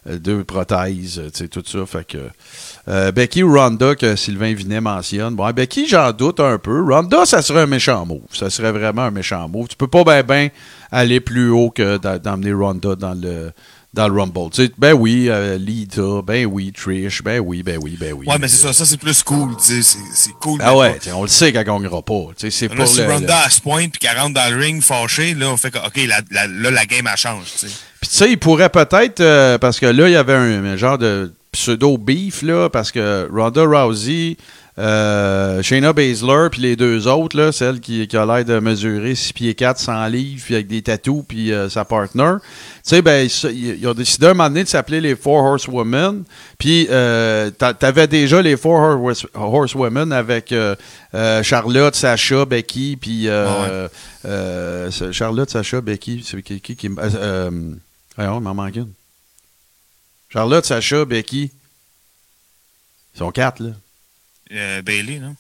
deux 0.06 0.44
prothèses, 0.44 1.22
tu 1.34 1.38
sais, 1.38 1.48
tout 1.48 1.64
ça. 1.66 1.86
Fait 1.86 2.08
que, 2.08 2.30
euh, 2.88 3.12
Becky 3.12 3.44
ou 3.44 3.54
Ronda 3.54 3.96
que 3.96 4.16
Sylvain 4.16 4.54
Vinet 4.54 4.80
mentionne. 4.80 5.36
Bon, 5.36 5.50
Becky, 5.52 5.88
j'en 5.88 6.12
doute 6.14 6.40
un 6.40 6.58
peu. 6.58 6.82
Ronda, 6.82 7.26
ça 7.26 7.42
serait 7.42 7.62
un 7.62 7.68
méchant 7.68 8.06
move. 8.06 8.22
Ça 8.32 8.50
serait 8.50 8.72
vraiment 8.72 9.04
un 9.04 9.12
méchant 9.12 9.50
move. 9.50 9.68
Tu 9.68 9.76
peux 9.76 9.88
pas 9.88 10.04
bien 10.04 10.24
ben 10.24 10.50
aller 10.92 11.20
plus 11.20 11.50
haut 11.50 11.70
que 11.70 11.98
d'emmener 12.18 12.54
Ronda 12.54 12.96
dans 12.96 13.14
le 13.14 13.52
dans 13.94 14.08
le 14.08 14.20
Rumble. 14.20 14.52
Tu 14.52 14.66
sais, 14.66 14.72
ben 14.78 14.94
oui, 14.94 15.28
euh, 15.30 15.58
Lita, 15.58 16.22
ben 16.24 16.46
oui, 16.46 16.72
Trish, 16.72 17.24
ben 17.24 17.40
oui, 17.40 17.64
ben 17.64 17.80
oui, 17.82 17.98
ben 18.00 18.14
oui. 18.14 18.28
Ouais, 18.28 18.38
mais 18.40 18.48
c'est 18.48 18.68
ça, 18.68 18.74
ça 18.74 18.86
c'est 18.86 18.98
plus 18.98 19.24
cool, 19.24 19.56
tu 19.58 19.82
sais, 19.82 19.98
c'est 20.14 20.34
cool. 20.34 20.60
Ah 20.64 20.76
ouais, 20.76 21.00
on 21.14 21.24
le 21.24 21.28
sait 21.28 21.52
qu'elle 21.52 21.66
gagnera 21.66 22.02
pas. 22.02 22.28
Tu 22.38 22.50
sais, 22.50 22.52
c'est 22.52 22.70
pour 22.70 22.88
si 22.88 23.04
Ronda 23.04 23.46
le... 23.46 23.52
se 23.52 23.62
pointe 23.62 23.92
puis 23.92 24.00
qu'elle 24.00 24.18
rentre 24.18 24.34
dans 24.34 24.54
le 24.54 24.60
ring 24.60 24.82
fâchée, 24.82 25.34
là, 25.34 25.50
on 25.52 25.58
fait 25.58 25.72
que, 25.72 25.80
OK, 25.80 25.98
là, 26.08 26.22
la 26.32 26.86
game, 26.86 27.08
elle 27.12 27.18
change, 27.18 27.46
tu 27.54 27.68
sais. 27.68 27.74
Puis 28.00 28.10
tu 28.10 28.16
sais, 28.16 28.32
il 28.32 28.38
pourrait 28.38 28.70
peut-être, 28.70 29.22
euh, 29.22 29.58
parce 29.58 29.80
que 29.80 29.88
là, 29.88 30.08
il 30.08 30.14
y 30.14 30.18
avait 30.18 30.34
un 30.34 30.78
genre 30.78 30.98
de 30.98 31.34
pseudo-beef, 31.52 32.44
là, 32.44 32.70
parce 32.70 32.92
que 32.92 33.28
Ronda 33.34 33.64
Rousey, 33.64 34.38
euh, 34.80 35.64
Shayna 35.64 35.92
Baszler, 35.92 36.50
puis 36.52 36.62
les 36.62 36.76
deux 36.76 37.08
autres, 37.08 37.36
là, 37.36 37.52
celle 37.52 37.80
qui, 37.80 38.08
a 38.16 38.26
l'air 38.26 38.46
de 38.46 38.60
mesurer 38.60 39.16
6 39.16 39.34
pieds 39.34 39.56
4, 39.56 39.80
100 39.80 40.08
livres, 40.08 40.42
puis 40.46 40.54
avec 40.54 40.68
des 40.68 40.84
tatous, 40.84 41.24
puis 41.28 41.52
euh, 41.52 41.68
sa 41.68 41.84
partner, 41.84 42.34
tu 42.42 42.46
sais, 42.84 43.02
ben, 43.02 43.28
ils 43.52 43.88
ont 43.88 43.94
décidé 43.94 44.28
un 44.28 44.34
moment 44.34 44.50
donné 44.50 44.64
de 44.64 44.70
s'appeler 44.70 45.02
les 45.02 45.16
Four 45.16 45.44
Horsewomen, 45.44 46.24
puis 46.60 46.88
euh, 46.92 47.50
t'avais 47.50 48.08
déjà 48.08 48.42
les 48.42 48.56
Four 48.56 49.12
Horsewomen 49.34 50.12
avec 50.12 50.52
euh, 50.52 50.76
Charlotte, 51.42 51.96
Sacha, 51.96 52.46
Becky, 52.46 52.98
puis 53.00 53.28
ah 53.30 53.88
Charlotte, 55.12 55.50
Sacha, 55.50 55.82
Becky, 55.82 56.24
c'est 56.26 56.42
qui 56.44 56.62
qui... 56.62 56.76
qui 56.76 56.90
il 58.20 58.26
m'en 58.26 58.54
manque 58.54 58.76
une. 58.76 58.92
Charlotte, 60.30 60.66
Sacha, 60.66 61.06
Becky. 61.06 61.52
Ils 63.14 63.18
sont 63.20 63.32
quatre, 63.32 63.62
là. 63.62 63.70
Euh, 64.52 64.82
Bailey, 64.82 65.20
non? 65.20 65.36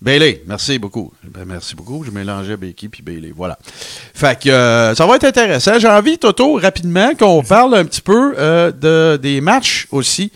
Bailey, 0.00 0.42
merci 0.46 0.78
beaucoup. 0.78 1.12
Ben, 1.24 1.46
merci 1.46 1.74
beaucoup. 1.74 2.04
Je 2.04 2.10
mélangeais 2.10 2.56
Becky 2.56 2.88
puis 2.88 3.02
Bailey. 3.02 3.32
Voilà. 3.34 3.58
Fait 4.14 4.46
euh, 4.46 4.94
ça 4.94 5.06
va 5.06 5.16
être 5.16 5.24
intéressant. 5.24 5.78
J'ai 5.78 5.88
envie, 5.88 6.18
Toto, 6.18 6.56
rapidement, 6.56 7.14
qu'on 7.14 7.42
parle 7.42 7.74
un 7.74 7.84
petit 7.84 8.02
peu 8.02 8.34
euh, 8.36 8.70
de, 8.72 9.16
des 9.16 9.40
matchs 9.40 9.88
aussi 9.90 10.30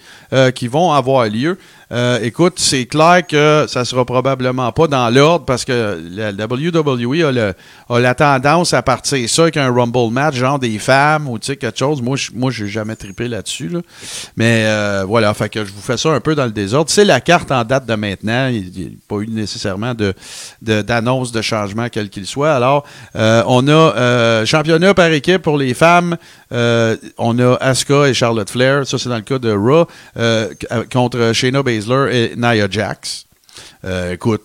qui 0.54 0.68
vont 0.68 0.92
avoir 0.92 1.26
lieu. 1.26 1.58
Euh, 1.92 2.20
écoute, 2.22 2.54
c'est 2.58 2.86
clair 2.86 3.26
que 3.26 3.66
ça 3.68 3.84
sera 3.84 4.04
probablement 4.04 4.70
pas 4.70 4.86
dans 4.86 5.10
l'ordre 5.10 5.44
parce 5.44 5.64
que 5.64 6.00
la 6.12 6.30
WWE 6.30 7.24
a, 7.24 7.98
la 7.98 8.14
tendance 8.14 8.72
à 8.74 8.82
partir 8.82 9.28
ça 9.28 9.42
avec 9.42 9.56
un 9.56 9.72
Rumble 9.72 10.12
match, 10.12 10.36
genre 10.36 10.60
des 10.60 10.78
femmes 10.78 11.28
ou 11.28 11.38
quelque 11.38 11.76
chose. 11.76 12.00
Moi, 12.00 12.16
je 12.16 12.30
moi, 12.32 12.52
j'ai 12.52 12.68
jamais 12.68 12.94
trippé 12.94 13.26
là-dessus. 13.26 13.72
Mais 14.36 14.66
euh, 14.66 15.04
voilà, 15.04 15.34
fait 15.34 15.48
que 15.48 15.64
je 15.64 15.72
vous 15.72 15.80
fais 15.80 15.96
ça 15.96 16.10
un 16.10 16.20
peu 16.20 16.36
dans 16.36 16.44
le 16.44 16.52
désordre. 16.52 16.90
C'est 16.90 17.04
la 17.04 17.20
carte 17.20 17.50
en 17.50 17.64
date 17.64 17.86
de 17.86 17.94
maintenant. 17.94 18.46
Il 18.46 18.70
n'y 18.70 18.86
a 18.86 18.88
pas 19.08 19.16
eu 19.16 19.26
nécessairement 19.26 19.94
de, 19.94 20.14
d'annonce 20.62 21.32
de, 21.32 21.42
changement 21.42 21.88
quel 21.90 22.08
qu'il 22.08 22.26
soit. 22.26 22.52
Alors, 22.54 22.84
euh, 23.16 23.42
on 23.48 23.66
a 23.66 24.44
championnat 24.44 24.94
par 24.94 25.10
équipe 25.10 25.42
pour 25.42 25.58
les 25.58 25.74
femmes. 25.74 26.16
On 26.50 27.38
a 27.38 27.56
Asuka 27.60 28.08
et 28.08 28.14
Charlotte 28.14 28.50
Flair. 28.50 28.86
Ça, 28.86 28.98
c'est 28.98 29.08
dans 29.08 29.16
le 29.16 29.22
cas 29.22 29.38
de 29.38 29.52
Raw 29.52 29.86
contre 30.92 31.32
Shayna 31.32 31.62
Baszler 31.62 32.08
et 32.12 32.36
Nia 32.36 32.68
Jax. 32.70 33.26
Euh, 33.84 34.12
écoute, 34.12 34.42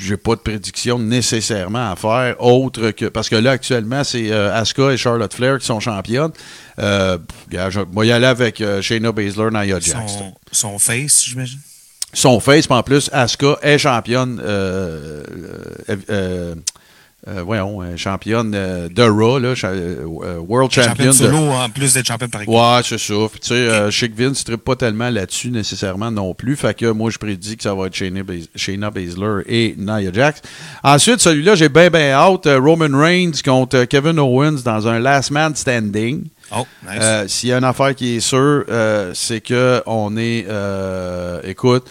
j'ai 0.00 0.16
pas 0.16 0.36
de 0.36 0.40
prédiction 0.40 0.98
nécessairement 0.98 1.90
à 1.90 1.96
faire 1.96 2.40
autre 2.42 2.90
que 2.92 3.06
parce 3.06 3.28
que 3.28 3.36
là 3.36 3.52
actuellement 3.52 4.04
c'est 4.04 4.30
euh, 4.30 4.54
Asuka 4.54 4.92
et 4.92 4.96
Charlotte 4.96 5.32
Flair 5.32 5.58
qui 5.58 5.66
sont 5.66 5.80
championnes. 5.80 6.30
Euh, 6.78 7.18
je 7.50 7.80
vais 7.80 8.06
y 8.06 8.12
aller 8.12 8.26
avec 8.26 8.60
euh, 8.60 8.80
Shayna 8.80 9.12
Baszler, 9.12 9.50
Nia 9.50 9.80
Jax. 9.80 10.12
Son, 10.12 10.34
son 10.52 10.78
face, 10.78 11.24
j'imagine? 11.24 11.58
Son 12.14 12.40
face, 12.40 12.66
en 12.70 12.82
plus 12.82 13.10
Asuka 13.12 13.58
est 13.62 13.78
championne 13.78 14.40
euh, 17.26 17.42
voyons, 17.42 17.82
euh, 17.82 17.96
championne 17.96 18.52
euh, 18.54 18.88
de 18.88 19.02
Raw, 19.02 19.40
là, 19.40 19.52
World 20.38 20.70
Champion. 20.70 21.12
solo, 21.12 21.36
en 21.36 21.68
plus 21.68 21.94
d'être 21.94 22.06
championne 22.06 22.30
par 22.30 22.42
équipe. 22.42 22.54
Ouais, 22.54 22.80
c'est 22.84 22.96
ça. 22.96 23.14
Tu 23.42 23.48
sais, 23.48 23.90
Chick 23.90 24.16
Vince 24.16 24.46
ne 24.46 24.54
pas 24.54 24.76
tellement 24.76 25.10
là-dessus 25.10 25.50
nécessairement 25.50 26.12
non 26.12 26.32
plus. 26.32 26.54
Fait 26.54 26.74
que 26.74 26.86
moi, 26.86 27.10
je 27.10 27.18
prédis 27.18 27.56
que 27.56 27.64
ça 27.64 27.74
va 27.74 27.86
être 27.86 27.94
Shayna, 27.94 28.90
Baszler 28.90 29.42
et 29.48 29.74
Nia 29.76 30.12
Jax. 30.12 30.42
Ensuite, 30.84 31.18
celui-là, 31.20 31.56
j'ai 31.56 31.68
bien, 31.68 31.90
bien 31.90 32.12
hâte. 32.12 32.46
Roman 32.46 32.96
Reigns 32.96 33.42
contre 33.44 33.82
Kevin 33.84 34.20
Owens 34.20 34.62
dans 34.64 34.86
un 34.86 35.00
Last 35.00 35.32
Man 35.32 35.56
Standing. 35.56 36.22
Oh, 36.56 36.66
nice. 36.88 37.32
S'il 37.32 37.48
y 37.48 37.52
a 37.52 37.58
une 37.58 37.64
affaire 37.64 37.96
qui 37.96 38.16
est 38.16 38.20
sûre, 38.20 38.64
c'est 39.14 39.40
qu'on 39.40 40.16
est, 40.16 40.46
écoute, 41.42 41.84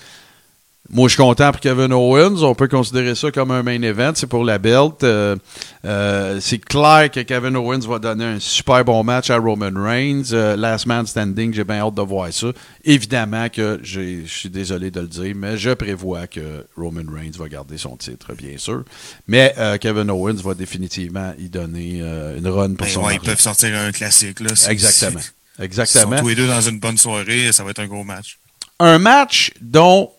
moi, 0.89 1.09
je 1.09 1.15
suis 1.15 1.21
content 1.21 1.51
pour 1.51 1.59
Kevin 1.59 1.91
Owens. 1.91 2.43
On 2.43 2.55
peut 2.55 2.69
considérer 2.69 3.13
ça 3.13 3.29
comme 3.29 3.51
un 3.51 3.61
main 3.61 3.81
event. 3.81 4.13
C'est 4.15 4.27
pour 4.27 4.45
la 4.45 4.57
belt. 4.57 5.03
Euh, 5.03 5.35
euh, 5.83 6.39
c'est 6.39 6.59
clair 6.59 7.11
que 7.11 7.19
Kevin 7.19 7.57
Owens 7.57 7.81
va 7.81 7.99
donner 7.99 8.23
un 8.23 8.39
super 8.39 8.85
bon 8.85 9.03
match 9.03 9.29
à 9.29 9.37
Roman 9.37 9.71
Reigns. 9.75 10.31
Euh, 10.31 10.55
last 10.55 10.85
man 10.85 11.05
standing, 11.05 11.53
j'ai 11.53 11.65
bien 11.65 11.79
hâte 11.79 11.95
de 11.95 12.01
voir 12.01 12.31
ça. 12.31 12.47
Évidemment 12.85 13.49
que 13.49 13.79
je 13.83 14.25
suis 14.25 14.49
désolé 14.49 14.89
de 14.89 15.01
le 15.01 15.07
dire, 15.07 15.33
mais 15.35 15.57
je 15.57 15.71
prévois 15.71 16.27
que 16.27 16.65
Roman 16.77 17.11
Reigns 17.11 17.37
va 17.37 17.49
garder 17.49 17.77
son 17.77 17.97
titre, 17.97 18.33
bien 18.33 18.57
sûr. 18.57 18.83
Mais 19.27 19.53
Kevin 19.81 20.09
Owens 20.09 20.41
va 20.41 20.53
définitivement 20.53 21.33
y 21.37 21.49
donner 21.49 21.99
une 22.37 22.47
run 22.47 22.75
pour 22.75 22.85
ben 22.85 22.93
son 22.93 23.03
ouais, 23.03 23.15
Ils 23.15 23.21
peuvent 23.21 23.41
sortir 23.41 23.77
un 23.77 23.91
classique. 23.91 24.39
Là, 24.39 24.51
Exactement. 24.69 25.19
Exactement. 25.59 26.13
Ils 26.13 26.17
sont 26.17 26.23
tous 26.23 26.29
les 26.29 26.35
deux 26.35 26.47
dans 26.47 26.61
une 26.61 26.79
bonne 26.79 26.97
soirée. 26.97 27.51
Ça 27.51 27.63
va 27.63 27.71
être 27.71 27.79
un 27.79 27.87
gros 27.87 28.03
match. 28.03 28.37
Un 28.79 28.99
match 28.99 29.51
dont 29.59 30.11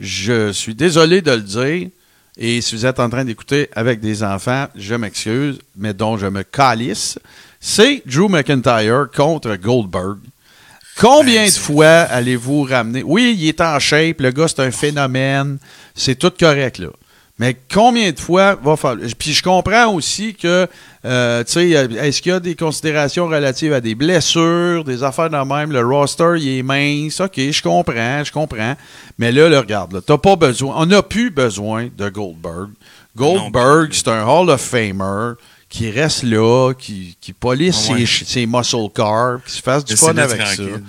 je 0.00 0.52
suis 0.52 0.74
désolé 0.74 1.22
de 1.22 1.32
le 1.32 1.40
dire, 1.40 1.88
et 2.36 2.60
si 2.60 2.74
vous 2.74 2.86
êtes 2.86 3.00
en 3.00 3.08
train 3.08 3.24
d'écouter 3.24 3.68
avec 3.74 4.00
des 4.00 4.22
enfants, 4.22 4.66
je 4.74 4.94
m'excuse, 4.94 5.58
mais 5.76 5.94
dont 5.94 6.18
je 6.18 6.26
me 6.26 6.42
calisse, 6.42 7.18
c'est 7.60 8.02
Drew 8.06 8.28
McIntyre 8.28 9.06
contre 9.14 9.56
Goldberg. 9.56 10.18
Combien 10.98 11.44
ben, 11.44 11.48
de 11.48 11.54
fois 11.54 11.86
allez-vous 11.86 12.62
ramener... 12.62 13.02
Oui, 13.02 13.36
il 13.38 13.48
est 13.48 13.60
en 13.60 13.78
shape, 13.78 14.20
le 14.20 14.30
gars, 14.30 14.48
c'est 14.48 14.60
un 14.60 14.70
phénomène, 14.70 15.58
c'est 15.94 16.18
tout 16.18 16.32
correct, 16.38 16.78
là. 16.78 16.88
Mais 17.38 17.54
combien 17.72 18.12
de 18.12 18.18
fois 18.18 18.54
va 18.54 18.76
falloir. 18.76 19.06
Puis 19.18 19.34
je 19.34 19.42
comprends 19.42 19.92
aussi 19.92 20.34
que, 20.34 20.66
euh, 21.04 21.44
tu 21.44 21.52
sais, 21.52 21.68
est-ce 21.70 22.22
qu'il 22.22 22.32
y 22.32 22.34
a 22.34 22.40
des 22.40 22.54
considérations 22.54 23.26
relatives 23.26 23.74
à 23.74 23.80
des 23.82 23.94
blessures, 23.94 24.84
des 24.84 25.02
affaires 25.02 25.28
de 25.28 25.36
même? 25.36 25.70
Le 25.70 25.84
roster, 25.84 26.36
il 26.38 26.58
est 26.58 26.62
mince. 26.62 27.20
OK, 27.20 27.34
je 27.36 27.62
comprends, 27.62 28.24
je 28.24 28.32
comprends. 28.32 28.74
Mais 29.18 29.32
là, 29.32 29.50
là 29.50 29.60
regarde, 29.60 29.92
là, 29.92 30.00
t'as 30.04 30.16
pas 30.16 30.36
besoin. 30.36 30.76
On 30.78 30.86
n'a 30.86 31.02
plus 31.02 31.30
besoin 31.30 31.88
de 31.94 32.08
Goldberg. 32.08 32.70
Goldberg, 33.14 33.90
c'est 33.92 34.08
un 34.08 34.26
Hall 34.26 34.48
of 34.48 34.60
Famer 34.60 35.34
qui 35.68 35.90
reste 35.90 36.22
là, 36.22 36.72
qui, 36.78 37.16
qui 37.20 37.32
polisse 37.34 37.90
Ouais. 37.90 38.06
ses, 38.06 38.24
ses 38.24 38.46
muscle 38.46 38.88
cars, 38.94 39.40
qui 39.44 39.52
se 39.52 39.60
fasse 39.62 39.84
du 39.84 39.96
fun 39.96 40.16
avec 40.16 40.38
tranquille. 40.38 40.70
ça. 40.74 40.80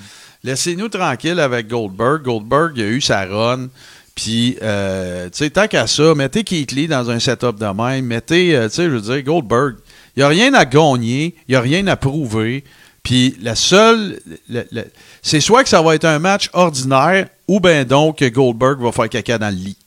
Laissez-nous 0.43 0.87
tranquille 0.87 1.39
avec 1.39 1.67
Goldberg. 1.67 2.21
Goldberg, 2.23 2.71
il 2.77 2.83
a 2.83 2.87
eu 2.87 3.01
sa 3.01 3.25
run. 3.25 3.67
Puis, 4.17 4.57
euh, 4.63 5.25
tu 5.29 5.37
sais, 5.37 5.49
tant 5.51 5.67
qu'à 5.67 5.85
ça, 5.85 6.15
mettez 6.15 6.43
Keith 6.43 6.71
Lee 6.71 6.87
dans 6.87 7.07
un 7.11 7.19
setup 7.19 7.59
de 7.59 7.67
même. 7.67 8.03
Mettez, 8.03 8.55
euh, 8.55 8.67
tu 8.67 8.73
sais, 8.73 8.83
je 8.85 8.89
veux 8.89 8.99
dire, 9.01 9.21
Goldberg. 9.21 9.75
Il 10.15 10.21
n'y 10.21 10.23
a 10.23 10.27
rien 10.27 10.53
à 10.55 10.65
gagner. 10.65 11.35
Il 11.47 11.51
n'y 11.51 11.55
a 11.55 11.61
rien 11.61 11.85
à 11.85 11.95
prouver. 11.95 12.63
Puis, 13.03 13.37
la 13.41 13.53
seule. 13.55 14.19
le- 14.49 14.65
le- 14.71 14.85
c'est 15.21 15.39
soit 15.39 15.61
que 15.61 15.69
ça 15.69 15.83
va 15.83 15.93
être 15.93 16.05
un 16.05 16.17
match 16.17 16.49
ordinaire 16.53 17.27
ou 17.47 17.59
bien 17.59 17.85
donc 17.85 18.17
que 18.17 18.25
Goldberg 18.27 18.81
va 18.81 18.91
faire 18.91 19.07
caca 19.07 19.37
dans 19.37 19.49
le 19.55 19.55
lit. 19.63 19.77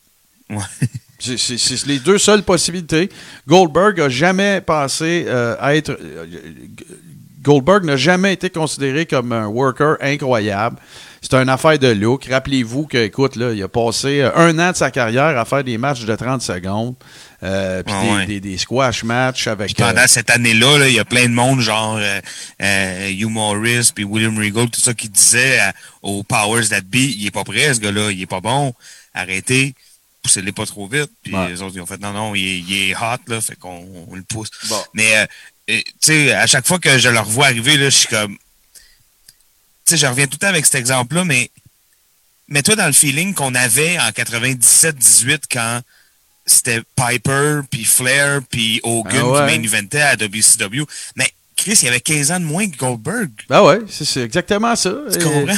Ouais. 0.49 0.59
C'est- 1.19 1.87
les 1.87 1.99
deux 1.99 2.17
seules 2.19 2.45
possibilités. 2.45 3.11
Goldberg 3.49 4.01
a 4.01 4.09
jamais 4.09 4.61
pensé 4.61 5.25
euh, 5.27 5.57
être. 5.71 5.99
Goldberg 7.43 7.85
n'a 7.85 7.97
jamais 7.97 8.33
été 8.35 8.51
considéré 8.51 9.07
comme 9.07 9.33
un 9.33 9.47
worker 9.47 9.97
incroyable. 10.01 10.77
C'est 11.23 11.35
une 11.35 11.49
affaire 11.49 11.79
de 11.79 11.89
look. 11.89 12.25
Rappelez-vous 12.31 12.87
que, 12.87 12.97
écoute, 12.99 13.37
là, 13.37 13.53
il 13.53 13.63
a 13.63 13.69
passé 13.69 14.21
euh, 14.21 14.31
un 14.37 14.59
an 14.59 14.73
de 14.73 14.77
sa 14.77 14.91
carrière 14.91 15.39
à 15.39 15.45
faire 15.45 15.63
des 15.65 15.77
matchs 15.79 16.05
de 16.05 16.15
30 16.17 16.41
secondes, 16.43 16.95
euh, 17.43 17.83
puis 17.83 17.95
Ah 17.97 18.03
des, 18.03 18.11
ouais. 18.11 18.27
des- 18.27 18.41
des 18.41 18.57
squash 18.59 19.05
matchs 19.05 19.47
avec. 19.47 19.75
Pendant 19.77 20.01
euh, 20.01 20.07
cette 20.07 20.31
année-là, 20.31 20.79
là, 20.79 20.89
il 20.89 20.95
y 20.95 20.99
a 20.99 21.05
plein 21.05 21.25
de 21.25 21.35
monde, 21.35 21.61
genre 21.61 21.99
euh, 22.01 23.09
Hugh 23.11 23.29
Morris, 23.31 23.91
puis 23.95 24.05
William 24.05 24.37
Regal, 24.39 24.69
tout 24.71 24.81
ça, 24.81 24.95
qui 24.95 25.09
disait 25.09 25.59
aux 26.03 26.23
Powers 26.23 26.69
That 26.71 26.83
Be, 26.83 26.97
il 26.97 27.27
est 27.27 27.31
pas 27.31 27.45
prêt, 27.45 27.75
ce 27.75 27.81
gars-là, 27.81 28.11
il 28.11 28.21
est 28.23 28.27
pas 28.27 28.41
bon, 28.41 28.73
arrêtez, 29.15 29.75
poussez-les 30.23 30.53
pas 30.53 30.67
trop 30.67 30.87
vite. 30.87 31.11
Puis 31.23 31.35
Ouais. 31.35 31.49
les 31.49 31.63
autres, 31.63 31.73
ils 31.77 31.81
ont 31.81 31.87
fait, 31.87 32.01
non, 32.01 32.13
non, 32.13 32.35
il 32.35 32.47
est, 32.47 32.59
il 32.61 32.91
est 32.91 32.95
hot, 32.95 33.19
là, 33.29 33.41
fait 33.41 33.57
qu'on 33.57 33.85
on 34.11 34.15
le 34.15 34.23
pousse. 34.23 34.51
Bon. 34.69 34.83
Mais, 34.95 35.17
euh, 35.17 35.27
tu 35.79 35.93
sais, 36.01 36.33
à 36.33 36.47
chaque 36.47 36.67
fois 36.67 36.79
que 36.79 36.99
je 36.99 37.09
le 37.09 37.19
revois 37.21 37.47
arriver, 37.47 37.77
là, 37.77 37.91
je 37.91 37.97
suis 37.97 38.09
comme... 38.09 38.37
Tu 39.85 39.93
sais, 39.93 39.97
je 39.97 40.07
reviens 40.07 40.27
tout 40.27 40.35
le 40.35 40.39
temps 40.39 40.49
avec 40.49 40.65
cet 40.65 40.77
exemple-là, 40.77 41.25
mais 41.25 41.51
mets-toi 42.49 42.77
dans 42.77 42.87
le 42.87 42.93
feeling 42.93 43.35
qu'on 43.35 43.55
avait 43.55 43.99
en 43.99 44.09
97-18 44.11 45.41
quand 45.51 45.81
c'était 46.47 46.83
Piper, 46.97 47.61
puis 47.71 47.85
Flair, 47.85 48.41
puis 48.51 48.81
Hogan 48.83 49.21
Ah 49.23 49.29
ouais. 49.47 49.53
qui 49.53 49.59
main 49.59 49.63
eventait 49.65 50.01
à 50.03 50.15
WCW. 50.17 50.85
Mais 51.17 51.31
Chris, 51.57 51.79
il 51.83 51.85
y 51.85 51.89
avait 51.89 52.01
15 52.01 52.33
ans 52.33 52.41
de 52.41 52.45
moins 52.45 52.69
que 52.69 52.77
Goldberg. 52.77 53.31
Ben 53.49 53.63
ouais, 53.63 53.81
c'est 53.89 54.23
exactement 54.23 54.75
ça. 54.77 54.95
Tu 55.13 55.19
comprends? 55.19 55.55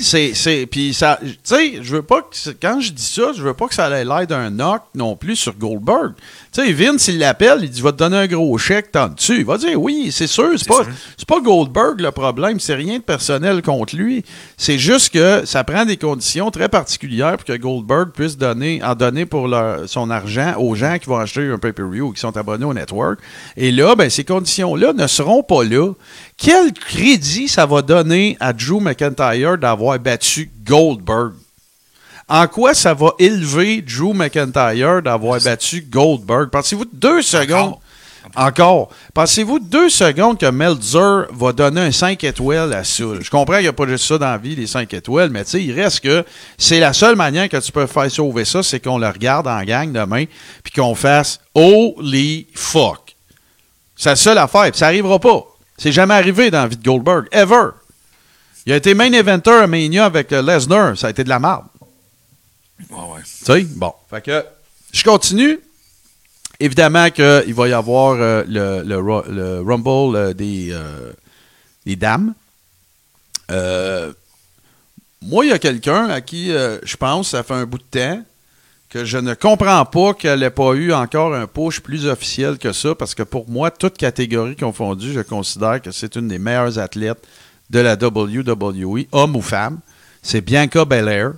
C'est, 0.00 0.32
c'est, 0.34 0.66
puis 0.66 0.92
ça, 0.92 1.20
tu 1.22 1.28
sais, 1.44 1.74
je 1.80 1.94
veux 1.96 2.02
pas 2.02 2.20
que, 2.22 2.50
quand 2.60 2.80
je 2.80 2.90
dis 2.92 3.02
ça, 3.04 3.30
je 3.36 3.40
veux 3.42 3.54
pas 3.54 3.68
que 3.68 3.74
ça 3.74 3.88
ait 3.90 4.04
l'air 4.04 4.26
d'un 4.26 4.50
knock 4.50 4.82
non 4.94 5.14
plus 5.14 5.36
sur 5.36 5.54
Goldberg. 5.54 6.14
Tu 6.52 6.64
sais, 6.64 6.72
Vince, 6.72 7.06
il 7.08 7.18
l'appelle, 7.20 7.60
il 7.62 7.70
dit, 7.70 7.80
vais 7.80 7.92
te 7.92 7.98
donner 7.98 8.16
un 8.16 8.26
gros 8.26 8.58
chèque, 8.58 8.90
t'en 8.90 9.08
dessus. 9.08 9.38
Il 9.38 9.44
va 9.44 9.56
dire, 9.56 9.80
oui, 9.80 10.10
c'est 10.10 10.26
sûr, 10.26 10.50
c'est 10.56 10.66
pas, 10.66 10.82
c'est 11.16 11.28
pas 11.28 11.40
Goldberg 11.40 12.00
le 12.00 12.10
problème, 12.10 12.58
c'est 12.58 12.74
rien 12.74 12.98
de 12.98 13.02
personnel 13.04 13.62
contre 13.62 13.94
lui. 13.94 14.24
C'est 14.56 14.78
juste 14.78 15.12
que 15.12 15.42
ça 15.46 15.62
prend 15.62 15.84
des 15.84 15.96
conditions 15.96 16.50
très 16.50 16.68
particulières 16.68 17.36
pour 17.36 17.44
que 17.46 17.56
Goldberg 17.56 18.10
puisse 18.12 18.36
donner, 18.36 18.82
en 18.82 18.96
donner 18.96 19.26
pour 19.26 19.46
leur- 19.46 19.88
son 19.88 20.10
argent 20.10 20.54
aux 20.58 20.74
gens 20.74 20.98
qui 20.98 21.06
vont 21.06 21.18
acheter 21.18 21.48
un 21.48 21.58
pay-per-view 21.58 22.08
ou 22.08 22.12
qui 22.12 22.20
sont 22.20 22.36
abonnés 22.36 22.64
au 22.64 22.74
network. 22.74 23.20
Et 23.56 23.70
là, 23.70 23.94
ben, 23.94 24.10
ces 24.10 24.24
conditions-là 24.24 24.92
ne 24.92 25.06
seront 25.06 25.44
pas 25.44 25.62
là. 25.62 25.92
Quel 26.36 26.72
crédit 26.72 27.48
ça 27.48 27.66
va 27.66 27.82
donner 27.82 28.36
à 28.40 28.52
Drew 28.52 28.80
McIntyre 28.80 29.56
d'avoir 29.58 29.98
battu 29.98 30.50
Goldberg? 30.64 31.32
En 32.28 32.46
quoi 32.46 32.74
ça 32.74 32.94
va 32.94 33.12
élever 33.18 33.82
Drew 33.82 34.14
McIntyre 34.14 35.02
d'avoir 35.02 35.40
battu 35.40 35.82
Goldberg? 35.82 36.50
Pensez-vous 36.50 36.86
deux 36.92 37.22
secondes? 37.22 37.74
Encore. 38.36 38.88
Pensez-vous 39.12 39.58
deux 39.58 39.90
secondes 39.90 40.38
que 40.38 40.50
Meltzer 40.50 41.26
va 41.32 41.52
donner 41.52 41.82
un 41.82 41.92
5 41.92 42.24
étoiles 42.24 42.72
à 42.72 42.82
ça? 42.82 43.04
Je 43.20 43.30
comprends 43.30 43.54
qu'il 43.54 43.62
n'y 43.62 43.68
a 43.68 43.72
pas 43.72 43.86
juste 43.86 44.06
ça 44.06 44.18
dans 44.18 44.30
la 44.30 44.38
vie, 44.38 44.56
les 44.56 44.66
5 44.66 44.92
étoiles, 44.94 45.30
mais 45.30 45.44
tu 45.44 45.50
sais, 45.50 45.62
il 45.62 45.72
reste 45.72 46.00
que 46.00 46.24
c'est 46.56 46.80
la 46.80 46.92
seule 46.92 47.16
manière 47.16 47.48
que 47.48 47.58
tu 47.58 47.70
peux 47.70 47.86
faire 47.86 48.10
sauver 48.10 48.44
ça, 48.46 48.62
c'est 48.62 48.80
qu'on 48.80 48.98
le 48.98 49.08
regarde 49.08 49.46
en 49.46 49.62
gang 49.62 49.92
demain, 49.92 50.24
puis 50.62 50.72
qu'on 50.72 50.94
fasse 50.94 51.40
Holy 51.54 52.46
fuck. 52.54 53.14
C'est 53.94 54.10
la 54.10 54.16
seule 54.16 54.38
affaire, 54.38 54.70
puis 54.70 54.78
ça 54.78 54.86
n'arrivera 54.86 55.18
pas. 55.18 55.44
C'est 55.76 55.92
jamais 55.92 56.14
arrivé 56.14 56.50
dans 56.50 56.62
la 56.62 56.68
vie 56.68 56.76
de 56.76 56.84
Goldberg, 56.84 57.26
ever. 57.32 57.70
Il 58.66 58.72
a 58.72 58.76
été 58.76 58.94
main 58.94 59.12
eventer 59.12 59.50
à 59.50 59.66
Mania 59.66 60.06
avec 60.06 60.32
euh, 60.32 60.40
Lesnar, 60.42 60.96
ça 60.96 61.08
a 61.08 61.10
été 61.10 61.24
de 61.24 61.28
la 61.28 61.38
merde. 61.38 61.64
Ouais. 62.90 63.20
Tu 63.24 63.44
sais, 63.44 63.60
bon. 63.62 63.92
Fait 64.08 64.22
que 64.22 64.44
je 64.92 65.04
continue. 65.04 65.60
Évidemment 66.60 67.10
qu'il 67.10 67.52
va 67.54 67.68
y 67.68 67.72
avoir 67.72 68.14
euh, 68.14 68.44
le, 68.46 68.82
le 68.84 68.98
ru- 68.98 69.28
le 69.28 69.60
Rumble 69.60 70.16
euh, 70.16 70.32
des, 70.32 70.68
euh, 70.72 71.12
des 71.84 71.96
dames. 71.96 72.34
Moi, 75.22 75.44
il 75.46 75.48
y 75.48 75.52
a 75.52 75.58
quelqu'un 75.58 76.08
à 76.08 76.20
qui 76.20 76.48
je 76.50 76.96
pense, 76.96 77.30
ça 77.30 77.42
fait 77.42 77.54
un 77.54 77.64
bout 77.66 77.78
de 77.78 77.84
temps, 77.84 78.22
que 78.94 79.04
je 79.04 79.18
ne 79.18 79.34
comprends 79.34 79.84
pas 79.84 80.14
qu'elle 80.14 80.38
n'ait 80.40 80.50
pas 80.50 80.72
eu 80.74 80.92
encore 80.92 81.34
un 81.34 81.46
push 81.48 81.80
plus 81.80 82.06
officiel 82.06 82.58
que 82.58 82.72
ça, 82.72 82.94
parce 82.94 83.14
que 83.14 83.24
pour 83.24 83.48
moi, 83.50 83.70
toute 83.72 83.96
catégorie 83.96 84.54
confondue, 84.56 85.12
je 85.12 85.20
considère 85.20 85.82
que 85.82 85.90
c'est 85.90 86.14
une 86.14 86.28
des 86.28 86.38
meilleures 86.38 86.78
athlètes 86.78 87.22
de 87.70 87.80
la 87.80 87.94
WWE, 87.96 89.06
homme 89.10 89.34
ou 89.36 89.42
femme. 89.42 89.80
C'est 90.22 90.40
Bianca 90.40 90.84
Belair. 90.84 91.32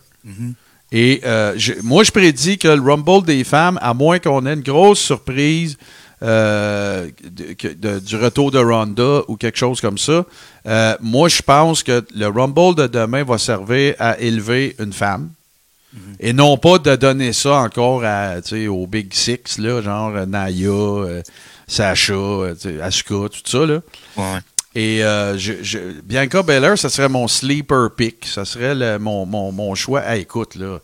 Et 0.92 1.20
euh, 1.24 1.54
je- 1.56 1.72
moi, 1.82 2.04
je 2.04 2.10
prédis 2.10 2.58
que 2.58 2.68
le 2.68 2.80
Rumble 2.82 3.24
des 3.24 3.42
femmes, 3.42 3.78
à 3.80 3.94
moins 3.94 4.18
qu'on 4.18 4.44
ait 4.46 4.52
une 4.54 4.60
grosse 4.60 5.00
surprise 5.00 5.78
euh, 6.22 7.08
de- 7.24 7.52
que- 7.54 7.68
de- 7.74 7.98
du 8.00 8.16
retour 8.16 8.50
de 8.50 8.58
Ronda 8.58 9.22
ou 9.28 9.36
quelque 9.36 9.58
chose 9.58 9.80
comme 9.80 9.98
ça, 9.98 10.24
euh, 10.66 10.94
moi, 11.00 11.28
je 11.28 11.42
pense 11.42 11.82
que 11.82 12.04
le 12.14 12.26
Rumble 12.26 12.74
de 12.74 12.86
demain 12.86 13.24
va 13.24 13.38
servir 13.38 13.94
à 13.98 14.18
élever 14.18 14.74
une 14.78 14.92
femme. 14.92 15.30
Et 16.20 16.32
non 16.32 16.56
pas 16.56 16.78
de 16.78 16.96
donner 16.96 17.32
ça 17.32 17.54
encore 17.56 18.02
à, 18.04 18.36
aux 18.70 18.86
Big 18.86 19.12
Six, 19.12 19.58
là, 19.58 19.82
genre 19.82 20.12
Naya, 20.26 20.68
euh, 20.70 21.22
Sacha, 21.66 22.12
euh, 22.14 22.54
Asuka, 22.82 23.14
tout 23.28 23.40
ça. 23.44 23.66
Là. 23.66 23.80
Ouais. 24.16 24.38
Et 24.74 25.02
euh, 25.04 25.36
je, 25.38 25.54
je- 25.62 26.00
Bianca 26.02 26.42
Belair, 26.42 26.78
ça 26.78 26.88
serait 26.88 27.08
mon 27.08 27.28
sleeper 27.28 27.90
pick. 27.96 28.26
Ça 28.26 28.44
serait 28.44 28.74
le- 28.74 28.98
mon, 28.98 29.24
mon, 29.26 29.52
mon 29.52 29.74
choix. 29.74 30.02
Hey, 30.06 30.22
écoute, 30.22 30.54
là, 30.54 30.78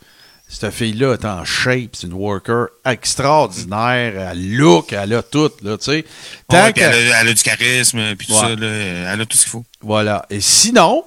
cette 0.48 0.70
fille-là 0.72 1.14
est 1.14 1.24
en 1.24 1.44
shape. 1.44 1.90
C'est 1.94 2.06
une 2.06 2.14
worker 2.14 2.66
extraordinaire. 2.84 4.30
Elle 4.32 4.56
look, 4.56 4.92
elle 4.92 5.14
a 5.14 5.22
tout, 5.22 5.50
là, 5.62 5.76
tu 5.78 5.84
sais. 5.84 6.04
Tant 6.48 6.64
Ouais, 6.64 6.72
elle, 6.76 6.82
a, 7.12 7.20
elle 7.22 7.28
a 7.28 7.34
du 7.34 7.42
charisme, 7.42 8.14
puis 8.16 8.26
tout 8.26 8.34
Ouais. 8.34 8.40
ça, 8.40 8.48
là, 8.48 8.66
elle 9.12 9.20
a 9.20 9.26
tout 9.26 9.36
ce 9.36 9.42
qu'il 9.42 9.50
faut. 9.50 9.64
Voilà. 9.80 10.24
Et 10.30 10.40
sinon, 10.40 11.04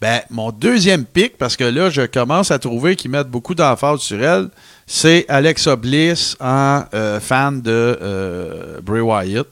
ben, 0.00 0.20
mon 0.30 0.50
deuxième 0.50 1.04
pick, 1.04 1.36
parce 1.36 1.56
que 1.56 1.64
là, 1.64 1.90
je 1.90 2.02
commence 2.02 2.50
à 2.50 2.58
trouver 2.58 2.96
qu'ils 2.96 3.10
mettent 3.10 3.28
beaucoup 3.28 3.54
d'emphase 3.54 4.00
sur 4.00 4.22
elle, 4.22 4.48
c'est 4.86 5.26
Alexa 5.28 5.76
Bliss 5.76 6.36
en 6.40 6.84
euh, 6.94 7.20
fan 7.20 7.60
de 7.60 7.98
euh, 8.00 8.80
Bray 8.82 9.02
Wyatt. 9.02 9.46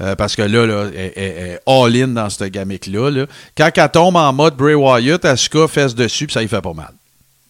Euh, 0.00 0.14
parce 0.14 0.36
que 0.36 0.42
là, 0.42 0.66
là 0.66 0.90
elle, 0.94 1.12
est 1.16 1.60
all-in 1.66 2.08
dans 2.08 2.28
cette 2.28 2.52
gamique-là. 2.52 3.10
là. 3.10 3.26
Quand 3.56 3.70
elle 3.74 3.90
tombe 3.90 4.16
en 4.16 4.32
mode 4.32 4.56
Bray 4.56 4.74
Wyatt, 4.74 5.24
Asuka 5.24 5.68
fesse 5.68 5.94
dessus, 5.94 6.26
puis 6.26 6.34
ça 6.34 6.42
y 6.42 6.48
fait 6.48 6.60
pas 6.60 6.74
mal. 6.74 6.92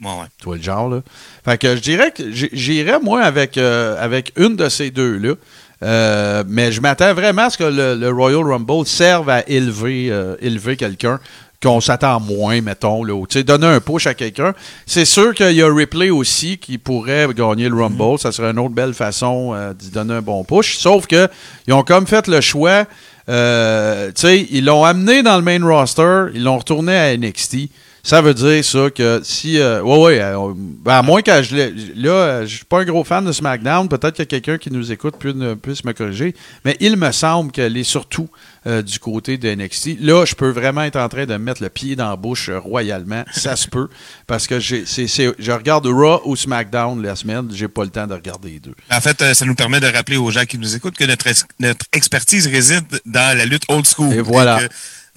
Ouais, 0.00 0.10
ouais. 0.10 0.26
Tu 0.38 0.44
vois 0.44 0.56
le 0.56 0.62
genre, 0.62 0.88
là? 0.88 1.00
Fait 1.44 1.58
que 1.58 1.74
je 1.74 1.80
dirais 1.80 2.12
que 2.12 2.30
j'irais, 2.30 3.00
moi, 3.00 3.22
avec, 3.22 3.56
euh, 3.56 3.96
avec 3.98 4.32
une 4.36 4.54
de 4.54 4.68
ces 4.68 4.90
deux-là. 4.90 5.34
Euh, 5.82 6.44
mais 6.48 6.72
je 6.72 6.80
m'attends 6.80 7.12
vraiment 7.14 7.42
à 7.42 7.50
ce 7.50 7.58
que 7.58 7.64
le, 7.64 7.94
le 7.94 8.10
Royal 8.10 8.42
Rumble 8.42 8.86
serve 8.86 9.28
à 9.28 9.46
élever, 9.48 10.06
élever 10.40 10.76
quelqu'un 10.76 11.20
qu'on 11.62 11.80
s'attend 11.80 12.20
moins, 12.20 12.60
mettons, 12.60 13.02
là, 13.02 13.14
ou, 13.14 13.26
tu 13.26 13.38
sais, 13.38 13.44
donner 13.44 13.66
un 13.66 13.80
push 13.80 14.06
à 14.06 14.14
quelqu'un. 14.14 14.54
C'est 14.84 15.04
sûr 15.04 15.34
qu'il 15.34 15.52
y 15.52 15.62
a 15.62 15.72
Ripley 15.72 16.10
aussi 16.10 16.58
qui 16.58 16.78
pourrait 16.78 17.28
gagner 17.34 17.68
le 17.68 17.76
Rumble. 17.76 18.18
Ça 18.18 18.32
serait 18.32 18.50
une 18.50 18.58
autre 18.58 18.74
belle 18.74 18.94
façon 18.94 19.52
euh, 19.54 19.72
d'y 19.72 19.90
donner 19.90 20.14
un 20.14 20.22
bon 20.22 20.44
push. 20.44 20.76
Sauf 20.76 21.06
que 21.06 21.28
ils 21.66 21.72
ont 21.72 21.82
comme 21.82 22.06
fait 22.06 22.26
le 22.28 22.40
choix. 22.40 22.84
euh, 23.28 24.08
tu 24.08 24.20
sais, 24.20 24.46
ils 24.50 24.64
l'ont 24.64 24.84
amené 24.84 25.22
dans 25.22 25.36
le 25.36 25.42
main 25.42 25.64
roster, 25.64 26.26
ils 26.34 26.44
l'ont 26.44 26.58
retourné 26.58 26.96
à 26.96 27.16
NXT. 27.16 27.68
Ça 28.06 28.20
veut 28.22 28.34
dire 28.34 28.64
ça 28.64 28.88
que 28.90 29.20
si. 29.24 29.58
euh, 29.58 29.82
ouais, 29.82 29.98
ouais. 29.98 30.20
euh, 30.20 30.52
ben, 30.54 30.94
à 30.98 31.02
moins 31.02 31.22
que 31.22 31.42
je 31.42 31.56
l'ai- 31.56 31.74
Là, 31.96 32.10
euh, 32.10 32.46
je 32.46 32.54
suis 32.56 32.64
pas 32.64 32.80
un 32.82 32.84
gros 32.84 33.02
fan 33.02 33.24
de 33.24 33.32
SmackDown. 33.32 33.88
Peut-être 33.88 34.14
qu'il 34.14 34.22
y 34.22 34.26
a 34.26 34.40
quelqu'un 34.40 34.58
qui 34.58 34.70
nous 34.72 34.92
écoute 34.92 35.16
puisse, 35.18 35.34
puisse 35.60 35.84
me 35.84 35.92
corriger. 35.92 36.32
Mais 36.64 36.76
il 36.78 36.96
me 36.96 37.10
semble 37.10 37.50
qu'elle 37.50 37.76
est 37.76 37.82
surtout 37.82 38.28
euh, 38.68 38.80
du 38.82 39.00
côté 39.00 39.38
de 39.38 39.52
NXT. 39.52 39.98
Là, 40.00 40.24
je 40.24 40.36
peux 40.36 40.50
vraiment 40.50 40.82
être 40.82 40.94
en 41.00 41.08
train 41.08 41.26
de 41.26 41.32
me 41.32 41.38
mettre 41.38 41.60
le 41.64 41.68
pied 41.68 41.96
dans 41.96 42.08
la 42.10 42.14
bouche 42.16 42.48
royalement. 42.48 43.24
Ça 43.32 43.56
se 43.56 43.66
peut. 43.66 43.88
Parce 44.28 44.46
que 44.46 44.60
j'ai, 44.60 44.84
c'est, 44.86 45.08
c'est- 45.08 45.34
je 45.38 45.50
regarde 45.50 45.86
Raw 45.88 46.20
ou 46.26 46.36
SmackDown 46.36 47.02
la 47.02 47.16
semaine. 47.16 47.48
J'ai 47.52 47.66
pas 47.66 47.82
le 47.82 47.90
temps 47.90 48.06
de 48.06 48.14
regarder 48.14 48.50
les 48.50 48.60
deux. 48.60 48.74
En 48.92 49.00
fait, 49.00 49.34
ça 49.34 49.44
nous 49.44 49.56
permet 49.56 49.80
de 49.80 49.86
rappeler 49.88 50.16
aux 50.16 50.30
gens 50.30 50.44
qui 50.44 50.58
nous 50.58 50.76
écoutent 50.76 50.96
que 50.96 51.04
notre, 51.06 51.26
ex- 51.26 51.44
notre 51.58 51.84
expertise 51.92 52.46
réside 52.46 52.84
dans 53.04 53.36
la 53.36 53.44
lutte 53.46 53.64
old 53.66 53.84
school. 53.84 54.12
Et 54.14 54.20
voilà. 54.20 54.60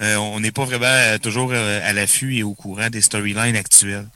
Euh, 0.00 0.16
on 0.16 0.40
n'est 0.40 0.52
pas 0.52 0.64
vraiment 0.64 0.86
euh, 0.86 1.18
toujours 1.18 1.50
euh, 1.52 1.80
à 1.84 1.92
l'affût 1.92 2.36
et 2.36 2.42
au 2.42 2.54
courant 2.54 2.88
des 2.88 3.02
storylines 3.02 3.56
actuelles. 3.56 4.08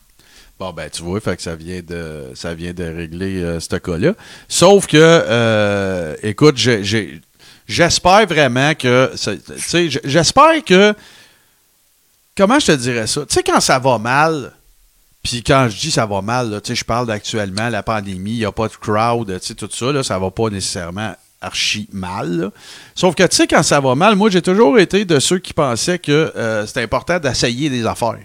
Bon, 0.58 0.72
ben, 0.72 0.88
tu 0.88 1.02
vois, 1.02 1.20
fait 1.20 1.36
que 1.36 1.42
ça 1.42 1.56
vient 1.56 1.80
de, 1.82 2.30
ça 2.34 2.54
vient 2.54 2.72
de 2.72 2.84
régler 2.84 3.58
ce 3.58 3.76
cas-là. 3.76 4.14
Sauf 4.48 4.86
que, 4.86 6.16
écoute, 6.22 6.56
j'espère 7.66 8.26
vraiment 8.26 8.72
que, 8.76 9.10
tu 9.16 9.58
sais, 9.58 9.88
j'espère 10.04 10.64
que, 10.64 10.94
comment 12.36 12.60
je 12.60 12.66
te 12.66 12.72
dirais 12.72 13.08
ça? 13.08 13.26
Tu 13.26 13.34
sais, 13.34 13.42
quand 13.42 13.60
ça 13.60 13.80
va 13.80 13.98
mal, 13.98 14.52
puis 15.24 15.42
quand 15.42 15.68
je 15.68 15.76
dis 15.76 15.90
ça 15.90 16.06
va 16.06 16.22
mal, 16.22 16.60
tu 16.62 16.68
sais, 16.68 16.76
je 16.76 16.84
parle 16.84 17.08
d'actuellement, 17.08 17.68
la 17.68 17.82
pandémie, 17.82 18.34
il 18.34 18.38
n'y 18.38 18.44
a 18.44 18.52
pas 18.52 18.68
de 18.68 18.74
crowd, 18.74 19.40
tu 19.40 19.46
sais, 19.46 19.54
tout 19.56 19.68
ça, 19.72 19.90
là, 19.90 20.04
ça 20.04 20.20
va 20.20 20.30
pas 20.30 20.50
nécessairement 20.50 21.16
archi 21.44 21.88
mal. 21.92 22.38
là. 22.38 22.50
Sauf 22.94 23.14
que, 23.14 23.22
tu 23.24 23.36
sais, 23.36 23.46
quand 23.46 23.62
ça 23.62 23.80
va 23.80 23.94
mal, 23.94 24.16
moi, 24.16 24.30
j'ai 24.30 24.42
toujours 24.42 24.78
été 24.78 25.04
de 25.04 25.18
ceux 25.20 25.38
qui 25.38 25.52
pensaient 25.52 25.98
que 25.98 26.32
euh, 26.36 26.66
c'était 26.66 26.82
important 26.82 27.18
d'essayer 27.18 27.70
des 27.70 27.86
affaires. 27.86 28.18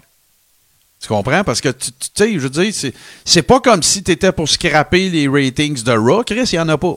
Tu 1.00 1.08
comprends? 1.08 1.44
Parce 1.44 1.60
que, 1.60 1.70
tu 1.70 1.90
sais, 2.14 2.32
je 2.34 2.38
veux 2.38 2.50
dire, 2.50 2.72
c'est, 2.74 2.92
c'est 3.24 3.42
pas 3.42 3.60
comme 3.60 3.82
si 3.82 4.02
tu 4.02 4.10
étais 4.12 4.32
pour 4.32 4.48
scraper 4.48 5.08
les 5.08 5.28
ratings 5.28 5.82
de 5.82 5.92
Raw. 5.92 6.24
Chris, 6.24 6.48
il 6.52 6.56
n'y 6.56 6.58
en 6.58 6.68
a 6.68 6.76
pas. 6.76 6.96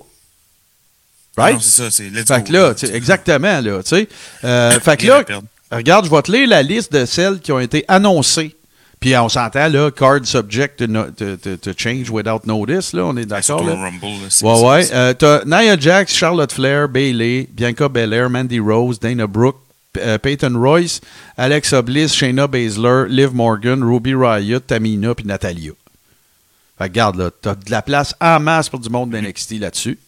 Right? 1.37 1.55
Non, 1.55 1.61
c'est 1.61 1.83
ça, 1.83 1.91
c'est 1.91 2.09
let's 2.09 2.27
Fait 2.27 2.41
go, 2.41 2.47
que 2.47 2.53
là, 2.53 2.95
exactement, 2.95 3.61
là, 3.61 3.81
tu 3.81 3.89
sais. 3.89 4.09
Euh, 4.43 4.79
fait 4.79 4.97
que 4.97 5.07
là, 5.07 5.23
regarde, 5.71 6.05
je 6.05 6.11
vais 6.11 6.21
te 6.21 6.31
lire 6.31 6.47
la 6.47 6.61
liste 6.61 6.91
de 6.91 7.05
celles 7.05 7.39
qui 7.39 7.51
ont 7.51 7.59
été 7.59 7.85
annoncées. 7.87 8.55
Puis 9.03 9.17
on 9.17 9.27
s'entend, 9.27 9.67
là, 9.67 9.91
card 9.91 10.21
subject 10.25 10.77
to, 10.79 10.87
no- 10.87 11.11
to- 11.11 11.35
to- 11.35 11.57
to 11.57 11.71
change 11.75 12.09
without 12.09 12.45
notice, 12.47 12.93
là, 12.93 13.03
on 13.05 13.17
est 13.17 13.25
d'accord, 13.25 13.59
Rumble. 13.59 13.75
là, 14.01 14.29
c'est- 14.29 14.45
Ouais, 14.45 14.61
ouais. 14.65 14.89
Euh, 14.93 15.13
T'as 15.13 15.43
Nia 15.43 15.77
Jax, 15.77 16.15
Charlotte 16.15 16.53
Flair, 16.53 16.87
Bailey, 16.87 17.49
Bianca 17.51 17.89
Belair, 17.89 18.29
Mandy 18.29 18.59
Rose, 18.61 18.97
Dana 19.01 19.27
Brooke, 19.27 19.57
euh, 19.97 20.17
Peyton 20.17 20.53
Royce, 20.55 21.01
Alexa 21.37 21.81
Bliss, 21.81 22.13
Shayna 22.13 22.47
Baszler, 22.47 23.07
Liv 23.09 23.33
Morgan, 23.33 23.83
Ruby 23.83 24.15
Riott, 24.15 24.65
Tamina 24.67 25.13
puis 25.13 25.25
Natalia. 25.25 25.71
Fait 26.77 26.85
que 26.85 26.93
regarde, 26.93 27.17
là, 27.17 27.29
t'as 27.41 27.55
de 27.55 27.69
la 27.71 27.81
place 27.81 28.15
en 28.21 28.39
masse 28.39 28.69
pour 28.69 28.79
du 28.79 28.89
monde 28.89 29.09
d'NXT 29.11 29.59
là-dessus. 29.59 29.99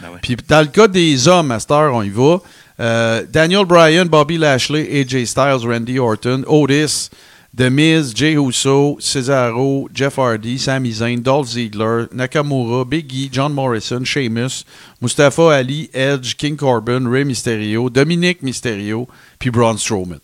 Ben 0.00 0.10
ouais. 0.10 0.18
Puis 0.22 0.36
dans 0.48 0.60
le 0.60 0.68
cas 0.68 0.86
des 0.86 1.26
hommes, 1.26 1.50
à 1.50 1.58
cette 1.58 1.72
heure, 1.72 1.92
on 1.92 2.02
y 2.04 2.08
va. 2.10 2.38
Euh, 2.80 3.24
Daniel 3.28 3.64
Bryan, 3.64 4.04
Bobby 4.06 4.38
Lashley, 4.38 4.88
AJ 5.00 5.26
Styles, 5.26 5.66
Randy 5.66 5.98
Orton, 5.98 6.44
Otis, 6.46 7.10
The 7.56 7.70
Miz, 7.70 8.12
Jey 8.12 8.36
Uso, 8.36 8.96
Cesaro, 8.96 9.88
Jeff 9.92 10.16
Hardy, 10.16 10.58
Sami 10.58 10.90
Zayn, 10.90 11.22
Dolph 11.22 11.46
Ziggler, 11.46 12.08
Nakamura, 12.08 12.84
Big 12.84 13.14
E, 13.14 13.28
John 13.28 13.54
Morrison, 13.54 14.02
Sheamus, 14.02 14.64
Mustafa 15.00 15.42
Ali, 15.42 15.88
Edge, 15.94 16.36
King 16.36 16.56
Corbin, 16.56 17.06
Rey 17.06 17.22
Mysterio, 17.22 17.88
Dominic 17.88 18.42
Mysterio, 18.42 19.06
puis 19.38 19.50
Braun 19.50 19.76
Strowman. 19.76 20.23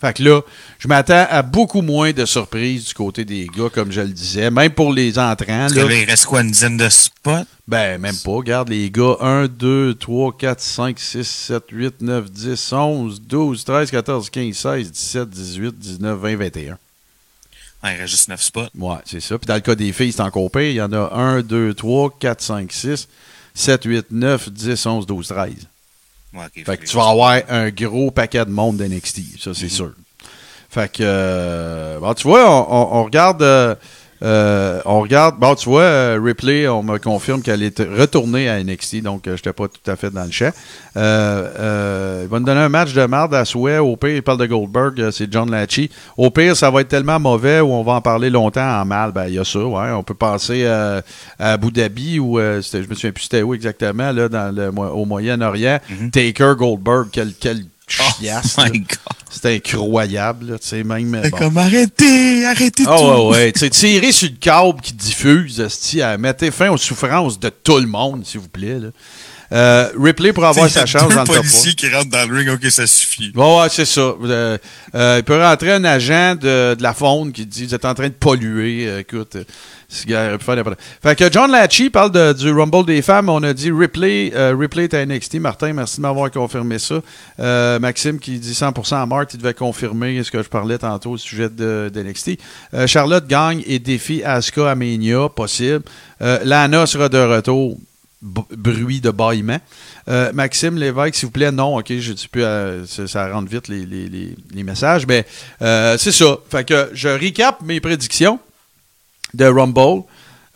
Fait 0.00 0.12
que 0.12 0.22
là, 0.24 0.40
je 0.78 0.88
m'attends 0.88 1.26
à 1.30 1.42
beaucoup 1.42 1.80
moins 1.80 2.12
de 2.12 2.26
surprises 2.26 2.86
du 2.86 2.94
côté 2.94 3.24
des 3.24 3.46
gars, 3.46 3.70
comme 3.72 3.92
je 3.92 4.00
le 4.00 4.08
disais. 4.08 4.50
Même 4.50 4.72
pour 4.72 4.92
les 4.92 5.18
entrants. 5.18 5.68
Là. 5.68 5.84
là, 5.84 5.94
il 5.94 6.04
reste 6.04 6.26
quoi, 6.26 6.42
une 6.42 6.50
dizaine 6.50 6.76
de 6.76 6.88
spots? 6.88 7.46
Ben, 7.68 7.98
même 7.98 8.16
pas. 8.16 8.32
Regarde 8.32 8.68
les 8.68 8.90
gars. 8.90 9.16
1, 9.20 9.46
2, 9.46 9.94
3, 9.94 10.36
4, 10.36 10.60
5, 10.60 10.98
6, 10.98 11.24
7, 11.24 11.62
8, 11.70 12.00
9, 12.00 12.30
10, 12.30 12.72
11, 12.72 13.22
12, 13.22 13.64
13, 13.64 13.90
14, 13.90 14.30
15, 14.30 14.56
16, 14.56 14.90
17, 14.92 15.30
18, 15.30 15.78
19, 15.78 16.18
20, 16.18 16.36
21. 16.36 16.78
Ah, 17.82 17.94
il 17.94 18.00
reste 18.00 18.10
juste 18.10 18.28
9 18.28 18.42
spots. 18.42 18.68
Ouais, 18.76 18.96
c'est 19.04 19.20
ça. 19.20 19.38
Puis 19.38 19.46
dans 19.46 19.54
le 19.54 19.60
cas 19.60 19.74
des 19.74 19.92
filles, 19.92 20.12
c'est 20.12 20.22
encore 20.22 20.50
pire. 20.50 20.62
Il 20.62 20.74
y 20.74 20.82
en 20.82 20.92
a 20.92 21.14
1, 21.14 21.42
2, 21.42 21.72
3, 21.72 22.16
4, 22.18 22.40
5, 22.42 22.72
6, 22.72 23.08
7, 23.54 23.84
8, 23.84 24.06
9, 24.10 24.50
10, 24.50 24.86
11, 24.86 25.06
12, 25.06 25.28
13. 25.28 25.54
Ouais, 26.34 26.46
Fait 26.64 26.76
que 26.76 26.84
tu 26.84 26.96
vas 26.96 27.08
avoir 27.10 27.38
un 27.48 27.70
gros 27.70 28.10
paquet 28.10 28.44
de 28.44 28.50
monde 28.50 28.76
d'NXT, 28.78 29.40
ça 29.40 29.54
c'est 29.54 29.68
sûr. 29.68 29.92
Fait 30.68 30.90
que, 30.90 31.02
euh, 31.02 32.00
bon, 32.00 32.12
tu 32.14 32.26
vois, 32.26 32.50
on, 32.50 32.66
on- 32.68 32.96
on 33.00 33.04
regarde, 33.04 33.42
euh, 33.42 33.74
euh, 34.22 34.80
on 34.84 35.00
regarde, 35.00 35.38
bon, 35.38 35.54
tu 35.54 35.68
vois, 35.68 35.82
euh, 35.82 36.20
Ripley, 36.22 36.68
on 36.68 36.82
me 36.82 36.98
confirme 36.98 37.42
qu'elle 37.42 37.62
est 37.62 37.80
retournée 37.80 38.48
à 38.48 38.62
NXT, 38.62 39.02
donc 39.02 39.22
je 39.26 39.36
j'étais 39.36 39.52
pas 39.52 39.68
tout 39.68 39.90
à 39.90 39.96
fait 39.96 40.10
dans 40.10 40.24
le 40.24 40.30
champ. 40.30 40.50
Euh, 40.96 41.50
euh, 41.58 42.20
il 42.24 42.28
va 42.28 42.38
nous 42.38 42.46
donner 42.46 42.60
un 42.60 42.68
match 42.68 42.92
de 42.94 43.04
marde 43.04 43.34
à 43.34 43.44
souhait. 43.44 43.78
Au 43.78 43.96
pire, 43.96 44.10
il 44.16 44.22
parle 44.22 44.38
de 44.38 44.46
Goldberg, 44.46 45.00
euh, 45.00 45.10
c'est 45.10 45.30
John 45.30 45.50
Latchy. 45.50 45.90
Au 46.16 46.30
pire, 46.30 46.56
ça 46.56 46.70
va 46.70 46.80
être 46.80 46.88
tellement 46.88 47.18
mauvais 47.18 47.60
ou 47.60 47.72
on 47.72 47.82
va 47.82 47.92
en 47.94 48.00
parler 48.00 48.30
longtemps 48.30 48.80
en 48.80 48.84
mal. 48.84 49.12
Ben, 49.12 49.26
il 49.26 49.34
y 49.34 49.38
a 49.38 49.44
ça, 49.44 49.58
ouais. 49.58 49.90
On 49.90 50.02
peut 50.02 50.14
euh, 50.22 51.00
à 51.38 51.52
Abu 51.52 51.70
Dhabi 51.70 52.18
ou, 52.18 52.38
euh, 52.38 52.62
je 52.62 52.78
me 52.78 52.94
souviens 52.94 53.12
plus 53.12 53.24
c'était 53.24 53.42
où 53.42 53.54
exactement, 53.54 54.12
là, 54.12 54.28
dans 54.28 54.54
le, 54.54 54.68
au 54.68 55.04
Moyen-Orient. 55.04 55.78
Taker 56.12 56.54
Goldberg, 56.56 57.08
quel, 57.12 57.32
quel 57.38 57.64
chiasse. 57.86 58.56
Oh 58.58 58.62
my 58.64 58.78
God. 58.80 59.13
C'est 59.44 59.56
incroyable, 59.56 60.58
tu 60.58 60.68
sais, 60.68 60.82
même. 60.82 61.20
Bon. 61.30 61.36
comme 61.36 61.58
arrêtez, 61.58 62.46
arrêtez 62.46 62.84
Ah 62.86 62.96
tout. 62.96 63.04
ouais, 63.04 63.28
ouais. 63.28 63.52
Tu 63.52 63.58
sais, 63.60 63.68
tirer 63.68 64.10
sur 64.10 64.30
le 64.30 64.36
câble 64.36 64.80
qui 64.80 64.94
diffuse, 64.94 65.62
mettez 66.18 66.50
fin 66.50 66.70
aux 66.70 66.78
souffrances 66.78 67.38
de 67.38 67.50
tout 67.50 67.76
le 67.76 67.86
monde, 67.86 68.24
s'il 68.24 68.40
vous 68.40 68.48
plaît. 68.48 68.78
Là. 68.78 68.88
Euh, 69.52 69.88
Ripley 69.98 70.32
pour 70.32 70.44
avoir 70.44 70.68
sa 70.70 70.86
chance 70.86 71.08
deux 71.08 71.14
dans 71.14 71.20
le 71.22 71.26
top 71.26 71.34
3. 71.36 71.36
policiers 71.36 71.74
qui 71.74 71.88
rentrent 71.88 72.10
dans 72.10 72.28
le 72.28 72.36
ring, 72.36 72.48
ok, 72.48 72.70
ça 72.70 72.86
suffit. 72.86 73.30
Ouais, 73.34 73.60
ouais, 73.60 73.68
c'est 73.70 73.84
ça. 73.84 74.00
Euh, 74.00 74.58
euh, 74.94 75.16
il 75.18 75.24
peut 75.24 75.40
rentrer 75.40 75.72
un 75.72 75.84
agent 75.84 76.34
de, 76.36 76.74
de 76.74 76.82
la 76.82 76.94
faune 76.94 77.32
qui 77.32 77.44
dit 77.46 77.66
Vous 77.66 77.74
êtes 77.74 77.84
en 77.84 77.94
train 77.94 78.08
de 78.08 78.14
polluer. 78.14 78.98
Écoute, 79.00 79.36
ce 79.88 80.06
gars 80.06 80.28
aurait 80.28 80.38
pu 80.38 80.44
faire 80.44 80.56
n'importe 80.56 80.76
quoi. 80.76 81.10
Fait 81.10 81.16
que 81.16 81.32
John 81.32 81.50
Latchy 81.50 81.90
parle 81.90 82.10
de- 82.10 82.32
du 82.32 82.50
Rumble 82.50 82.86
des 82.86 83.02
femmes. 83.02 83.28
On 83.28 83.42
a 83.42 83.52
dit 83.52 83.70
Ripley, 83.70 84.32
Ripley 84.34 84.84
est 84.84 84.94
à 84.94 85.04
NXT. 85.04 85.34
Martin, 85.36 85.72
merci 85.72 85.98
de 85.98 86.02
m'avoir 86.02 86.30
confirmé 86.30 86.78
ça. 86.78 87.00
Maxime 87.78 88.18
qui 88.18 88.38
dit 88.38 88.54
100% 88.54 88.96
à 89.02 89.06
Marthe, 89.06 89.34
il 89.34 89.38
devait 89.38 89.54
confirmer 89.54 90.22
ce 90.24 90.30
que 90.30 90.42
je 90.42 90.48
parlais 90.48 90.78
tantôt 90.78 91.10
au 91.12 91.18
sujet 91.18 91.48
de, 91.48 91.90
de 91.92 92.02
NXT. 92.02 92.38
Charlotte 92.86 93.26
gagne 93.26 93.62
et 93.66 93.78
défie 93.78 94.22
Asuka 94.24 94.70
à 94.70 94.74
Mania, 94.74 95.28
possible. 95.28 95.82
Lana 96.20 96.86
sera 96.86 97.08
de 97.08 97.18
retour. 97.18 97.78
Bruit 98.24 99.00
de 99.00 99.10
bâillement. 99.10 99.58
Euh, 100.08 100.32
Maxime 100.32 100.76
Lévesque, 100.78 101.14
s'il 101.16 101.26
vous 101.26 101.30
plaît, 101.32 101.52
non, 101.52 101.76
ok, 101.76 101.92
je 101.98 102.12
dis 102.14 102.26
plus, 102.28 102.42
ça, 103.06 103.30
rentre 103.32 103.50
vite 103.50 103.68
les, 103.68 103.84
les- 103.84 104.08
les- 104.08 104.62
messages, 104.64 105.06
mais 105.06 105.26
euh, 105.62 105.98
c'est 105.98 106.10
ça. 106.12 106.38
Fait 106.50 106.64
que 106.66 106.90
je 106.94 107.08
recap 107.08 107.60
mes 107.62 107.80
prédictions 107.80 108.38
de 109.34 109.44
Rumble. 109.44 110.02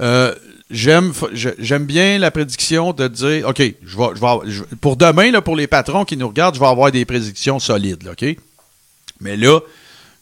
Euh, 0.00 0.34
J'aime 0.70 1.14
j'aime 1.32 1.86
bien 1.86 2.18
la 2.18 2.30
prédiction 2.30 2.92
de 2.92 3.08
dire, 3.08 3.48
OK, 3.48 3.56
je 3.58 3.96
vais, 3.96 4.04
je 4.50 4.62
pour 4.82 4.96
demain, 4.96 5.30
là, 5.30 5.40
pour 5.40 5.56
les 5.56 5.66
patrons 5.66 6.04
qui 6.04 6.14
nous 6.18 6.28
regardent, 6.28 6.56
je 6.56 6.60
vais 6.60 6.66
avoir 6.66 6.92
des 6.92 7.06
prédictions 7.06 7.58
solides, 7.58 8.06
OK? 8.06 8.36
Mais 9.22 9.38
là, 9.38 9.60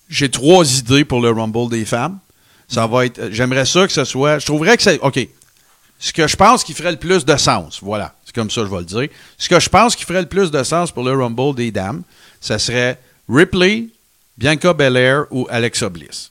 j'ai 0.08 0.28
trois 0.30 0.64
idées 0.78 1.04
pour 1.04 1.20
le 1.20 1.30
Rumble 1.32 1.68
des 1.68 1.84
femmes. 1.84 2.20
Ça 2.68 2.86
va 2.86 3.06
être. 3.06 3.32
J'aimerais 3.32 3.66
ça 3.66 3.88
que 3.88 3.92
ce 3.92 4.04
soit. 4.04 4.38
Je 4.38 4.46
trouverais 4.46 4.76
que 4.76 4.84
c'est. 4.84 5.00
OK. 5.00 5.18
Ce 5.98 6.12
que 6.12 6.26
je 6.26 6.36
pense 6.36 6.62
qui 6.62 6.74
ferait 6.74 6.92
le 6.92 6.98
plus 6.98 7.24
de 7.24 7.36
sens, 7.36 7.78
voilà, 7.82 8.14
c'est 8.24 8.34
comme 8.34 8.50
ça 8.50 8.60
que 8.62 8.66
je 8.66 8.72
vais 8.72 8.78
le 8.80 8.84
dire. 8.84 9.08
Ce 9.38 9.48
que 9.48 9.58
je 9.58 9.68
pense 9.68 9.96
qui 9.96 10.04
ferait 10.04 10.20
le 10.22 10.28
plus 10.28 10.50
de 10.50 10.62
sens 10.62 10.92
pour 10.92 11.04
le 11.04 11.12
Rumble 11.12 11.54
des 11.54 11.70
dames, 11.70 12.02
ça 12.40 12.58
serait 12.58 12.98
Ripley, 13.28 13.86
Bianca 14.36 14.72
Belair 14.74 15.24
ou 15.30 15.46
Alexa 15.50 15.88
Bliss. 15.88 16.30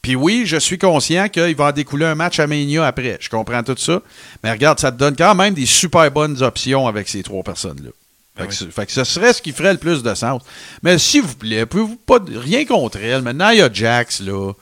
Puis 0.00 0.16
oui, 0.16 0.42
je 0.46 0.56
suis 0.56 0.78
conscient 0.78 1.28
qu'il 1.28 1.54
va 1.54 1.66
en 1.66 1.72
découler 1.72 2.06
un 2.06 2.14
match 2.16 2.38
à 2.40 2.46
Mania 2.46 2.84
après. 2.86 3.18
Je 3.20 3.28
comprends 3.28 3.62
tout 3.62 3.76
ça. 3.76 4.00
Mais 4.42 4.50
regarde, 4.50 4.80
ça 4.80 4.90
te 4.90 4.96
donne 4.98 5.14
quand 5.16 5.34
même 5.34 5.54
des 5.54 5.66
super 5.66 6.10
bonnes 6.10 6.42
options 6.42 6.88
avec 6.88 7.08
ces 7.08 7.22
trois 7.22 7.42
personnes-là. 7.44 7.90
Fait, 8.36 8.42
Ben 8.42 8.46
que 8.46 8.50
oui. 8.50 8.56
ce- 8.56 8.64
fait 8.70 8.86
que 8.86 8.92
ce 8.92 9.04
serait 9.04 9.32
ce 9.32 9.42
qui 9.42 9.52
ferait 9.52 9.72
le 9.72 9.78
plus 9.78 10.02
de 10.02 10.14
sens. 10.14 10.42
Mais 10.82 10.98
s'il 10.98 11.22
vous 11.22 11.34
plaît, 11.36 11.66
pouvez-vous 11.66 11.96
pas. 11.96 12.18
Rien 12.34 12.64
contre 12.64 12.96
elle. 12.98 13.22
Maintenant, 13.22 13.50
il 13.50 13.58
y 13.58 13.62
a 13.62 13.72
Jax, 13.72 14.20
là. 14.20 14.52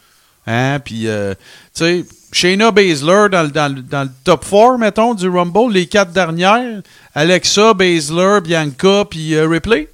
Hein? 0.47 0.79
Puis, 0.85 1.07
euh, 1.07 1.35
tu 1.75 1.85
sais, 1.85 2.05
Shayna 2.33 2.71
Baszler 2.71 3.27
dans, 3.31 3.43
le- 3.43 3.51
dans, 3.51 3.75
le- 3.75 3.83
dans 3.83 4.03
le 4.05 4.11
top 4.25 4.45
4, 4.49 4.79
mettons, 4.79 5.15
du 5.15 5.29
Rumble, 5.29 5.73
les 5.73 5.87
quatre 5.87 6.13
dernières. 6.13 6.81
Alexa, 7.15 7.75
Baszler, 7.75 8.41
Bianca, 8.43 9.05
puis 9.09 9.35
euh, 9.35 9.47
Ripley. 9.49 9.89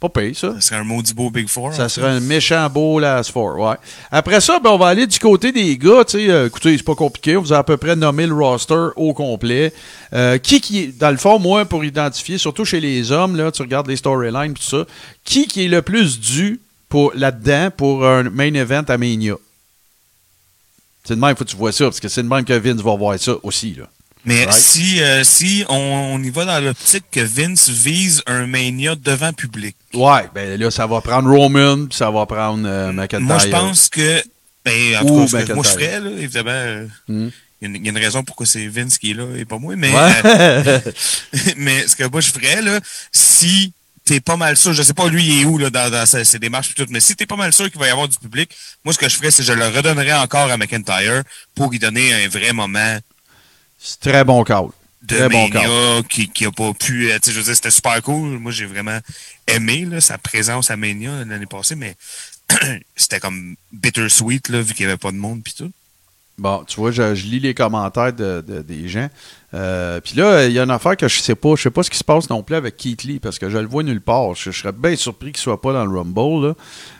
Pas 0.00 0.08
payé, 0.08 0.32
ça. 0.32 0.54
Ça 0.54 0.60
serait 0.60 0.76
un 0.76 0.84
maudit 0.84 1.12
beau 1.12 1.28
Big 1.28 1.48
Four. 1.48 1.74
Ça 1.74 1.88
serait 1.88 2.06
un 2.08 2.20
méchant 2.20 2.70
beau 2.70 3.00
last 3.00 3.32
four, 3.32 3.58
ouais. 3.58 3.74
Après 4.12 4.40
ça, 4.40 4.60
ben, 4.60 4.70
on 4.70 4.78
va 4.78 4.86
aller 4.86 5.08
du 5.08 5.18
côté 5.18 5.50
des 5.50 5.76
gars. 5.76 6.04
tu 6.04 6.18
sais, 6.18 6.30
euh, 6.30 6.46
écoutez, 6.46 6.76
c'est 6.76 6.84
pas 6.84 6.94
compliqué. 6.94 7.36
On 7.36 7.40
vous 7.42 7.52
a 7.52 7.58
à 7.58 7.64
peu 7.64 7.76
près 7.76 7.96
nommé 7.96 8.24
le 8.28 8.34
roster 8.34 8.90
au 8.94 9.12
complet. 9.12 9.72
Euh, 10.12 10.38
qui 10.38 10.60
qui 10.60 10.78
est, 10.84 10.98
dans 10.98 11.10
le 11.10 11.16
fond, 11.16 11.40
moi, 11.40 11.64
pour 11.64 11.84
identifier, 11.84 12.38
surtout 12.38 12.64
chez 12.64 12.78
les 12.78 13.10
hommes, 13.10 13.36
là, 13.36 13.50
tu 13.50 13.60
regardes 13.62 13.88
les 13.88 13.96
storylines 13.96 14.54
tout 14.54 14.62
ça, 14.62 14.84
qui 15.24 15.48
qui 15.48 15.64
est 15.64 15.68
le 15.68 15.82
plus 15.82 16.20
dû 16.20 16.60
pour, 16.88 17.12
là-dedans 17.14 17.70
pour 17.76 18.06
un 18.06 18.24
main 18.24 18.52
event 18.54 18.84
à 18.88 18.96
Mania. 18.98 19.34
C'est 21.04 21.14
de 21.16 21.20
même, 21.20 21.36
faut 21.36 21.44
que 21.44 21.50
tu 21.50 21.56
vois 21.56 21.72
ça, 21.72 21.84
parce 21.84 22.00
que 22.00 22.08
c'est 22.08 22.22
de 22.22 22.28
même 22.28 22.44
que 22.44 22.52
Vince 22.52 22.80
va 22.82 22.94
voir 22.96 23.18
ça 23.18 23.32
aussi. 23.42 23.74
Là. 23.74 23.84
Mais 24.24 24.44
Right? 24.44 24.52
si, 24.52 25.00
euh, 25.00 25.24
si 25.24 25.64
on, 25.68 25.74
on 26.14 26.22
y 26.22 26.28
va 26.30 26.44
dans 26.44 26.60
l'optique 26.62 27.04
que 27.10 27.20
Vince 27.20 27.70
vise 27.70 28.22
un 28.26 28.46
Mania 28.46 28.94
devant 28.94 29.32
public, 29.32 29.74
Ouais, 29.94 30.28
ben 30.34 30.58
là, 30.60 30.70
ça 30.70 30.86
va 30.86 31.00
prendre 31.00 31.30
Roman, 31.30 31.86
puis 31.86 31.96
ça 31.96 32.10
va 32.10 32.26
prendre 32.26 32.66
euh, 32.68 32.92
McIntyre. 32.92 33.20
moi, 33.20 33.38
je 33.38 33.48
pense 33.48 33.88
que. 33.88 34.22
Ben, 34.64 34.96
en 34.98 35.02
Ou 35.04 35.24
tout 35.26 35.32
cas, 35.32 35.40
ce 35.40 35.46
que 35.46 35.52
moi, 35.54 35.64
je 35.64 35.70
ferais, 35.70 36.00
là, 36.00 36.10
évidemment. 36.10 36.50
euh, 36.50 36.86
Hmm. 37.08 37.28
Il 37.60 37.64
y, 37.68 37.72
a 37.72 37.74
une- 37.74 37.76
il 37.82 37.86
y 37.86 37.88
a 37.88 37.90
une 37.92 37.98
raison 38.04 38.22
pourquoi 38.22 38.46
c'est 38.46 38.66
Vince 38.68 38.98
qui 38.98 39.10
est 39.10 39.14
là 39.14 39.24
et 39.36 39.44
pas 39.44 39.58
moi, 39.58 39.74
mais, 39.76 39.92
Ouais. 39.92 40.12
euh, 40.26 40.80
mais 41.56 41.88
ce 41.88 41.96
que 41.96 42.04
moi 42.04 42.20
je 42.20 42.30
ferais, 42.30 42.62
là, 42.62 42.78
si 43.10 43.72
t'es 44.08 44.20
pas 44.20 44.36
mal 44.36 44.56
sûr, 44.56 44.72
je 44.72 44.82
sais 44.82 44.94
pas 44.94 45.08
lui 45.08 45.24
il 45.24 45.42
est 45.42 45.44
où 45.44 45.58
là, 45.58 45.70
dans, 45.70 45.90
dans 45.90 46.06
ses, 46.06 46.24
ses 46.24 46.38
démarches 46.38 46.70
et 46.70 46.74
tout, 46.74 46.86
mais 46.90 47.00
si 47.00 47.14
t'es 47.16 47.26
pas 47.26 47.36
mal 47.36 47.52
sûr 47.52 47.70
qu'il 47.70 47.80
va 47.80 47.86
y 47.86 47.90
avoir 47.90 48.08
du 48.08 48.18
public, 48.18 48.50
moi 48.84 48.92
ce 48.94 48.98
que 48.98 49.08
je 49.08 49.16
ferais, 49.16 49.30
c'est 49.30 49.42
que 49.42 49.48
je 49.48 49.52
le 49.52 49.66
redonnerais 49.68 50.12
encore 50.14 50.50
à 50.50 50.56
McIntyre 50.56 51.22
pour 51.54 51.70
lui 51.70 51.78
donner 51.78 52.12
un 52.14 52.28
vrai 52.28 52.52
moment 52.52 52.98
c'est 53.78 54.00
très 54.00 54.24
bon 54.24 54.42
call. 54.44 54.68
de 55.02 55.16
Très 55.16 55.28
bon 55.28 55.48
Mania 55.48 56.02
qui, 56.08 56.28
qui 56.28 56.44
a 56.46 56.50
pas 56.50 56.72
pu. 56.74 57.10
euh, 57.10 57.18
je 57.24 57.30
veux 57.32 57.42
dire, 57.42 57.54
c'était 57.54 57.70
super 57.70 58.02
cool. 58.02 58.38
Moi, 58.38 58.52
j'ai 58.52 58.66
vraiment 58.66 58.98
aimé 59.46 59.84
là, 59.84 60.00
sa 60.00 60.18
présence 60.18 60.70
à 60.70 60.76
Mania 60.76 61.24
l'année 61.24 61.46
passée, 61.46 61.76
mais 61.76 61.94
c'était 62.96 63.20
comme 63.20 63.56
bittersweet, 63.72 64.48
là, 64.48 64.60
vu 64.60 64.74
qu'il 64.74 64.86
n'y 64.86 64.92
avait 64.92 64.98
pas 64.98 65.12
de 65.12 65.16
monde 65.16 65.42
pis 65.42 65.54
tout. 65.54 65.72
Bon, 66.38 66.64
tu 66.64 66.76
vois, 66.76 66.92
je, 66.92 67.14
je 67.16 67.26
lis 67.26 67.40
les 67.40 67.52
commentaires 67.54 68.12
de, 68.12 68.44
de- 68.46 68.62
des 68.62 68.88
gens. 68.88 69.08
Euh, 69.54 70.00
Puis 70.02 70.14
là, 70.16 70.44
il 70.46 70.52
y 70.52 70.58
a 70.58 70.62
une 70.64 70.70
affaire 70.70 70.96
que 70.96 71.08
je 71.08 71.20
sais 71.20 71.34
pas. 71.34 71.54
Je 71.56 71.62
sais 71.62 71.70
pas 71.70 71.82
ce 71.82 71.90
qui 71.90 71.96
se 71.98 72.04
passe 72.04 72.28
non 72.28 72.42
plus 72.42 72.54
avec 72.56 72.76
Keith 72.76 73.04
Lee 73.04 73.18
parce 73.18 73.38
que 73.38 73.48
je 73.48 73.56
le 73.58 73.66
vois 73.66 73.82
nulle 73.82 74.00
part. 74.02 74.34
Je, 74.34 74.50
serais 74.50 74.72
bien 74.72 74.94
surpris 74.96 75.32
qu'il 75.32 75.40
soit 75.40 75.60
pas 75.60 75.72
dans 75.72 75.86
le 75.86 75.98
Rumble. 75.98 76.54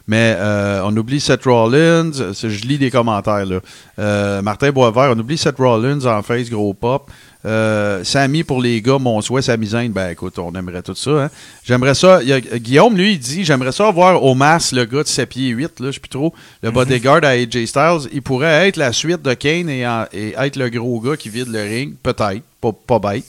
Mais 0.06 0.34
euh, 0.38 0.80
on 0.84 0.96
oublie 0.96 1.20
Seth 1.20 1.44
Rollins. 1.44 2.10
C'est- 2.32 2.48
Je 2.48 2.66
lis 2.66 2.78
des 2.78 2.90
commentaires. 2.90 3.44
Là. 3.44 3.60
Euh, 3.98 4.40
Martin 4.42 4.70
Boisvert, 4.70 5.12
on 5.14 5.18
oublie 5.18 5.36
Seth 5.36 5.58
Rollins 5.58 6.04
en 6.06 6.22
face, 6.22 6.48
gros 6.48 6.72
pop. 6.72 7.10
Euh, 7.46 8.02
Sammy 8.02 8.42
pour 8.42 8.60
les 8.60 8.82
gars, 8.82 8.98
mon 8.98 9.20
souhait, 9.20 9.42
Sami 9.42 9.68
Zayn, 9.68 9.90
ben 9.90 10.10
écoute, 10.10 10.38
on 10.40 10.52
aimerait 10.54 10.82
tout 10.82 10.94
ça. 10.96 11.10
Hein. 11.24 11.30
J'aimerais 11.64 11.94
ça. 11.94 12.18
il 12.22 12.28
y 12.28 12.32
a- 12.32 12.40
Guillaume, 12.40 12.96
lui, 12.96 13.12
il 13.12 13.18
dit 13.18 13.44
J'aimerais 13.44 13.70
ça 13.72 13.88
voir 13.92 14.22
au 14.24 14.34
le 14.72 14.84
gars 14.84 15.02
de 15.04 15.08
7 15.08 15.28
pieds 15.28 15.50
8, 15.50 15.78
là, 15.78 15.86
je 15.86 15.92
sais 15.92 16.00
plus 16.00 16.08
trop, 16.08 16.34
le 16.62 16.70
bodyguard 16.72 17.20
à 17.22 17.28
AJ 17.28 17.64
Styles. 17.66 18.08
Il 18.12 18.22
pourrait 18.22 18.68
être 18.68 18.76
la 18.76 18.92
suite 18.92 19.22
de 19.22 19.34
Kane 19.34 19.68
et, 19.70 19.86
en- 19.86 20.06
et 20.12 20.34
être 20.36 20.56
le 20.56 20.68
gros 20.68 21.00
gars 21.00 21.16
qui 21.16 21.28
vide 21.28 21.48
le 21.48 21.62
ring, 21.62 21.94
peut-être, 22.02 22.42
pas, 22.60 22.72
pas 22.72 22.98
bête. 22.98 23.24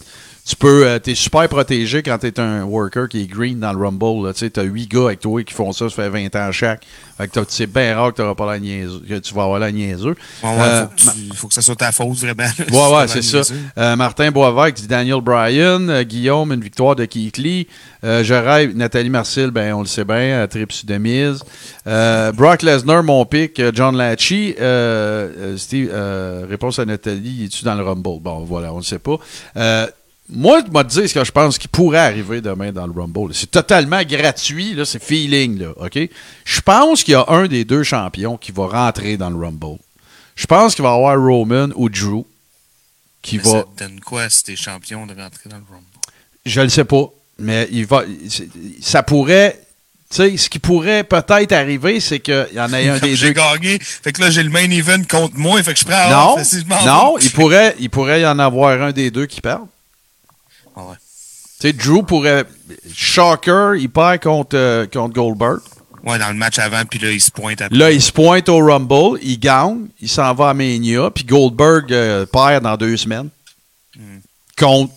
Tu 0.50 0.56
peux, 0.56 0.88
euh, 0.88 0.98
t'es 0.98 1.14
super 1.14 1.48
protégé 1.48 2.02
quand 2.02 2.18
t'es 2.18 2.40
un 2.40 2.64
worker 2.64 3.08
qui 3.08 3.22
est 3.22 3.28
green 3.28 3.60
dans 3.60 3.72
le 3.72 3.78
Rumble. 3.86 4.26
là. 4.26 4.34
Tu 4.34 4.40
sais, 4.40 4.50
t'as 4.50 4.64
8 4.64 4.88
gars 4.90 5.06
avec 5.06 5.20
toi 5.20 5.44
qui 5.44 5.54
font 5.54 5.72
ça, 5.74 5.90
ça 5.90 5.96
fait 5.96 6.10
20 6.10 6.36
ans 6.36 6.52
chaque. 6.52 6.82
Fait 7.20 7.28
que 7.28 7.40
c'est 7.50 7.68
bien 7.68 7.96
rare 7.96 8.12
que, 8.14 8.18
t'auras 8.18 8.34
pas 8.34 8.48
la 8.54 8.60
niaiseux, 8.60 9.04
que 9.08 9.20
tu 9.20 9.32
vas 9.36 9.44
avoir 9.44 9.60
la 9.60 9.72
niaiseux. 9.72 10.16
Ouais, 10.42 10.50
ouais, 10.50 10.58
Euh, 10.60 10.86
faut, 10.88 10.88
que 11.12 11.16
tu- 11.16 11.36
faut 11.38 11.48
que 11.50 11.54
ça 11.54 11.62
soit 11.62 11.76
ta 11.76 11.92
faute, 11.92 12.18
vraiment. 12.18 12.50
Ouais, 12.72 12.98
ouais, 12.98 13.08
c'est 13.08 13.22
ça. 13.22 13.42
Euh, 13.78 13.96
Martin 13.96 14.32
Boisvert 14.32 14.74
qui 14.74 14.82
dit 14.82 14.88
Daniel 14.88 15.22
Bryan. 15.22 15.88
Euh, 15.88 16.02
Guillaume, 16.04 16.52
une 16.52 16.62
victoire 16.62 16.96
de 16.96 17.06
Keith 17.06 17.38
Lee. 17.38 17.68
Je 18.02 18.34
rêve. 18.34 18.76
Nathalie 18.76 19.12
Marcil, 19.12 19.52
ben, 19.52 19.74
on 19.76 19.82
le 19.82 19.86
sait 19.88 20.04
bien, 20.06 20.42
à 20.42 20.48
trip 20.48 20.72
sur 20.72 20.88
de 20.88 20.98
mise. 20.98 21.44
Euh, 21.86 22.32
Brock 22.32 22.64
Lesnar, 22.64 23.04
mon 23.04 23.24
pic. 23.26 23.62
John 23.76 23.96
Latchy. 23.96 24.56
Euh, 24.60 25.58
Steve, 25.58 25.92
réponse 26.50 26.80
à 26.80 26.86
Nathalie, 26.86 27.46
es-tu 27.46 27.66
dans 27.66 27.76
le 27.76 27.84
Rumble? 27.84 28.20
Bon, 28.20 28.40
voilà, 28.46 28.74
on 28.74 28.78
le 28.78 28.84
sait 28.84 28.98
pas. 28.98 29.18
Moi, 30.32 30.62
je 30.66 30.72
vais 30.72 30.84
te 30.84 30.90
dire 30.90 31.10
ce 31.10 31.14
que 31.16 31.24
je 31.24 31.32
pense 31.32 31.58
qui 31.58 31.68
pourrait 31.68 31.98
arriver 32.00 32.40
demain 32.40 32.72
dans 32.72 32.86
le 32.86 32.94
Rumble. 32.94 33.34
C'est 33.34 33.50
totalement 33.50 34.04
gratuit, 34.04 34.76
là, 34.76 34.86
c'est 34.86 35.04
feeling, 35.04 35.60
là, 35.60 35.72
OK? 35.78 35.98
Je 36.46 36.62
pense 36.62 37.04
qu'il 37.04 37.14
y 37.14 37.16
a 37.16 37.26
un 37.30 37.48
des 37.48 37.66
deux 37.66 37.84
champions 37.84 38.38
qui 38.38 38.52
va 38.52 38.68
rentrer 38.68 39.18
dans 39.18 39.32
le 39.32 39.38
Rumble. 39.38 39.80
Je 40.36 40.46
pense 40.46 40.76
qu'il 40.76 40.84
va 40.84 40.92
y 40.92 40.94
avoir 40.94 41.20
Roman 41.20 41.70
ou 41.76 41.90
Drew 41.90 42.26
qui 43.22 43.38
Mais 43.38 43.44
va. 43.44 43.50
Ça 43.52 43.64
te 43.64 43.84
donne 43.84 44.00
quoi 44.00 44.30
si 44.30 44.44
t'es 44.44 44.56
champion 44.56 45.06
de 45.08 45.14
rentrer 45.16 45.50
dans 45.50 45.58
le 45.58 45.64
Rumble? 45.70 45.84
Je 46.46 46.62
le 46.62 46.70
sais 46.70 46.86
pas, 46.86 47.06
mais 47.40 47.68
il 47.72 47.86
va. 47.86 48.04
Ça 48.82 49.04
pourrait. 49.04 49.60
Tu 50.10 50.16
sais, 50.16 50.38
ce 50.38 50.50
qui 50.50 50.58
pourrait 50.58 51.04
peut-être 51.04 51.52
arriver, 51.52 52.00
c'est 52.00 52.20
qu'il 52.20 52.48
y 52.54 52.60
en 52.60 52.72
ait 52.74 52.90
un 52.90 52.98
des 53.00 53.16
j'ai 53.16 53.28
deux. 53.28 53.34
gagné, 53.34 53.78
fait 53.80 54.12
que 54.12 54.22
là, 54.22 54.32
j'ai 54.32 54.42
le 54.42 54.50
main 54.50 54.70
event 54.72 55.04
contre 55.08 55.38
moi, 55.38 55.62
fait 55.62 55.74
que 55.74 55.80
je 55.80 55.86
prends 55.86 56.10
Non, 56.10 56.36
non, 56.86 57.18
il 57.20 57.30
pourrait, 57.32 57.76
il 57.80 57.90
pourrait 57.92 58.22
y 58.22 58.26
en 58.26 58.40
avoir 58.40 58.82
un 58.82 58.92
des 58.92 59.12
deux 59.12 59.28
qui 59.28 59.40
perd. 59.42 59.68
Ouais. 60.88 60.96
Tu 61.60 61.68
sais, 61.68 61.74
Drew 61.74 62.04
pourrait. 62.04 62.46
Shocker, 62.94 63.76
il 63.78 63.90
perd 63.90 64.22
contre, 64.22 64.56
euh, 64.56 64.86
contre 64.88 65.14
Goldberg. 65.14 65.60
Ouais, 66.06 66.18
dans 66.18 66.30
le 66.30 66.36
match 66.36 66.58
avant, 66.60 66.84
puis 66.86 66.98
là, 67.00 67.12
il 67.12 67.20
se 67.20 67.30
pointe 67.30 67.62
après. 67.62 67.78
Là, 67.78 67.92
il 67.92 68.02
se 68.02 68.12
pointe 68.12 68.48
au 68.48 68.60
Rumble, 68.66 69.20
il 69.22 69.38
gagne, 69.38 69.88
il 70.02 70.08
s'en 70.08 70.34
va 70.34 70.50
à 70.50 70.54
Mania, 70.54 71.12
puis 71.14 71.26
Goldberg 71.26 71.92
euh, 71.92 72.26
perd 72.26 72.64
dans 72.64 72.78
deux 72.78 72.96
semaines. 72.96 73.30
Hmm. 73.98 74.20
Contre 74.58 74.94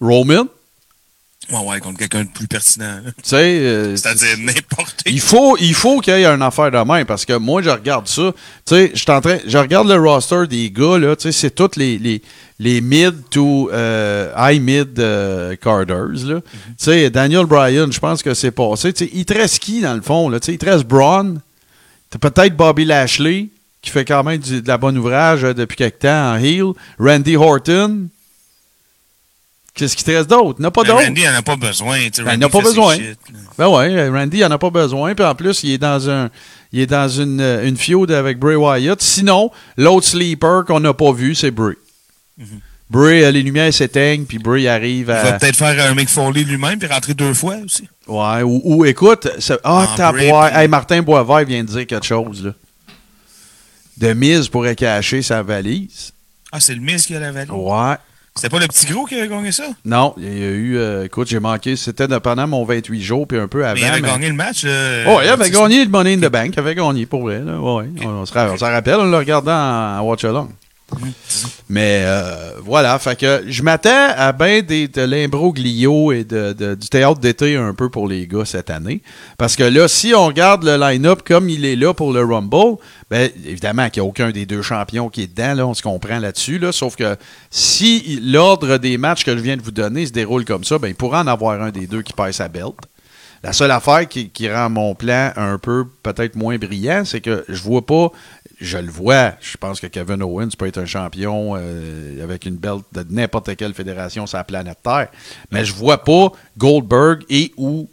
Roman. 0.00 0.44
Ouais, 1.50 1.58
ouais, 1.66 1.80
contre 1.80 1.98
quelqu'un 1.98 2.22
de 2.22 2.28
plus 2.28 2.46
pertinent. 2.46 3.00
là. 3.04 3.10
Tu 3.16 3.30
sais. 3.30 3.36
euh, 3.36 3.96
C'est-à-dire 3.96 4.38
n'importe 4.38 5.02
qui. 5.02 5.14
Il 5.14 5.20
faut, 5.20 5.56
il 5.58 5.74
faut 5.74 5.98
qu'il 5.98 6.14
y 6.14 6.16
ait 6.22 6.24
une 6.26 6.42
affaire 6.42 6.70
de 6.70 6.78
même 6.78 7.04
parce 7.06 7.24
que 7.24 7.32
moi, 7.32 7.60
je 7.60 7.70
regarde 7.70 8.06
ça. 8.06 8.32
Tu 8.64 8.74
sais, 8.74 8.92
je 8.94 9.04
train, 9.04 9.38
je 9.44 9.58
regarde 9.58 9.88
le 9.88 9.96
roster 9.96 10.46
des 10.46 10.70
gars, 10.70 10.98
là. 10.98 11.16
Tu 11.16 11.22
sais, 11.24 11.32
c'est 11.32 11.50
tous 11.50 11.76
les, 11.76 11.98
les, 11.98 12.22
les 12.62 12.82
mid 12.82 13.14
to 13.30 13.70
euh, 13.72 14.30
high 14.36 14.60
mid 14.60 14.98
euh, 15.00 15.56
carders, 15.56 16.26
là. 16.26 16.40
Tu 16.42 16.50
sais, 16.76 17.08
Daniel 17.08 17.46
Bryan, 17.46 17.90
je 17.90 17.98
pense 17.98 18.22
que 18.22 18.34
c'est 18.34 18.50
passé. 18.50 18.92
Tu 18.92 19.06
sais, 19.06 19.10
il 19.14 19.24
te 19.24 19.32
reste 19.32 19.60
qui, 19.60 19.80
dans 19.80 19.94
le 19.94 20.02
fond, 20.02 20.28
là? 20.28 20.38
Tu 20.38 20.46
sais, 20.46 20.52
il 20.52 20.58
te 20.58 20.66
reste 20.66 20.84
Braun. 20.84 21.40
T'as 22.10 22.18
peut-être 22.18 22.54
Bobby 22.56 22.84
Lashley, 22.84 23.48
qui 23.80 23.90
fait 23.90 24.04
quand 24.04 24.22
même 24.24 24.38
du- 24.38 24.60
de 24.60 24.68
la 24.68 24.76
bonne 24.76 24.98
ouvrage 24.98 25.42
euh, 25.42 25.54
depuis 25.54 25.76
quelque 25.76 26.00
temps 26.02 26.32
en 26.34 26.36
heel. 26.36 26.72
Randy 26.98 27.34
Orton. 27.36 28.08
Qu'est-ce 29.72 29.96
qui 29.96 30.04
te 30.04 30.10
reste 30.10 30.28
d'autre? 30.28 30.56
Il 30.58 30.62
n'y 30.62 30.66
en 30.66 30.68
a 30.68 30.70
pas 30.72 30.82
Mais 30.82 30.88
d'autre. 30.88 31.04
Randy, 31.06 31.20
il 31.22 31.28
en 31.28 31.34
a 31.34 31.42
pas 31.42 31.56
besoin. 31.56 31.96
Ben, 31.98 32.10
il 32.18 32.22
Randy 32.28 32.44
en 32.44 32.46
a 32.48 32.50
pas 32.50 32.60
besoin. 32.60 32.94
shit. 32.96 33.18
Ben 33.56 33.68
ouais, 33.68 34.08
Randy, 34.10 34.38
il 34.38 34.44
en 34.44 34.50
a 34.50 34.58
pas 34.58 34.68
besoin. 34.70 35.14
Puis 35.14 35.24
en 35.24 35.34
plus, 35.34 35.62
il 35.62 35.72
est 35.72 35.78
dans 35.78 36.10
un. 36.10 36.28
Il 36.72 36.80
est 36.80 36.86
dans 36.86 37.08
une, 37.08 37.40
une 37.40 37.76
feud 37.76 38.10
avec 38.10 38.38
Bray 38.38 38.56
Wyatt. 38.56 39.00
Sinon, 39.00 39.50
l'autre 39.78 40.06
sleeper 40.06 40.64
qu'on 40.66 40.80
n'a 40.80 40.92
pas 40.92 41.12
vu, 41.12 41.34
c'est 41.34 41.50
Bray. 41.50 41.76
Bray, 42.88 43.22
euh, 43.22 43.30
les 43.30 43.42
lumières 43.42 43.72
s'éteignent, 43.72 44.24
puis 44.24 44.38
Bray 44.38 44.66
arrive 44.66 44.98
Il 44.98 45.04
va 45.04 45.34
à. 45.34 45.38
peut-être 45.38 45.56
faire 45.56 45.90
un 45.90 45.94
Mick 45.94 46.08
Foley 46.08 46.42
lui-même, 46.42 46.78
puis 46.78 46.88
rentrer 46.88 47.14
deux 47.14 47.34
fois 47.34 47.56
aussi. 47.64 47.88
Ouais, 48.08 48.42
ou, 48.42 48.60
ou, 48.64 48.84
écoute, 48.84 49.28
ça- 49.38 49.58
ah, 49.62 49.86
t'as 49.96 50.10
Bray, 50.10 50.28
boire. 50.28 50.56
Hey, 50.56 50.66
Martin 50.66 51.00
Boisvert 51.02 51.44
vient 51.44 51.62
de 51.62 51.68
dire 51.68 51.86
quelque 51.86 52.06
chose, 52.06 52.44
là. 52.46 52.52
De 53.96 54.12
mise 54.14 54.48
pourrait 54.48 54.74
cacher 54.74 55.22
sa 55.22 55.42
valise. 55.42 56.12
Ah, 56.50 56.58
c'est 56.58 56.74
le 56.74 56.80
Miz 56.80 57.06
qui 57.06 57.14
a 57.14 57.20
la 57.20 57.30
valise? 57.32 57.52
Ouais. 57.52 57.94
C'était 58.34 58.48
pas 58.48 58.58
le 58.60 58.66
petit 58.68 58.86
gros 58.86 59.04
qui 59.04 59.14
avait 59.16 59.28
gagné 59.28 59.52
ça? 59.52 59.64
Non, 59.84 60.14
il 60.16 60.24
y 60.38 60.42
a 60.42 60.48
eu. 60.48 60.76
euh, 60.78 61.04
écoute, 61.04 61.28
j'ai 61.28 61.40
manqué. 61.40 61.76
C'était 61.76 62.08
pendant 62.20 62.46
mon 62.46 62.64
28 62.64 63.02
jours, 63.02 63.26
puis 63.28 63.38
un 63.38 63.46
peu 63.48 63.64
avant. 63.64 63.74
Mais 63.74 63.80
il 63.80 63.84
avait 63.84 64.00
mais- 64.00 64.08
gagné 64.08 64.28
le 64.28 64.34
match. 64.34 64.64
là. 64.64 65.04
Oh, 65.08 65.20
il 65.22 65.28
avait 65.28 65.50
gagné 65.50 65.84
le 65.84 65.90
Money 65.90 66.14
in 66.14 66.18
the 66.18 66.30
Bank. 66.32 66.52
Il 66.54 66.58
avait 66.58 66.74
gagné 66.74 67.06
pour 67.06 67.22
vrai. 67.22 67.40
Là. 67.40 67.58
Ouais. 67.60 67.84
On, 68.04 68.24
se 68.24 68.32
rappelle, 68.32 68.94
on 68.98 69.10
le 69.10 69.16
regardait 69.16 69.50
en 69.52 70.00
Watch 70.02 70.24
Along. 70.24 70.48
Mais 71.68 72.02
euh, 72.04 72.52
voilà, 72.64 72.98
fait 72.98 73.18
que 73.18 73.44
je 73.46 73.62
m'attends 73.62 74.08
à 74.16 74.32
bien 74.32 74.62
des 74.62 74.88
de 74.88 75.02
l'imbroglio 75.02 76.12
et 76.12 76.24
de, 76.24 76.74
du 76.74 76.88
théâtre 76.88 77.20
d'été 77.20 77.56
un 77.56 77.74
peu 77.74 77.88
pour 77.88 78.08
les 78.08 78.26
gars 78.26 78.44
cette 78.44 78.70
année. 78.70 79.02
Parce 79.38 79.56
que 79.56 79.62
là, 79.62 79.88
si 79.88 80.12
on 80.14 80.26
regarde 80.26 80.64
le 80.64 80.76
line-up 80.76 81.22
comme 81.24 81.48
il 81.48 81.64
est 81.64 81.76
là 81.76 81.94
pour 81.94 82.12
le 82.12 82.24
Rumble, 82.24 82.78
ben, 83.10 83.30
évidemment 83.46 83.88
qu'il 83.88 84.02
n'y 84.02 84.06
a 84.06 84.08
aucun 84.08 84.30
des 84.30 84.46
deux 84.46 84.62
champions 84.62 85.08
qui 85.08 85.22
est 85.22 85.26
dedans, 85.26 85.54
là, 85.54 85.66
on 85.66 85.74
se 85.74 85.82
comprend 85.82 86.18
là-dessus. 86.18 86.58
Là, 86.58 86.72
sauf 86.72 86.96
que 86.96 87.16
si 87.50 88.20
l'ordre 88.22 88.76
des 88.78 88.98
matchs 88.98 89.24
que 89.24 89.36
je 89.36 89.42
viens 89.42 89.56
de 89.56 89.62
vous 89.62 89.70
donner 89.70 90.06
se 90.06 90.12
déroule 90.12 90.44
comme 90.44 90.64
ça, 90.64 90.78
ben, 90.78 90.88
il 90.88 90.94
pourra 90.94 91.22
en 91.22 91.26
avoir 91.26 91.60
un 91.62 91.70
des 91.70 91.86
deux 91.86 92.02
qui 92.02 92.12
perd 92.12 92.32
sa 92.32 92.48
belt. 92.48 92.74
La 93.42 93.54
seule 93.54 93.70
affaire 93.70 94.06
qui, 94.06 94.28
qui 94.28 94.50
rend 94.52 94.68
mon 94.68 94.94
plan 94.94 95.32
un 95.34 95.56
peu 95.56 95.86
peut-être 96.02 96.36
moins 96.36 96.58
brillant, 96.58 97.04
c'est 97.06 97.22
que 97.22 97.42
je 97.48 97.62
vois 97.62 97.86
pas, 97.86 98.12
je 98.60 98.78
le 98.78 98.90
vois, 98.90 99.32
je 99.40 99.56
pense 99.56 99.80
que 99.80 99.86
Kevin 99.86 100.22
Owens 100.22 100.50
peut 100.58 100.66
être 100.66 100.78
un 100.78 100.86
champion 100.86 101.54
euh, 101.56 102.22
avec 102.22 102.44
une 102.46 102.56
belt 102.56 102.82
de 102.92 103.04
n'importe 103.10 103.56
quelle 103.56 103.74
fédération 103.74 104.26
sur 104.26 104.36
la 104.38 104.44
planète 104.44 104.78
Terre, 104.82 105.08
mais 105.50 105.64
je 105.64 105.72
vois 105.72 106.04
pas 106.04 106.32
Goldberg 106.58 107.24
et 107.30 107.52
ou 107.56 107.90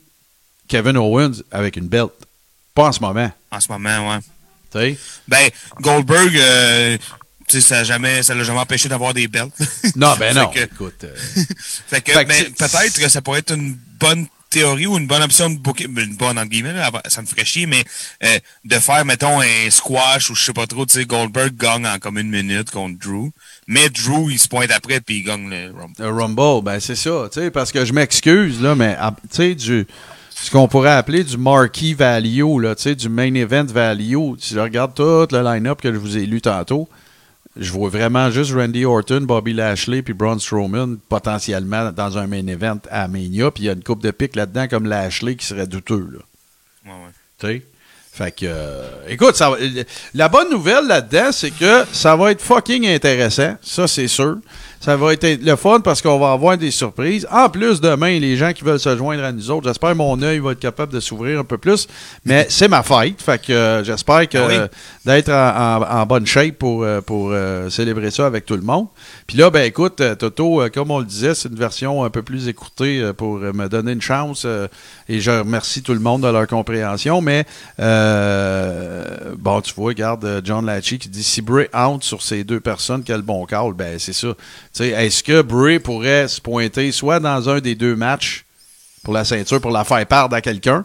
Kevin 0.68 0.98
Owens 0.98 1.42
avec 1.52 1.78
une 1.78 1.88
belt. 1.88 2.12
Pas 2.76 2.88
en 2.90 2.92
ce 2.92 3.00
moment. 3.00 3.32
En 3.52 3.60
ce 3.62 3.72
moment, 3.72 4.10
ouais. 4.12 4.20
tu 4.72 4.78
sais? 4.96 5.00
Ben, 5.28 5.50
Goldberg, 5.82 6.36
euh, 6.36 6.98
tu 7.48 7.62
sais, 7.62 7.62
ça 7.62 7.76
l'a 7.78 7.84
jamais, 7.86 8.22
ça 8.22 8.36
l'a 8.36 8.44
jamais 8.44 8.60
empêché 8.60 8.90
d'avoir 8.90 9.14
des 9.14 9.28
belts. 9.28 9.54
Non, 9.96 10.16
ben 10.20 10.36
non. 10.36 10.52
Fait 10.52 10.68
que- 10.68 10.74
Écoute, 10.74 11.04
euh, 11.06 11.16
Fait 11.88 12.02
que, 12.02 12.12
Fait 12.12 12.26
que 12.26 12.30
ben, 12.30 12.54
peut-être 12.54 13.00
que 13.00 13.08
ça 13.08 13.22
pourrait 13.22 13.40
être 13.40 13.56
une 13.56 13.78
bonne 14.00 14.28
théorie 14.50 14.88
ou 14.88 14.98
une 14.98 15.08
bonne 15.08 15.24
option 15.24 15.50
de 15.50 15.58
booker, 15.58 15.86
une 15.86 16.16
bonne 16.16 16.38
entre 16.38 16.50
guillemets, 16.50 16.74
ça 17.08 17.22
me 17.22 17.28
ferait 17.28 17.46
chier, 17.46 17.66
mais 17.66 17.84
euh, 18.24 18.40
de 18.66 18.76
faire, 18.76 19.04
mettons, 19.06 19.42
un 19.42 19.70
squash 19.70 20.30
ou 20.30 20.36
je 20.36 20.44
sais 20.44 20.54
pas 20.54 20.68
trop, 20.68 20.86
tu 20.86 20.94
sais, 20.94 21.06
Goldberg 21.06 21.56
gagne 21.56 21.86
en 21.86 22.00
comme 22.00 22.18
une 22.18 22.30
minute 22.30 22.72
contre 22.72 22.98
Drew, 23.00 23.32
mais 23.68 23.90
Drew, 23.90 24.32
il 24.32 24.40
se 24.40 24.48
pointe 24.48 24.72
après 24.72 25.02
puis 25.02 25.18
il 25.18 25.24
gagne 25.24 25.50
le 25.50 25.74
Rumble. 25.78 25.94
Le 26.00 26.10
Rumble, 26.10 26.64
ben 26.64 26.80
c'est 26.80 26.96
ça, 26.96 27.30
tu 27.32 27.40
sais, 27.40 27.52
parce 27.52 27.72
que 27.72 27.86
je 27.86 27.94
m'excuse, 27.94 28.62
là, 28.62 28.76
mais 28.76 28.96
ah, 29.00 29.14
tu 29.22 29.36
sais, 29.36 29.56
du. 29.56 29.86
ce 30.30 30.52
qu'on 30.52 30.68
pourrait 30.68 30.92
appeler 30.92 31.24
du 31.24 31.38
marquee 31.38 31.94
value, 31.94 32.60
là, 32.62 32.76
du 32.76 33.10
main 33.10 33.34
event 33.34 33.66
value. 33.66 34.36
Si 34.40 34.54
je 34.54 34.60
regarde 34.60 34.94
tout 34.94 35.28
le 35.36 35.44
line-up 35.44 35.82
que 35.82 35.92
je 35.92 35.98
vous 35.98 36.18
ai 36.18 36.26
lu 36.26 36.42
tantôt, 36.42 36.88
je 37.60 37.72
vois 37.72 37.90
vraiment 37.90 38.30
juste 38.32 38.54
Randy 38.54 38.86
Orton, 38.86 39.22
Bobby 39.22 39.54
Lashley 39.54 40.02
puis 40.02 40.14
Braun 40.14 40.40
Strowman 40.40 40.98
potentiellement 41.10 41.92
dans 41.92 42.18
un 42.18 42.28
main 42.28 42.46
event 42.48 42.80
à 42.90 43.08
Mania. 43.08 43.52
Puis 43.52 43.64
il 43.64 43.66
y 43.68 43.70
a 43.70 43.74
une 43.74 43.84
coupe 43.84 44.02
de 44.04 44.12
pique 44.12 44.36
là-dedans 44.36 44.68
comme 44.68 44.86
Lashley 44.88 45.36
qui 45.36 45.46
serait 45.46 45.68
douteux. 45.68 46.08
Là. 46.12 46.20
Ouais, 46.86 46.92
ouais. 46.92 47.12
Tu 47.40 47.48
sais? 47.48 47.66
Fait 48.14 48.32
que, 48.32 48.46
euh, 48.48 48.82
écoute, 49.08 49.36
ça 49.36 49.52
va- 49.52 49.58
la 50.16 50.28
bonne 50.28 50.50
nouvelle 50.50 50.88
là-dedans, 50.88 51.32
c'est 51.32 51.52
que 51.52 51.84
ça 51.92 52.16
va 52.16 52.32
être 52.32 52.42
fucking 52.42 52.88
intéressant. 52.88 53.56
Ça, 53.62 53.88
c'est 53.88 54.08
sûr. 54.08 54.38
Ça 54.80 54.96
va 54.96 55.14
être 55.14 55.44
le 55.44 55.56
fun 55.56 55.82
parce 55.82 56.02
qu'on 56.02 56.18
va 56.20 56.32
avoir 56.32 56.58
des 56.58 56.72
surprises. 56.72 57.28
En 57.32 57.50
plus, 57.50 57.80
demain, 57.82 58.18
les 58.20 58.36
gens 58.38 58.54
qui 58.54 58.64
veulent 58.64 58.80
se 58.80 58.96
joindre 58.98 59.24
à 59.24 59.32
nous 59.32 59.52
autres, 59.52 59.68
j'espère 59.68 59.92
que 59.92 59.96
mon 59.98 60.20
œil 60.24 60.40
va 60.40 60.52
être 60.54 60.60
capable 60.60 60.94
de 60.94 61.00
s'ouvrir 61.00 61.40
un 61.40 61.44
peu 61.44 61.58
plus. 61.60 61.88
Mais 62.26 62.48
c'est 62.50 62.68
ma 62.68 62.82
fête. 62.82 63.22
Fait 63.22 63.40
que 63.40 63.52
euh, 63.54 63.84
j'espère 63.84 64.28
que 64.30 64.38
Ah 64.38 64.48
oui. 64.48 64.58
D'être 65.08 65.32
en, 65.32 66.06
bonne 66.06 66.26
shape 66.26 66.58
pour, 66.58 66.84
euh, 66.84 67.00
pour 67.00 67.30
euh, 67.32 67.70
célébrer 67.70 68.12
ça 68.12 68.26
avec 68.26 68.46
tout 68.46 68.58
le 68.58 68.62
monde. 68.62 68.88
Puis 69.26 69.38
là, 69.38 69.50
ben 69.50 69.64
écoute, 69.64 70.02
euh, 70.02 70.16
Toto, 70.16 70.62
comme 70.74 70.92
on 70.92 71.00
le 71.00 71.06
disait, 71.06 71.34
c'est 71.34 71.48
une 71.48 71.56
version 71.56 72.04
un 72.04 72.10
peu 72.10 72.24
plus 72.24 72.50
écourtée 72.50 73.00
euh, 73.00 73.14
pour 73.14 73.38
me 73.38 73.68
donner 73.70 73.94
une 73.94 74.02
chance. 74.02 74.46
et 75.08 75.22
je 75.22 75.32
remercie 75.32 75.82
tout 75.82 75.94
le 75.94 76.02
monde 76.02 76.24
de 76.24 76.28
leur 76.28 76.46
compréhension. 76.46 77.22
Mais 77.22 77.46
bon, 77.78 79.62
tu 79.62 79.74
vois, 79.76 79.88
regarde 79.88 80.42
John 80.44 80.66
Latchy 80.66 81.00
qui 81.00 81.08
dit 81.08 81.24
si 81.24 81.42
Bray 81.42 81.70
out 81.74 82.04
sur 82.04 82.22
ces 82.22 82.44
deux 82.44 82.60
personnes, 82.60 83.04
quel 83.06 83.22
bon 83.22 83.46
call. 83.46 83.74
Ben 83.74 83.98
c'est 84.00 84.14
ça. 84.14 84.34
Est-ce 84.78 85.24
que 85.24 85.42
Bray 85.42 85.80
pourrait 85.80 86.28
se 86.28 86.42
pointer 86.42 86.92
soit 86.92 87.22
dans 87.22 87.48
un 87.48 87.60
des 87.60 87.76
deux 87.76 87.96
matchs 87.96 88.44
pour 89.04 89.14
la 89.14 89.24
ceinture, 89.24 89.62
pour 89.62 89.72
la 89.72 89.86
faire 89.86 90.06
perdre 90.06 90.36
à 90.36 90.42
quelqu'un? 90.42 90.84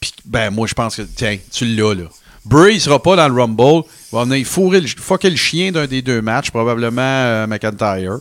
Puis, 0.00 0.12
ben, 0.24 0.50
moi, 0.50 0.68
je 0.68 0.74
pense 0.74 0.94
que, 0.94 1.02
tiens, 1.02 1.38
tu 1.50 1.64
l'as, 1.64 1.94
là. 1.94 2.04
Bray, 2.48 2.76
il 2.76 2.80
sera 2.80 3.02
pas 3.02 3.14
dans 3.14 3.28
le 3.28 3.40
Rumble. 3.40 3.86
Il 4.12 4.16
va 4.16 4.24
venir 4.24 4.46
fourrer 4.46 4.80
le, 4.80 4.88
fucker 4.88 5.30
le 5.30 5.36
chien 5.36 5.70
d'un 5.70 5.86
des 5.86 6.00
deux 6.00 6.22
matchs, 6.22 6.50
probablement 6.50 7.02
euh, 7.02 7.46
McIntyre. 7.46 8.20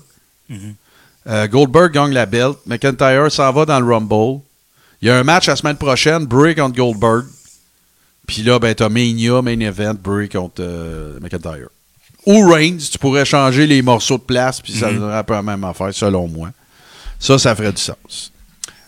Euh, 1.27 1.47
Goldberg 1.47 1.93
gagne 1.93 2.11
la 2.11 2.25
belt. 2.25 2.57
McIntyre 2.65 3.31
s'en 3.31 3.51
va 3.53 3.65
dans 3.65 3.79
le 3.79 3.85
Rumble. 3.85 4.41
Il 5.01 5.07
y 5.07 5.11
a 5.11 5.17
un 5.17 5.23
match 5.23 5.47
la 5.47 5.55
semaine 5.55 5.77
prochaine, 5.77 6.25
Bray 6.25 6.55
contre 6.55 6.75
Goldberg. 6.75 7.25
Puis 8.27 8.43
là, 8.43 8.59
ben, 8.59 8.75
t'as 8.75 8.89
Mania, 8.89 9.41
Main 9.41 9.59
Event, 9.61 9.95
Bray 10.01 10.27
contre 10.27 10.55
euh, 10.59 11.19
McIntyre. 11.21 11.69
Ou 12.25 12.49
Reigns, 12.49 12.79
tu 12.91 12.97
pourrais 12.97 13.23
changer 13.23 13.65
les 13.65 13.81
morceaux 13.81 14.17
de 14.17 14.23
place, 14.23 14.59
puis 14.59 14.73
ça 14.73 14.91
donnerait 14.91 15.19
un 15.19 15.23
peu 15.23 15.33
la 15.33 15.43
même 15.43 15.63
affaire, 15.63 15.93
selon 15.93 16.27
moi. 16.27 16.49
Ça, 17.19 17.37
ça 17.37 17.55
ferait 17.55 17.71
du 17.71 17.81
sens. 17.81 18.33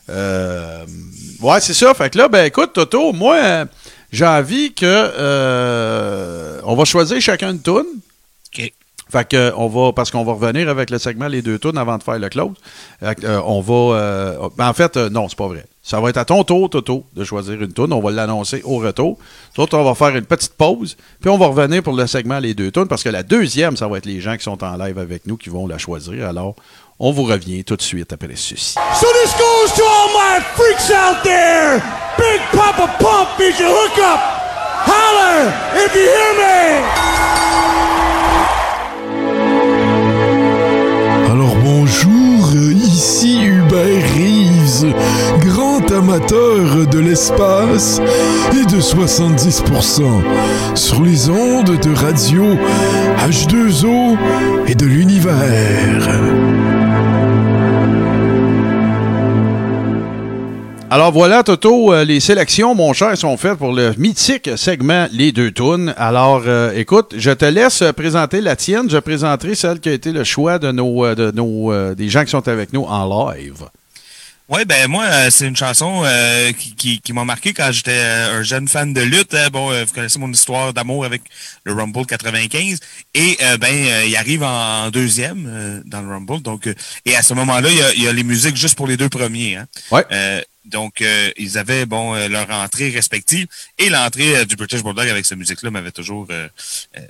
Euh, 0.09 0.85
ouais, 1.39 1.61
c'est 1.61 1.73
ça. 1.73 1.93
Fait 1.93 2.09
que 2.09 2.17
là, 2.17 2.27
ben 2.27 2.45
écoute, 2.45 2.73
Toto, 2.73 3.13
moi, 3.13 3.65
j'ai 4.11 4.25
envie 4.25 4.73
que 4.73 4.85
euh, 4.85 6.59
on 6.63 6.75
va 6.75 6.85
choisir 6.85 7.21
chacun 7.21 7.51
une 7.51 7.61
toune. 7.61 7.85
OK. 8.47 8.71
Fait 9.11 9.27
que 9.27 9.51
on 9.57 9.67
va 9.67 9.91
parce 9.91 10.11
qu'on 10.11 10.23
va 10.23 10.33
revenir 10.33 10.69
avec 10.69 10.91
le 10.91 10.99
segment 10.99 11.27
les 11.27 11.41
deux 11.41 11.57
tunes 11.57 11.77
avant 11.77 11.97
de 11.97 12.03
faire 12.03 12.19
le 12.19 12.29
close. 12.29 12.55
Euh, 13.01 13.41
on 13.43 13.59
va 13.59 13.97
euh, 13.97 14.49
ben, 14.55 14.69
en 14.69 14.73
fait 14.73 14.97
euh, 14.97 15.09
non, 15.09 15.27
c'est 15.27 15.37
pas 15.37 15.47
vrai. 15.47 15.65
Ça 15.81 15.99
va 15.99 16.09
être 16.09 16.17
à 16.17 16.25
ton 16.25 16.43
tour 16.43 16.69
Toto 16.69 17.03
de 17.15 17.23
choisir 17.23 17.59
une 17.59 17.73
tune, 17.73 17.91
on 17.91 18.01
va 18.01 18.11
l'annoncer 18.11 18.61
au 18.63 18.77
retour. 18.77 19.17
Nous 19.57 19.63
autres, 19.63 19.75
on 19.75 19.83
va 19.83 19.95
faire 19.95 20.15
une 20.15 20.25
petite 20.25 20.53
pause, 20.53 20.95
puis 21.19 21.31
on 21.31 21.39
va 21.39 21.47
revenir 21.47 21.81
pour 21.81 21.93
le 21.93 22.05
segment 22.05 22.37
les 22.37 22.53
deux 22.53 22.71
tunes 22.71 22.87
parce 22.87 23.01
que 23.01 23.09
la 23.09 23.23
deuxième, 23.23 23.75
ça 23.77 23.87
va 23.87 23.97
être 23.97 24.05
les 24.05 24.21
gens 24.21 24.37
qui 24.37 24.43
sont 24.43 24.63
en 24.63 24.77
live 24.77 24.99
avec 24.99 25.25
nous 25.25 25.37
qui 25.37 25.49
vont 25.49 25.65
la 25.65 25.79
choisir. 25.79 26.27
Alors, 26.27 26.55
on 26.99 27.11
vous 27.11 27.23
revient 27.23 27.63
tout 27.63 27.75
de 27.75 27.81
suite 27.81 28.11
après 28.13 28.35
ceci. 28.35 28.75
So 28.93 29.07
this 29.23 29.33
goes 29.33 29.73
to 29.75 29.83
all 29.83 30.09
my 30.13 30.39
freaks 30.55 30.91
out 30.91 31.23
there. 31.23 31.81
Big 32.17 32.41
Papa 32.51 32.87
Pump 32.99 33.39
is 33.39 33.59
your 33.59 33.69
hookup. 33.69 34.19
Holler 34.85 35.53
if 35.75 35.95
you 35.95 36.01
hear 36.01 36.33
me. 36.35 37.09
Alors 41.31 41.55
bonjour, 41.63 42.53
ici 42.83 43.39
Hubert 43.45 44.03
Reeves, 44.15 44.93
grand 45.39 45.89
amateur 45.91 46.85
de 46.87 46.99
l'espace 46.99 48.01
et 48.51 48.65
de 48.65 48.81
70% 48.81 50.21
sur 50.75 51.01
les 51.01 51.29
ondes 51.29 51.79
de 51.79 51.95
radio 51.95 52.43
H2O 53.29 54.17
et 54.67 54.75
de 54.75 54.85
l'univers. 54.85 56.09
Alors 60.91 61.11
voilà, 61.11 61.43
Toto, 61.43 61.93
euh, 61.93 62.03
les 62.03 62.19
sélections, 62.19 62.73
mon 62.73 62.93
cher, 62.93 63.15
sont 63.15 63.37
faites 63.37 63.59
pour 63.59 63.73
le 63.73 63.93
mythique 63.99 64.49
segment 64.55 65.05
Les 65.11 65.31
deux 65.31 65.51
tunes. 65.51 65.93
Alors, 65.97 66.41
euh, 66.47 66.71
écoute, 66.75 67.13
je 67.15 67.29
te 67.29 67.45
laisse 67.45 67.83
présenter 67.95 68.41
la 68.41 68.55
tienne. 68.55 68.89
Je 68.89 68.97
présenterai 68.97 69.53
celle 69.53 69.79
qui 69.79 69.89
a 69.89 69.93
été 69.93 70.11
le 70.11 70.23
choix 70.23 70.57
de 70.57 70.71
nos, 70.71 71.05
euh, 71.05 71.13
de 71.13 71.29
nos 71.29 71.93
des 71.93 72.09
gens 72.09 72.23
qui 72.23 72.31
sont 72.31 72.47
avec 72.47 72.73
nous 72.73 72.85
en 72.85 73.29
live. 73.29 73.65
Ouais, 74.49 74.65
ben 74.65 74.87
moi, 74.87 75.05
euh, 75.05 75.29
c'est 75.29 75.47
une 75.47 75.55
chanson 75.55 76.01
euh, 76.05 76.51
qui, 76.53 76.73
qui, 76.73 76.99
qui 77.01 77.13
m'a 77.13 77.23
marqué 77.23 77.53
quand 77.53 77.71
j'étais 77.71 77.91
euh, 77.91 78.39
un 78.39 78.43
jeune 78.43 78.67
fan 78.67 78.93
de 78.93 79.01
lutte. 79.01 79.35
hein. 79.35 79.49
Bon, 79.51 79.71
euh, 79.71 79.85
vous 79.85 79.93
connaissez 79.93 80.17
mon 80.17 80.31
histoire 80.31 80.73
d'amour 80.73 81.05
avec 81.05 81.21
le 81.65 81.73
Rumble 81.73 82.03
95. 82.07 82.79
Et 83.13 83.37
euh, 83.43 83.57
ben, 83.57 83.71
il 84.07 84.15
arrive 84.15 84.41
en 84.41 84.89
deuxième 84.89 85.45
euh, 85.47 85.81
dans 85.85 86.01
le 86.01 86.07
Rumble. 86.07 86.41
Donc, 86.41 86.65
euh, 86.65 86.73
et 87.05 87.15
à 87.15 87.21
ce 87.21 87.35
moment-là, 87.35 87.69
il 87.69 87.77
y 87.77 87.81
a, 87.83 87.93
il 87.93 88.03
y 88.03 88.07
a 88.07 88.11
les 88.13 88.23
musiques 88.23 88.57
juste 88.57 88.75
pour 88.75 88.87
les 88.87 88.97
deux 88.97 89.09
premiers. 89.09 89.57
Hein. 89.57 89.67
Ouais. 89.91 90.03
Euh, 90.11 90.41
donc, 90.65 91.01
euh, 91.03 91.29
ils 91.37 91.59
avaient 91.59 91.85
bon 91.85 92.15
leur 92.27 92.49
entrée 92.49 92.89
respective. 92.89 93.45
Et 93.77 93.89
l'entrée 93.89 94.47
du 94.47 94.55
British 94.55 94.81
Bulldog 94.81 95.07
avec 95.09 95.27
cette 95.27 95.37
musique-là 95.37 95.69
m'avait 95.69 95.91
toujours 95.91 96.25
euh, 96.31 96.47
euh, 96.97 97.01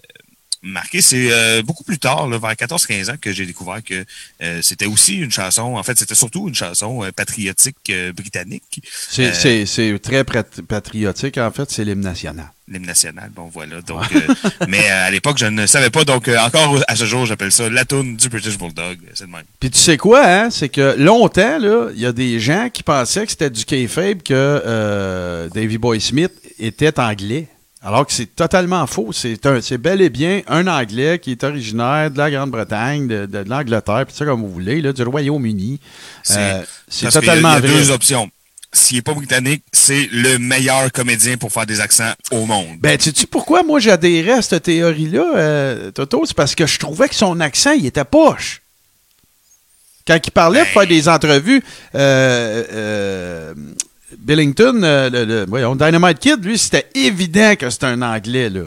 marqué. 0.61 1.01
C'est 1.01 1.31
euh, 1.31 1.61
beaucoup 1.61 1.83
plus 1.83 1.99
tard, 1.99 2.27
là, 2.27 2.37
vers 2.37 2.51
14-15 2.51 3.11
ans, 3.11 3.15
que 3.19 3.31
j'ai 3.31 3.45
découvert 3.45 3.83
que 3.83 4.05
euh, 4.41 4.59
c'était 4.61 4.85
aussi 4.85 5.17
une 5.17 5.31
chanson. 5.31 5.75
En 5.75 5.83
fait, 5.83 5.97
c'était 5.97 6.15
surtout 6.15 6.47
une 6.47 6.55
chanson 6.55 7.03
euh, 7.03 7.11
patriotique 7.11 7.77
euh, 7.89 8.11
britannique. 8.13 8.81
C'est 9.09 9.33
Euh, 9.79 9.97
très 9.97 10.23
patriotique, 10.23 11.37
en 11.37 11.51
fait, 11.51 11.69
c'est 11.71 11.83
l'hymne 11.85 12.01
national. 12.01 12.51
L'hymne 12.67 12.85
national, 12.85 13.31
bon 13.35 13.49
voilà. 13.51 13.81
Donc, 13.81 14.03
euh, 14.15 14.19
mais 14.67 14.87
à 14.89 15.09
l'époque, 15.09 15.37
je 15.39 15.47
ne 15.47 15.65
savais 15.65 15.89
pas. 15.89 16.03
Donc, 16.03 16.27
euh, 16.27 16.37
encore 16.37 16.79
à 16.87 16.95
ce 16.95 17.05
jour, 17.05 17.25
j'appelle 17.25 17.51
ça 17.51 17.67
la 17.69 17.83
toune 17.83 18.15
du 18.15 18.29
British 18.29 18.57
Bulldog. 18.57 18.99
C'est 19.15 19.25
le 19.25 19.31
même. 19.31 19.43
Puis 19.59 19.71
tu 19.71 19.79
sais 19.79 19.97
quoi, 19.97 20.23
hein? 20.25 20.49
C'est 20.51 20.69
que 20.69 20.95
longtemps, 20.97 21.59
il 21.95 21.99
y 21.99 22.05
a 22.05 22.11
des 22.11 22.39
gens 22.39 22.69
qui 22.71 22.83
pensaient 22.83 23.25
que 23.25 23.31
c'était 23.31 23.49
du 23.49 23.65
kayfabe 23.65 24.21
que 24.21 24.33
euh, 24.33 25.49
Davy 25.49 25.77
Boy 25.79 25.99
Smith 25.99 26.31
était 26.59 26.99
anglais. 26.99 27.47
Alors 27.81 28.05
que 28.05 28.11
c'est 28.11 28.35
totalement 28.35 28.85
faux. 28.87 29.11
C'est 29.13 29.77
bel 29.77 30.01
et 30.01 30.09
bien 30.09 30.41
un 30.47 30.67
Anglais 30.67 31.17
qui 31.19 31.31
est 31.31 31.43
originaire 31.45 32.11
de 32.11 32.17
la 32.17 32.29
Grande-Bretagne, 32.29 33.07
de, 33.07 33.25
de- 33.25 33.43
de 33.43 33.49
l'Angleterre, 33.49 34.05
puis 34.05 34.15
ça 34.15 34.25
comme 34.25 34.41
vous 34.41 34.51
voulez, 34.51 34.81
là, 34.81 34.91
du 34.91 35.01
Royaume-Uni. 35.03 35.79
C'est 36.23 36.37
Euh, 36.37 36.61
y 37.03 37.05
a- 37.07 37.11
totalement 37.11 37.49
il 37.51 37.53
y 37.53 37.57
a, 37.57 37.59
vrai. 37.61 37.69
deux 37.69 37.91
options. 37.91 38.29
S'il 38.73 38.97
n'est 38.97 39.01
pas 39.01 39.13
britannique, 39.13 39.63
c'est 39.71 40.07
le 40.11 40.37
meilleur 40.37 40.91
comédien 40.91 41.37
pour 41.37 41.51
faire 41.51 41.65
des 41.65 41.79
accents 41.79 42.11
au 42.31 42.45
monde. 42.45 42.77
Ben, 42.79 42.99
sais-tu 42.99 43.25
pourquoi 43.25 43.63
moi 43.63 43.79
j'adhérais 43.79 44.33
à 44.33 44.41
cette 44.43 44.63
théorie-là, 44.63 45.25
euh, 45.37 45.91
Toto? 45.91 46.23
C'est 46.25 46.35
parce 46.35 46.53
que 46.55 46.67
je 46.67 46.77
trouvais 46.77 47.07
que 47.09 47.15
son 47.15 47.39
accent, 47.39 47.71
il 47.71 47.85
était 47.87 48.03
poche. 48.05 48.61
Quand 50.05 50.19
il 50.23 50.31
parlait 50.31 50.59
de 50.59 50.65
Ben- 50.65 50.71
faire 50.73 50.87
des 50.87 51.07
entrevues, 51.09 51.63
euh, 51.95 52.63
euh, 52.73 53.53
Billington, 54.17 54.81
euh, 54.83 55.45
le, 55.45 55.75
Dynamite 55.75 56.19
Kid, 56.19 56.43
lui, 56.43 56.57
c'était 56.57 56.87
évident 56.95 57.55
que 57.57 57.69
c'était 57.69 57.87
un 57.87 58.01
Anglais, 58.01 58.49
là. 58.49 58.61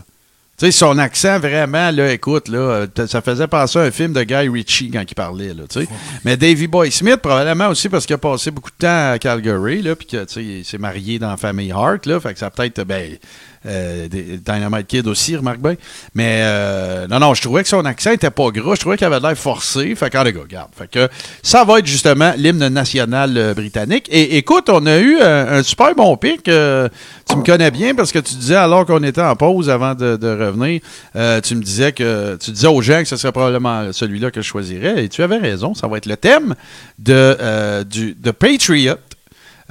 Tu 0.59 0.66
sais, 0.66 0.72
son 0.72 0.99
accent, 0.99 1.38
vraiment, 1.38 1.90
là, 1.90 2.12
écoute, 2.12 2.49
là, 2.49 2.59
euh, 2.59 3.07
ça 3.07 3.22
faisait 3.22 3.49
penser 3.49 3.78
à 3.78 3.82
un 3.82 3.90
film 3.90 4.12
de 4.12 4.22
Guy 4.22 4.49
Ritchie 4.49 4.90
quand 4.90 5.03
il 5.09 5.14
parlait, 5.14 5.55
là, 5.55 5.64
tu. 5.68 5.88
Mais 6.24 6.36
Davy 6.36 6.66
Boy 6.66 6.93
Smith, 6.93 7.16
probablement 7.16 7.68
aussi 7.68 7.88
parce 7.88 8.07
qu'il 8.07 8.14
a 8.14 8.18
passé 8.18 8.51
beaucoup 8.51 8.70
de 8.70 8.76
temps 8.76 9.12
à 9.12 9.18
Calgary, 9.18 9.82
là, 9.82 9.97
puis 9.97 10.07
que, 10.07 10.38
il 10.38 10.64
s'est 10.64 10.78
marié 10.78 11.18
dans 11.18 11.30
la 11.30 11.36
famille 11.36 11.72
Hart, 11.72 12.07
là, 12.07 12.20
fait 12.20 12.34
que 12.34 12.38
ça 12.38 12.51
peut-être, 12.51 12.84
ben, 12.84 13.16
euh, 13.67 14.09
Dynamite 14.09 14.87
Kid 14.87 15.07
aussi, 15.07 15.37
remarque 15.37 15.61
bien. 15.61 15.75
Mais, 16.15 16.41
euh, 16.43 17.07
non, 17.09 17.19
non, 17.21 17.35
je 17.35 17.43
trouvais 17.43 17.63
que 17.63 17.69
son 17.69 17.85
accent 17.85 18.13
était 18.13 18.31
pas 18.31 18.51
gras, 18.51 18.75
je 18.75 18.81
trouvais 18.81 18.97
qu'il 18.97 19.07
avait 19.07 19.21
l'air 19.21 19.37
forcé, 19.37 19.95
fait 19.95 20.11
que, 20.11 20.25
les 20.25 20.33
gars, 20.33 20.41
regarde, 20.41 20.71
fait 20.77 20.91
que, 20.91 21.09
ça 21.43 21.65
va 21.65 21.79
être 21.79 21.87
justement 21.87 22.33
l'hymne 22.37 22.69
national 22.69 23.37
euh, 23.37 23.55
britannique. 23.55 24.09
Et 24.11 24.37
écoute, 24.37 24.69
on 24.69 24.87
a 24.87 24.99
eu 24.99 25.21
un, 25.21 25.59
un 25.59 25.63
super 25.63 25.95
bon 25.95 26.17
pic, 26.17 26.49
euh, 26.49 26.89
tu 27.29 27.37
me 27.37 27.43
connais 27.43 27.71
bien 27.71 27.95
parce 27.95 28.13
que 28.13 28.19
tu 28.19 28.35
disais, 28.35 28.57
alors 28.57 28.85
qu'on 28.85 29.03
était 29.03 29.23
en 29.23 29.35
pause 29.37 29.71
avant 29.71 29.95
de, 29.95 30.17
de 30.17 30.29
revenir, 30.29 30.81
euh, 31.17 31.41
tu 31.41 31.55
me 31.55 31.63
disais 31.63 31.93
que 31.93 32.37
tu 32.37 32.51
disais 32.51 32.67
aux 32.67 32.83
gens 32.83 33.01
que 33.01 33.09
ce 33.09 33.17
serait 33.17 33.33
probablement 33.33 33.93
celui-là 33.93 34.31
que 34.31 34.43
je 34.43 34.47
choisirais. 34.47 35.05
Et 35.05 35.09
tu 35.09 35.23
avais 35.23 35.39
raison, 35.39 35.75
ça 35.75 35.87
va 35.87 35.97
être 35.97 36.07
le 36.07 36.17
thème 36.17 36.55
de, 36.99 37.13
euh, 37.41 37.85
du, 37.85 38.15
de 38.15 38.31
Patriot, 38.31 38.97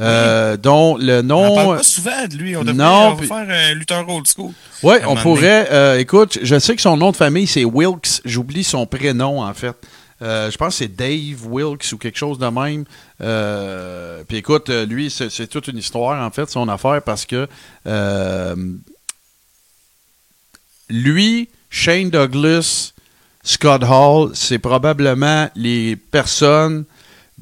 euh, 0.01 0.57
dont 0.57 0.97
le 0.97 1.19
On 1.19 1.23
nom. 1.23 1.55
parle 1.55 1.77
pas 1.77 1.83
souvent 1.83 2.27
de 2.27 2.35
lui. 2.35 2.57
On 2.57 2.61
devrait 2.63 2.73
non, 2.83 3.09
on 3.13 3.15
puis- 3.17 3.27
faire 3.27 3.47
un 3.49 3.73
lutteur 3.73 4.07
old 4.09 4.25
school. 4.27 4.51
Oui, 4.83 4.95
on 5.07 5.15
pourrait. 5.15 5.67
euh, 5.71 5.97
écoute, 5.99 6.39
je 6.41 6.59
sais 6.59 6.75
que 6.75 6.81
son 6.81 6.97
nom 6.97 7.11
de 7.11 7.15
famille, 7.17 7.47
c'est 7.47 7.63
Wilkes. 7.65 8.21
J'oublie 8.25 8.63
son 8.63 8.85
prénom, 8.85 9.41
en 9.43 9.53
fait. 9.53 9.75
Euh, 10.23 10.51
je 10.51 10.57
pense 10.57 10.73
que 10.77 10.85
c'est 10.85 10.95
Dave 10.95 11.45
Wilkes 11.47 11.91
ou 11.93 11.97
quelque 11.97 12.17
chose 12.17 12.37
de 12.37 12.45
même. 12.47 12.85
Euh, 13.21 14.23
puis 14.27 14.37
écoute, 14.37 14.69
euh, 14.69 14.85
lui, 14.85 15.09
c'est 15.09 15.29
c'est 15.31 15.47
toute 15.47 15.67
une 15.67 15.77
histoire, 15.79 16.23
en 16.23 16.29
fait, 16.29 16.49
son 16.49 16.67
affaire, 16.69 17.01
parce 17.03 17.25
que 17.25 17.47
euh, 17.87 18.55
lui, 20.89 21.49
Shane 21.69 22.09
Douglas, 22.09 22.93
Scott 23.43 23.83
Hall, 23.83 24.31
c'est 24.35 24.59
probablement 24.59 25.49
les 25.55 25.95
personnes 25.95 26.85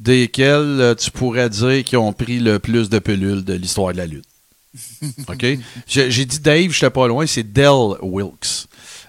desquelles 0.00 0.80
euh, 0.80 0.94
tu 0.94 1.10
pourrais 1.10 1.50
dire 1.50 1.84
qui 1.84 1.96
ont 1.96 2.12
pris 2.12 2.40
le 2.40 2.58
plus 2.58 2.88
de 2.88 2.98
pilules 2.98 3.44
de 3.44 3.54
l'histoire 3.54 3.92
de 3.92 3.98
la 3.98 4.06
lutte. 4.06 4.24
OK? 5.28 5.46
J'ai 5.86 6.24
dit 6.24 6.40
Dave, 6.40 6.70
j'étais 6.70 6.90
pas 6.90 7.06
loin, 7.06 7.26
c'est 7.26 7.42
Dell 7.42 7.96
Wilkes. 8.02 8.66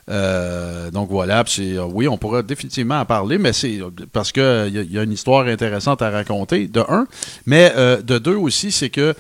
Euh, 0.10 0.90
donc 0.92 1.10
voilà, 1.10 1.44
euh, 1.60 1.84
oui, 1.94 2.08
on 2.08 2.18
pourra 2.18 2.42
définitivement 2.42 3.00
en 3.00 3.06
parler, 3.06 3.38
mais 3.38 3.54
c'est 3.54 3.80
euh, 3.80 3.90
parce 4.12 4.32
que 4.32 4.68
il 4.68 4.82
y, 4.82 4.96
y 4.96 5.00
a 5.00 5.04
une 5.04 5.12
histoire 5.12 5.46
intéressante 5.46 6.02
à 6.02 6.10
raconter, 6.10 6.68
de 6.68 6.82
un. 6.88 7.08
Mais 7.46 7.74
de 8.04 8.18
deux 8.18 8.36
aussi, 8.36 8.72
c'est 8.72 8.90
que 8.90 9.14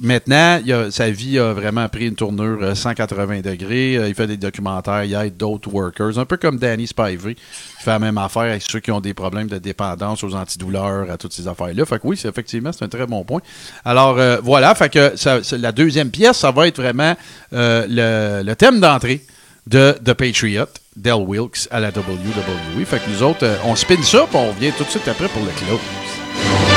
maintenant, 0.00 0.60
sa 0.90 1.10
vie 1.10 1.38
a 1.38 1.52
vraiment 1.52 1.88
pris 1.88 2.06
une 2.06 2.14
tournure 2.14 2.58
euh, 2.62 2.74
180 2.74 3.40
degrés. 3.40 3.94
Il 4.08 4.14
fait 4.14 4.26
des 4.26 4.36
documentaires, 4.36 5.04
il 5.04 5.14
aide 5.14 5.36
d'autres 5.36 5.72
workers, 5.72 6.18
un 6.18 6.24
peu 6.24 6.36
comme 6.36 6.58
Danny 6.58 6.86
Spivey, 6.86 7.34
qui 7.34 7.84
fait 7.84 7.90
la 7.90 7.98
même 7.98 8.18
affaire 8.18 8.42
avec 8.42 8.62
ceux 8.62 8.80
qui 8.80 8.90
ont 8.90 9.00
des 9.00 9.14
problèmes 9.14 9.48
de 9.48 9.58
dépendance 9.58 10.24
aux 10.24 10.34
antidouleurs, 10.34 11.10
à 11.10 11.16
toutes 11.16 11.32
ces 11.32 11.46
affaires-là. 11.46 11.84
Fait 11.84 11.98
que 11.98 12.06
oui, 12.06 12.16
c'est 12.16 12.28
effectivement, 12.28 12.72
c'est 12.72 12.84
un 12.84 12.88
très 12.88 13.06
bon 13.06 13.24
point. 13.24 13.40
Alors 13.84 14.18
voilà, 14.42 14.74
fait 14.74 14.88
que 14.88 15.14
la 15.56 15.72
deuxième 15.72 16.10
pièce, 16.10 16.38
ça 16.38 16.50
va 16.50 16.66
être 16.66 16.80
vraiment 16.80 17.14
le 17.52 18.54
thème 18.54 18.80
d'entrée 18.80 19.24
de 19.70 19.96
The 20.04 20.14
Patriot, 20.14 20.66
Del 20.96 21.24
Wilkes 21.26 21.68
à 21.70 21.78
la 21.78 21.90
WWE. 21.90 22.84
Fait 22.84 22.98
que 22.98 23.08
nous 23.08 23.22
autres, 23.22 23.44
euh, 23.44 23.56
on 23.64 23.76
spin 23.76 24.02
ça, 24.02 24.26
puis 24.28 24.36
on 24.36 24.48
revient 24.48 24.72
tout 24.76 24.82
de 24.84 24.90
suite 24.90 25.06
après 25.06 25.28
pour 25.28 25.42
le 25.44 25.52
close. 25.52 26.69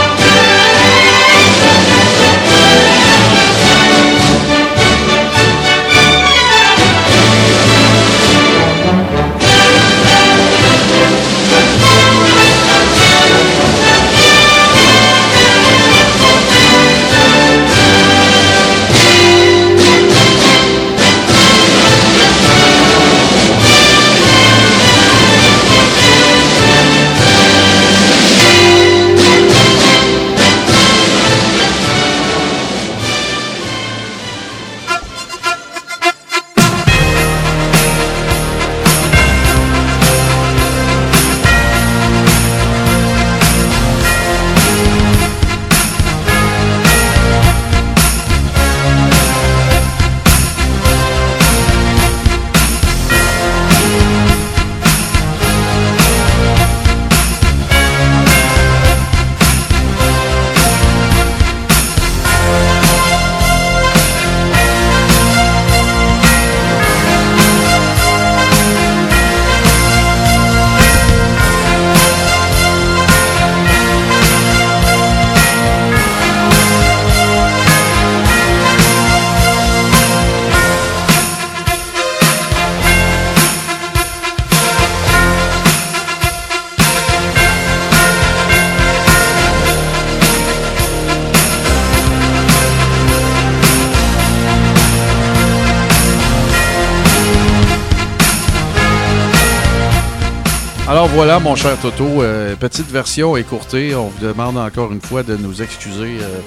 Voilà, 101.14 101.40
mon 101.40 101.56
cher 101.56 101.78
Toto, 101.80 102.24
euh, 102.24 102.56
petite 102.56 102.90
version 102.90 103.38
écourtée. 103.38 103.94
On 103.94 104.08
vous 104.08 104.26
demande 104.26 104.58
encore 104.58 104.92
une 104.92 105.02
fois 105.02 105.22
de 105.22 105.38
nous 105.38 105.62
excuser. 105.62 106.18
euh, 106.20 106.40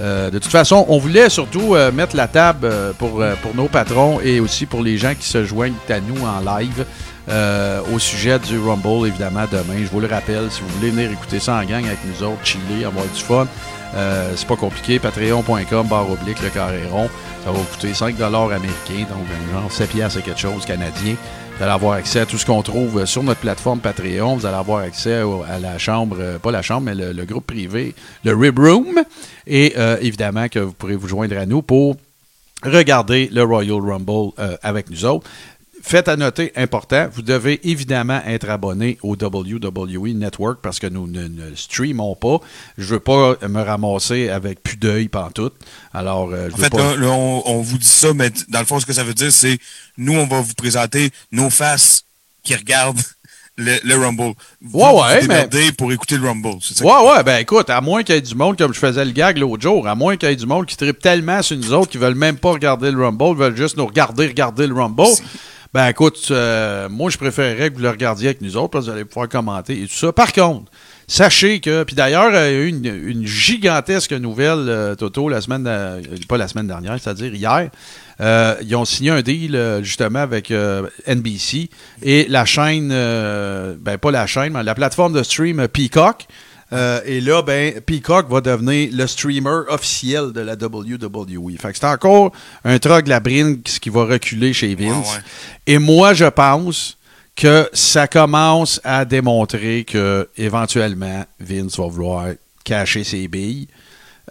euh, 0.00 0.30
de 0.30 0.38
toute 0.38 0.50
façon, 0.50 0.86
on 0.88 0.98
voulait 0.98 1.28
surtout 1.28 1.76
mettre 1.92 2.16
la 2.16 2.26
table 2.26 2.68
pour, 2.98 3.22
pour 3.42 3.54
nos 3.54 3.68
patrons 3.68 4.20
et 4.20 4.40
aussi 4.40 4.64
pour 4.64 4.82
les 4.82 4.96
gens 4.96 5.14
qui 5.14 5.28
se 5.28 5.44
joignent 5.44 5.74
à 5.90 6.00
nous 6.00 6.16
en 6.24 6.40
live 6.40 6.86
au 7.94 7.98
sujet 7.98 8.38
du 8.38 8.58
Rumble, 8.58 9.06
évidemment, 9.06 9.44
demain. 9.50 9.80
Je 9.82 9.90
vous 9.90 10.00
le 10.00 10.08
rappelle, 10.08 10.50
si 10.50 10.62
vous 10.62 10.68
voulez 10.78 10.90
venir 10.90 11.10
écouter 11.12 11.38
ça 11.38 11.56
en 11.56 11.64
gang 11.64 11.84
avec 11.84 11.98
nous 12.06 12.26
autres, 12.26 12.44
chiller, 12.44 12.86
avoir 12.86 13.04
du 13.04 13.20
fun, 13.20 13.46
c'est 14.34 14.48
pas 14.48 14.56
compliqué. 14.56 14.98
Patreon.com, 14.98 15.86
barre 15.86 16.10
oblique, 16.10 16.42
le 16.42 16.48
carré 16.48 16.82
rond. 16.90 17.08
Ça 17.44 17.52
va 17.52 17.58
vous 17.58 17.64
coûter 17.64 17.92
5 17.92 18.18
américains, 18.20 19.06
donc 19.10 19.26
genre 19.52 19.70
7 19.70 19.90
piastres 19.90 20.18
et 20.20 20.22
quelque 20.22 20.40
chose 20.40 20.64
canadien. 20.64 21.14
Vous 21.56 21.62
allez 21.62 21.72
avoir 21.72 21.92
accès 21.92 22.18
à 22.18 22.26
tout 22.26 22.36
ce 22.36 22.44
qu'on 22.44 22.62
trouve 22.62 22.98
euh, 22.98 23.06
sur 23.06 23.22
notre 23.22 23.38
plateforme 23.38 23.78
Patreon. 23.78 24.34
Vous 24.34 24.44
allez 24.44 24.56
avoir 24.56 24.80
accès 24.80 25.22
à 25.48 25.60
la 25.60 25.78
chambre, 25.78 26.16
euh, 26.18 26.38
pas 26.40 26.50
la 26.50 26.62
chambre, 26.62 26.82
mais 26.92 26.96
le, 26.96 27.24
groupe 27.24 27.46
privé, 27.46 27.94
le 28.24 28.34
Rib 28.34 28.58
Room. 28.58 29.04
Et 29.46 29.74
euh, 29.76 29.96
évidemment 30.00 30.48
que 30.48 30.58
vous 30.58 30.72
pourrez 30.72 30.96
vous 30.96 31.06
joindre 31.06 31.38
à 31.38 31.46
nous 31.46 31.62
pour 31.62 31.94
regarder 32.64 33.28
le 33.32 33.44
Royal 33.44 33.78
Rumble 33.80 34.32
avec 34.62 34.90
nous 34.90 35.04
autres. 35.04 35.30
Faites 35.86 36.08
à 36.08 36.16
noter, 36.16 36.50
important, 36.56 37.08
vous 37.12 37.20
devez 37.20 37.60
évidemment 37.68 38.22
être 38.26 38.48
abonné 38.48 38.96
au 39.02 39.16
WWE 39.20 40.14
Network 40.14 40.60
parce 40.62 40.78
que 40.78 40.86
nous 40.86 41.06
ne, 41.06 41.28
ne 41.28 41.54
streamons 41.54 42.16
pas. 42.16 42.38
Je 42.78 42.86
veux 42.94 43.00
pas 43.00 43.36
me 43.46 43.60
ramasser 43.60 44.30
avec 44.30 44.62
plus 44.62 44.78
d'œil 44.78 45.08
pantoute. 45.08 45.52
Alors, 45.92 46.30
euh, 46.32 46.48
je 46.48 46.54
En 46.54 46.56
veux 46.56 46.62
fait, 46.64 46.70
pas... 46.70 46.78
là, 46.78 46.96
là, 46.96 47.08
on, 47.10 47.42
on 47.44 47.60
vous 47.60 47.76
dit 47.76 47.86
ça, 47.86 48.14
mais 48.14 48.30
dans 48.48 48.60
le 48.60 48.64
fond, 48.64 48.80
ce 48.80 48.86
que 48.86 48.94
ça 48.94 49.04
veut 49.04 49.12
dire, 49.12 49.30
c'est 49.30 49.58
nous, 49.98 50.14
on 50.14 50.26
va 50.26 50.40
vous 50.40 50.54
présenter 50.54 51.10
nos 51.32 51.50
faces 51.50 52.04
qui 52.42 52.54
regardent 52.54 53.02
le, 53.58 53.76
le 53.84 53.94
Rumble. 53.96 54.32
Vous, 54.62 54.78
Ouais, 54.80 54.90
ouais, 55.02 55.20
vous 55.20 55.28
mais- 55.28 55.72
pour 55.76 55.92
écouter 55.92 56.16
le 56.16 56.26
Rumble. 56.26 56.56
c'est 56.62 56.78
ça? 56.78 56.84
Ouais, 56.86 57.10
ouais, 57.10 57.22
ben 57.22 57.36
écoute, 57.40 57.68
à 57.68 57.82
moins 57.82 58.02
qu'il 58.02 58.14
y 58.14 58.18
ait 58.18 58.22
du 58.22 58.34
monde, 58.34 58.56
comme 58.56 58.72
je 58.72 58.78
faisais 58.78 59.04
le 59.04 59.10
gag 59.12 59.36
l'autre 59.36 59.62
jour, 59.62 59.86
à 59.86 59.94
moins 59.94 60.16
qu'il 60.16 60.30
y 60.30 60.32
ait 60.32 60.36
du 60.36 60.46
monde 60.46 60.64
qui 60.64 60.78
tripe 60.78 60.98
tellement 60.98 61.42
sur 61.42 61.58
nous 61.58 61.74
autres 61.74 61.90
qui 61.90 61.98
veulent 61.98 62.14
même 62.14 62.38
pas 62.38 62.52
regarder 62.52 62.90
le 62.90 63.04
Rumble, 63.04 63.36
veulent 63.38 63.56
juste 63.56 63.76
nous 63.76 63.86
regarder, 63.86 64.26
regarder 64.28 64.66
le 64.66 64.74
Rumble. 64.74 65.04
Ben 65.74 65.88
écoute, 65.88 66.28
euh, 66.30 66.88
moi 66.88 67.10
je 67.10 67.18
préférerais 67.18 67.68
que 67.68 67.74
vous 67.74 67.82
le 67.82 67.90
regardiez 67.90 68.28
avec 68.28 68.40
nous 68.40 68.56
autres 68.56 68.68
parce 68.68 68.84
que 68.84 68.90
vous 68.92 68.96
allez 68.96 69.04
pouvoir 69.04 69.28
commenter 69.28 69.82
et 69.82 69.88
tout 69.88 69.94
ça. 69.94 70.12
Par 70.12 70.32
contre, 70.32 70.70
sachez 71.08 71.58
que, 71.58 71.82
puis 71.82 71.96
d'ailleurs, 71.96 72.30
euh, 72.32 72.48
il 72.48 72.86
y 72.86 72.88
a 72.88 72.92
eu 72.92 73.10
une, 73.10 73.26
gigantesque 73.26 74.12
nouvelle, 74.12 74.68
euh, 74.68 74.94
Toto, 74.94 75.28
la 75.28 75.40
semaine, 75.40 75.64
euh, 75.66 76.00
pas 76.28 76.36
la 76.36 76.46
semaine 76.46 76.68
dernière, 76.68 76.96
c'est-à-dire 77.00 77.34
hier. 77.34 77.70
Ils 78.62 78.76
ont 78.76 78.84
signé 78.84 79.10
un 79.10 79.22
deal 79.22 79.80
justement 79.82 80.20
avec 80.20 80.52
NBC 81.08 81.70
et 82.02 82.26
la 82.28 82.44
chaîne, 82.44 82.90
ben 82.90 83.98
pas 84.00 84.12
la 84.12 84.28
chaîne, 84.28 84.52
mais 84.52 84.62
la 84.62 84.76
plateforme 84.76 85.12
de 85.12 85.24
stream 85.24 85.66
Peacock. 85.66 86.28
Euh, 86.74 87.00
et 87.06 87.20
là, 87.20 87.40
ben, 87.42 87.80
Peacock 87.80 88.28
va 88.28 88.40
devenir 88.40 88.90
le 88.92 89.06
streamer 89.06 89.62
officiel 89.68 90.32
de 90.32 90.40
la 90.40 90.54
WWE. 90.54 91.56
Fait 91.58 91.72
que 91.72 91.78
c'est 91.78 91.86
encore 91.86 92.32
un 92.64 92.78
troglabrine 92.78 93.62
qui 93.62 93.90
va 93.90 94.04
reculer 94.04 94.52
chez 94.52 94.74
Vince. 94.74 95.08
Ouais, 95.10 95.14
ouais. 95.16 95.22
Et 95.66 95.78
moi, 95.78 96.14
je 96.14 96.24
pense 96.24 96.98
que 97.36 97.68
ça 97.72 98.06
commence 98.08 98.80
à 98.84 99.04
démontrer 99.04 99.84
que 99.84 100.28
éventuellement 100.36 101.24
Vince 101.40 101.78
va 101.78 101.86
vouloir 101.86 102.26
cacher 102.64 103.04
ses 103.04 103.28
billes. 103.28 103.68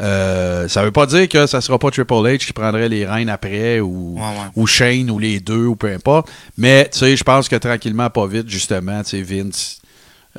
Euh, 0.02 0.68
ça 0.68 0.84
veut 0.84 0.92
pas 0.92 1.06
dire 1.06 1.30
que 1.30 1.46
ça 1.46 1.62
sera 1.62 1.78
pas 1.78 1.92
Triple 1.92 2.14
H 2.14 2.40
qui 2.40 2.52
prendrait 2.54 2.90
les 2.90 3.06
rênes 3.06 3.30
après 3.30 3.80
ou, 3.80 4.16
Ouais, 4.16 4.22
ouais. 4.22 4.50
ou 4.56 4.66
Shane 4.66 5.12
ou 5.12 5.20
les 5.20 5.40
deux 5.40 5.66
ou 5.68 5.76
peu 5.76 5.92
importe. 5.94 6.30
Mais 6.58 6.90
tu 6.92 7.00
sais, 7.00 7.16
je 7.16 7.24
pense 7.24 7.48
que 7.48 7.56
tranquillement, 7.58 8.10
pas 8.10 8.26
vite, 8.26 8.50
justement, 8.50 9.04
tu 9.04 9.12
sais, 9.12 9.22
Vince. 9.22 9.80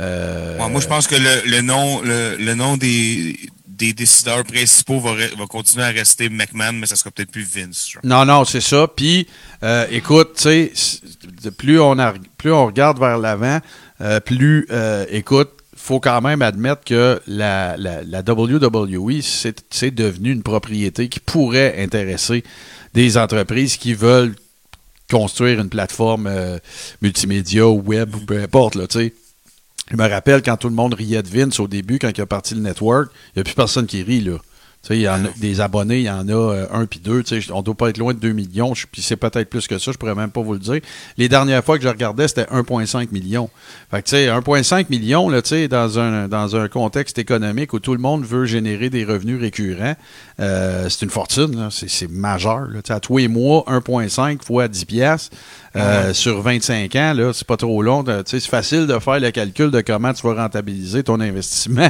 Euh, 0.01 0.59
Ouais, 0.59 0.69
moi, 0.71 0.81
je 0.81 0.87
pense 0.87 1.07
que 1.07 1.15
le, 1.15 1.51
le 1.51 1.61
nom, 1.61 2.03
le, 2.03 2.37
le 2.37 2.55
nom 2.55 2.77
des, 2.77 3.39
des 3.69 3.93
décideurs 3.93 4.45
principaux 4.45 5.01
va, 5.01 5.13
re- 5.13 5.37
va 5.37 5.47
continuer 5.47 5.85
à 5.85 5.89
rester 5.91 6.29
McMahon, 6.29 6.73
mais 6.73 6.87
ça 6.87 6.97
sera 6.97 7.11
peut-être 7.11 7.31
plus 7.31 7.43
Vince. 7.45 7.89
genre. 7.91 8.01
Non, 8.05 8.25
non, 8.25 8.45
c'est 8.45 8.61
ça. 8.61 8.87
Puis, 8.89 9.27
euh, 9.63 9.87
écoute, 9.91 10.35
tu 10.37 10.43
sais, 10.43 10.73
plus 11.57 11.81
on, 11.81 11.99
a- 11.99 12.15
plus 12.39 12.53
on 12.53 12.67
regarde 12.67 12.99
vers 12.99 13.19
l'avant, 13.19 13.61
euh, 14.01 14.21
plus, 14.21 14.67
écoute, 15.11 15.51
faut 15.77 16.01
quand 16.01 16.21
même 16.23 16.41
admettre 16.41 16.83
que 16.85 17.21
la, 17.27 17.77
la, 17.77 18.03
la 18.05 18.21
WWE, 18.27 19.21
c'est 19.23 19.91
devenu 19.95 20.33
une 20.33 20.43
propriété 20.43 21.09
qui 21.09 21.21
pourrait 21.21 21.75
intéresser 21.83 22.43
des 22.95 23.19
entreprises 23.19 23.77
qui 23.77 23.93
veulent 23.93 24.35
construire 25.11 25.61
une 25.61 25.69
plateforme 25.69 26.31
multimédia 27.03 27.69
ou 27.69 27.83
web 27.83 28.15
ou 28.15 28.21
peu 28.21 28.41
importe, 28.43 28.77
là, 28.77 28.87
tu 28.87 28.99
sais. 28.99 29.15
Je 29.91 29.97
me 29.97 30.09
rappelle 30.09 30.43
quand 30.43 30.57
tout 30.57 30.69
le 30.69 30.75
monde 30.75 30.95
riait 30.95 31.23
de 31.23 31.29
Vince 31.29 31.61
au 31.61 31.69
début, 31.69 31.99
quand 31.99 32.11
il 32.17 32.21
a 32.21 32.27
parti 32.27 32.55
le 32.55 32.61
network, 32.61 33.11
il 33.13 33.39
n'y 33.39 33.41
a 33.41 33.45
plus 33.45 33.55
personne 33.55 33.87
qui 33.87 34.03
rit, 34.03 34.21
là. 34.21 34.39
Tu 34.85 34.89
sais, 34.89 34.99
il 34.99 35.03
y 35.03 35.09
en 35.09 35.25
a, 35.25 35.29
des 35.41 35.63
abonnés, 35.63 36.01
il 36.01 36.05
y 36.05 36.11
en 36.11 36.29
a 36.29 36.33
euh, 36.33 36.67
un 36.71 36.85
puis 36.85 37.01
deux. 37.01 37.23
Tu 37.23 37.41
sais, 37.41 37.53
on 37.53 37.63
doit 37.63 37.75
pas 37.75 37.89
être 37.89 37.97
loin 37.97 38.13
de 38.13 38.19
2 38.19 38.33
millions. 38.33 38.75
Puis 38.93 39.01
c'est 39.01 39.17
peut-être 39.17 39.49
plus 39.49 39.67
que 39.67 39.79
ça, 39.79 39.93
je 39.93 39.97
pourrais 39.97 40.15
même 40.15 40.31
pas 40.31 40.43
vous 40.43 40.53
le 40.53 40.59
dire. 40.59 40.81
Les 41.17 41.31
dernières 41.31 41.65
fois 41.65 41.79
que 41.79 41.85
je 41.85 41.89
regardais, 41.89 42.29
c'était 42.29 42.45
1,5 42.45 43.11
million. 43.11 43.49
Fait 43.91 44.03
que 44.03 44.09
tu 44.09 44.17
sais, 44.17 44.29
1,5 44.29 44.91
million, 44.91 45.31
là, 45.31 45.41
tu 45.41 45.49
sais, 45.49 45.69
dans 45.69 45.99
un, 45.99 46.29
dans 46.29 46.55
un 46.57 46.69
contexte 46.69 47.19
économique 47.19 47.73
où 47.73 47.79
tout 47.79 47.95
le 47.95 48.01
monde 48.01 48.27
veut 48.27 48.45
générer 48.45 48.91
des 48.91 49.07
revenus 49.07 49.41
récurrents, 49.41 49.95
euh, 50.39 50.89
c'est 50.91 51.07
une 51.07 51.11
fortune. 51.11 51.69
C'est, 51.71 52.11
majeur. 52.11 52.67
Là. 52.69 52.83
Tu 52.83 52.89
sais, 52.89 52.93
À 52.93 53.01
tous 53.01 53.17
les 53.17 53.29
mois, 53.29 53.65
1,5 53.67 54.45
fois 54.45 54.69
10 54.69 54.85
piastres. 54.85 55.35
euh, 55.77 56.13
Sur 56.13 56.43
25 56.43 56.95
ans, 56.97 57.15
là, 57.15 57.33
c'est 57.33 57.47
pas 57.47 57.57
trop 57.57 57.83
long. 57.83 58.05
C'est 58.27 58.41
facile 58.41 58.87
de 58.87 58.99
faire 58.99 59.19
le 59.19 59.31
calcul 59.31 59.71
de 59.71 59.81
comment 59.81 60.13
tu 60.13 60.27
vas 60.27 60.35
rentabiliser 60.35 61.03
ton 61.03 61.21
investissement. 61.21 61.89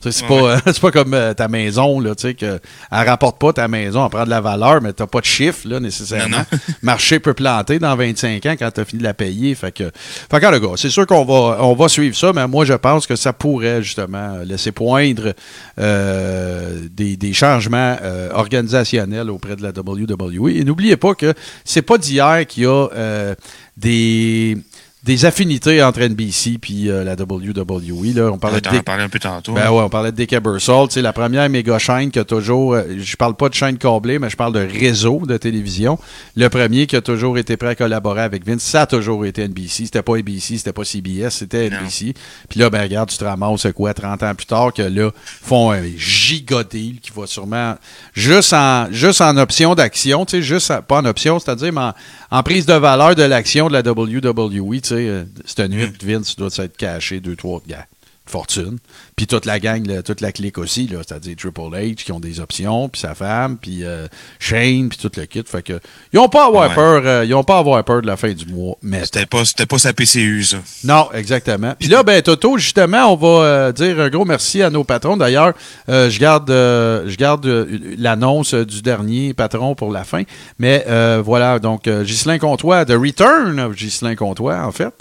C'est 0.00 0.26
pas, 0.26 0.58
c'est 0.66 0.80
pas 0.80 0.90
comme 0.90 1.14
euh, 1.14 1.34
ta 1.34 1.48
maison, 1.48 2.00
là, 2.00 2.14
tu 2.14 2.29
sais, 2.30 2.34
que 2.34 2.60
elle 2.90 3.08
rapporte 3.08 3.38
pas 3.40 3.52
ta 3.52 3.68
maison, 3.68 4.04
elle 4.04 4.10
prend 4.10 4.24
de 4.24 4.30
la 4.30 4.40
valeur, 4.40 4.80
mais 4.82 4.92
t'as 4.92 5.06
pas 5.06 5.20
de 5.20 5.26
chiffre, 5.26 5.68
là, 5.68 5.80
nécessairement. 5.80 6.38
Non, 6.38 6.58
Marché 6.82 7.18
peut 7.18 7.34
planter 7.34 7.78
dans 7.78 7.94
25 7.96 8.44
ans 8.46 8.54
quand 8.58 8.70
t'as 8.70 8.84
fini 8.84 9.00
de 9.00 9.04
la 9.04 9.14
payer. 9.14 9.54
Fait 9.54 9.72
que, 9.72 9.90
fait 9.94 10.40
que, 10.40 10.46
le 10.46 10.58
gars, 10.58 10.74
c'est 10.76 10.90
sûr 10.90 11.06
qu'on 11.06 11.24
va, 11.24 11.58
on 11.64 11.74
va 11.74 11.88
suivre 11.88 12.16
ça, 12.16 12.32
mais 12.32 12.46
moi, 12.46 12.64
je 12.64 12.74
pense 12.74 13.06
que 13.06 13.16
ça 13.16 13.32
pourrait, 13.32 13.82
justement, 13.82 14.38
laisser 14.44 14.72
poindre 14.72 15.34
euh, 15.78 16.88
des, 16.90 17.16
des 17.16 17.32
changements 17.32 17.96
euh, 18.02 18.30
organisationnels 18.32 19.30
auprès 19.30 19.56
de 19.56 19.62
la 19.62 19.70
WWE. 19.70 20.50
Et 20.50 20.64
n'oubliez 20.64 20.96
pas 20.96 21.14
que 21.14 21.34
c'est 21.64 21.82
pas 21.82 21.98
d'hier 21.98 22.46
qu'il 22.46 22.64
y 22.64 22.66
a 22.66 22.88
euh, 22.94 23.34
des 23.76 24.58
des 25.02 25.24
affinités 25.24 25.82
entre 25.82 26.00
NBC 26.02 26.58
puis 26.60 26.90
euh, 26.90 27.04
la 27.04 27.14
WWE. 27.14 28.14
Là. 28.14 28.30
On 28.32 28.36
parlait 28.38 28.60
de 28.60 28.68
en 28.68 28.72
Dick- 28.72 28.82
parlait 28.84 29.02
un 29.04 29.08
peu 29.08 29.18
tantôt. 29.18 29.52
ben 29.52 29.70
ouais, 29.70 29.82
on 29.82 29.88
parlait 29.88 30.12
de 30.12 30.16
Dick 30.16 30.32
Ebersol, 30.34 30.88
tu 30.88 30.94
sais, 30.94 31.02
la 31.02 31.14
première 31.14 31.48
méga 31.48 31.78
chaîne 31.78 32.10
qui 32.10 32.18
a 32.18 32.24
toujours, 32.24 32.74
euh, 32.74 32.82
je 32.98 33.16
parle 33.16 33.34
pas 33.34 33.48
de 33.48 33.54
chaîne 33.54 33.78
câblée, 33.78 34.18
mais 34.18 34.28
je 34.28 34.36
parle 34.36 34.52
de 34.52 34.58
réseau 34.60 35.22
de 35.24 35.36
télévision. 35.38 35.98
Le 36.36 36.48
premier 36.48 36.86
qui 36.86 36.96
a 36.96 37.00
toujours 37.00 37.38
été 37.38 37.56
prêt 37.56 37.68
à 37.70 37.74
collaborer 37.74 38.20
avec 38.20 38.46
Vince, 38.46 38.62
ça 38.62 38.82
a 38.82 38.86
toujours 38.86 39.24
été 39.24 39.42
NBC. 39.48 39.86
C'était 39.86 40.02
pas 40.02 40.16
ABC, 40.18 40.58
c'était 40.58 40.72
pas 40.74 40.84
CBS, 40.84 41.30
c'était. 41.30 41.70
NBC. 41.70 42.12
Puis 42.50 42.60
là, 42.60 42.68
ben 42.68 42.82
regarde, 42.82 43.08
tu 43.08 43.16
te 43.16 43.24
ramasses 43.24 43.66
quoi, 43.74 43.94
30 43.94 44.22
ans 44.22 44.34
plus 44.34 44.46
tard, 44.46 44.72
que 44.74 44.82
là, 44.82 45.10
font 45.24 45.70
un 45.70 45.82
giga 45.96 46.62
deal 46.62 47.00
qui 47.00 47.10
va 47.16 47.26
sûrement, 47.26 47.74
juste 48.12 48.52
en, 48.52 48.92
juste 48.92 49.22
en 49.22 49.36
option 49.38 49.74
d'action, 49.74 50.26
tu 50.26 50.32
sais, 50.36 50.42
juste, 50.42 50.70
en- 50.70 50.82
pas 50.82 50.98
en 51.00 51.04
option, 51.06 51.38
c'est-à-dire, 51.38 51.72
mais 51.72 51.80
en, 51.80 51.92
en 52.32 52.42
prise 52.42 52.66
de 52.66 52.74
valeur 52.74 53.14
de 53.14 53.22
l'action 53.22 53.68
de 53.68 53.72
la 53.72 53.80
WWE, 53.80 54.80
tu 54.90 54.96
sais, 54.96 55.08
euh, 55.08 55.24
cette 55.44 55.70
nuit, 55.70 55.86
Vince 56.02 56.34
doit 56.34 56.50
s'être 56.50 56.76
caché 56.76 57.20
deux, 57.20 57.36
trois 57.36 57.62
gars 57.66 57.86
fortune. 58.26 58.78
Puis 59.20 59.26
toute 59.26 59.44
la 59.44 59.60
gang, 59.60 59.86
là, 59.86 60.02
toute 60.02 60.22
la 60.22 60.32
clique 60.32 60.56
aussi, 60.56 60.88
c'est-à-dire 60.90 61.36
Triple 61.36 61.60
H 61.74 61.94
qui 61.96 62.10
ont 62.10 62.20
des 62.20 62.40
options, 62.40 62.88
puis 62.88 63.02
sa 63.02 63.14
femme, 63.14 63.58
puis 63.60 63.84
euh, 63.84 64.06
Shane, 64.38 64.88
puis 64.88 64.96
tout 64.96 65.10
le 65.14 65.26
kit. 65.26 65.42
Fait 65.44 65.60
que 65.60 65.78
ils 66.14 66.18
ont 66.18 66.30
pas 66.30 66.44
à 66.44 66.46
avoir 66.46 66.70
Ouais. 66.70 66.74
peur, 66.74 67.02
euh, 67.04 67.24
ils 67.26 67.34
ont 67.34 67.44
pas 67.44 67.56
à 67.56 67.58
avoir 67.58 67.84
peur 67.84 68.00
de 68.00 68.06
la 68.06 68.16
fin 68.16 68.32
du 68.32 68.46
mois. 68.46 68.78
Mais 68.80 69.04
C'était 69.04 69.26
pas, 69.26 69.42
pas 69.68 69.78
sa 69.78 69.92
PCU, 69.92 70.42
ça. 70.44 70.56
non, 70.84 71.08
exactement. 71.12 71.74
Puis 71.78 71.90
là, 71.90 72.02
ben 72.02 72.22
Toto, 72.22 72.56
justement, 72.56 73.12
on 73.12 73.16
va 73.16 73.44
euh, 73.44 73.72
dire 73.72 74.00
un 74.00 74.08
gros 74.08 74.24
merci 74.24 74.62
à 74.62 74.70
nos 74.70 74.84
patrons. 74.84 75.18
D'ailleurs, 75.18 75.52
je 75.86 76.18
garde, 76.18 76.48
je 76.48 77.16
garde 77.16 77.68
l'annonce 77.98 78.54
du 78.54 78.80
dernier 78.80 79.34
patron 79.34 79.74
pour 79.74 79.92
la 79.92 80.04
fin. 80.04 80.22
Mais 80.58 80.86
voilà, 81.22 81.58
donc 81.58 81.86
Ghislain 81.90 82.38
Comtois, 82.38 82.86
The 82.86 82.92
Return 82.92 83.60
of 83.60 83.74
Ghislain 83.76 84.14
Comtois, 84.16 84.60
en 84.64 84.72
fait. 84.72 84.94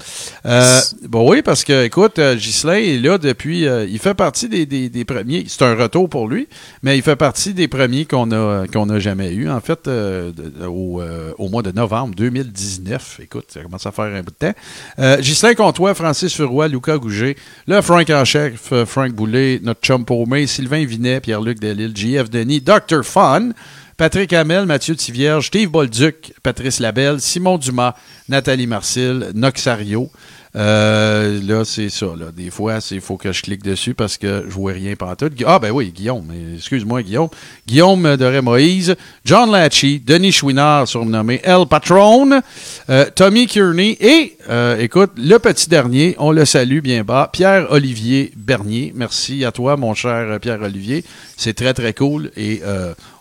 Bon 1.07 1.29
oui, 1.31 1.41
parce 1.41 1.63
que, 1.63 1.85
écoute, 1.85 2.19
Ghislain 2.19 2.79
est 2.79 2.97
là 2.97 3.17
depuis, 3.17 3.61
il 3.61 3.99
fait 3.99 4.08
partie 4.15 4.49
des, 4.49 4.65
des- 4.65 5.05
premiers. 5.05 5.45
C'est 5.47 5.63
un 5.63 5.75
retour 5.75 6.09
pour 6.09 6.27
lui, 6.27 6.47
mais 6.83 6.97
il 6.97 7.01
fait 7.01 7.15
partie 7.15 7.53
des 7.53 7.67
premiers 7.67 8.05
qu'on 8.05 8.31
a 8.31 8.67
qu'on 8.67 8.85
n'a 8.85 8.99
jamais 8.99 9.33
eu. 9.33 9.49
En 9.49 9.59
fait, 9.61 9.87
euh, 9.87 10.31
au, 10.67 11.01
euh, 11.01 11.33
au 11.37 11.49
mois 11.49 11.61
de 11.61 11.71
novembre 11.71 12.15
2019. 12.15 13.19
Écoute, 13.21 13.45
ça 13.49 13.61
commence 13.61 13.85
à 13.85 13.91
faire 13.91 14.05
un 14.05 14.21
bout 14.21 14.31
de 14.31 14.47
temps. 14.47 14.53
Euh, 14.99 15.17
Ghislain 15.17 15.53
Comtois, 15.53 15.93
Francis 15.93 16.33
Furoy, 16.35 16.67
Lucas 16.67 16.97
Gouget, 16.97 17.35
le 17.67 17.81
Frank 17.81 18.09
en 18.09 18.25
chef, 18.25 18.71
euh, 18.71 18.85
Frank 18.85 19.13
Boulet, 19.13 19.59
notre 19.63 19.81
chum 19.81 20.05
paumé, 20.05 20.47
Sylvain 20.47 20.85
Vinet, 20.85 21.19
Pierre-Luc 21.21 21.59
Delille, 21.59 21.93
JF 21.95 22.29
Denis, 22.29 22.61
Dr. 22.61 23.03
Fun, 23.03 23.49
Patrick 23.97 24.31
Hamel, 24.31 24.65
Mathieu 24.65 24.95
Tivierge, 24.95 25.47
Steve 25.47 25.69
Bolduc, 25.69 26.33
Patrice 26.41 26.79
Labelle, 26.79 27.19
Simon 27.19 27.57
Dumas, 27.57 27.95
Nathalie 28.29 28.67
Marcil, 28.67 29.31
Noxario. 29.35 30.09
Euh, 30.55 31.39
là, 31.43 31.63
c'est 31.63 31.89
ça. 31.89 32.07
Des 32.35 32.49
fois, 32.49 32.79
il 32.91 33.01
faut 33.01 33.17
que 33.17 33.31
je 33.31 33.41
clique 33.41 33.63
dessus 33.63 33.93
parce 33.93 34.17
que 34.17 34.45
je 34.47 34.53
vois 34.53 34.73
rien 34.73 34.95
pantoute. 34.95 35.33
Ah, 35.45 35.59
ben 35.59 35.71
oui, 35.71 35.91
Guillaume. 35.91 36.31
Excuse-moi, 36.55 37.03
Guillaume. 37.03 37.29
Guillaume 37.67 38.17
de 38.17 38.39
Moïse, 38.39 38.95
John 39.25 39.51
Latchy, 39.51 39.99
Denis 39.99 40.31
Chouinard, 40.31 40.87
surnommé 40.87 41.39
El 41.43 41.67
Patron, 41.67 42.41
euh, 42.89 43.05
Tommy 43.13 43.45
Kearney 43.45 43.97
et, 43.99 44.37
euh, 44.49 44.79
écoute, 44.79 45.11
le 45.17 45.37
petit 45.37 45.69
dernier, 45.69 46.15
on 46.17 46.31
le 46.31 46.45
salue 46.45 46.79
bien 46.79 47.03
bas, 47.03 47.29
Pierre-Olivier 47.31 48.31
Bernier. 48.35 48.91
Merci 48.95 49.45
à 49.45 49.51
toi, 49.51 49.77
mon 49.77 49.93
cher 49.93 50.39
Pierre-Olivier. 50.39 51.03
C'est 51.37 51.53
très, 51.53 51.73
très 51.73 51.93
cool 51.93 52.31
et 52.35 52.61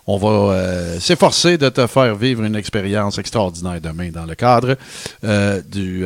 on 0.07 0.17
va 0.17 0.99
s'efforcer 0.99 1.57
de 1.57 1.69
te 1.69 1.85
faire 1.85 2.15
vivre 2.15 2.43
une 2.43 2.55
expérience 2.55 3.19
extraordinaire 3.19 3.79
demain 3.81 4.09
dans 4.09 4.25
le 4.25 4.35
cadre 4.35 4.75
du... 5.71 6.05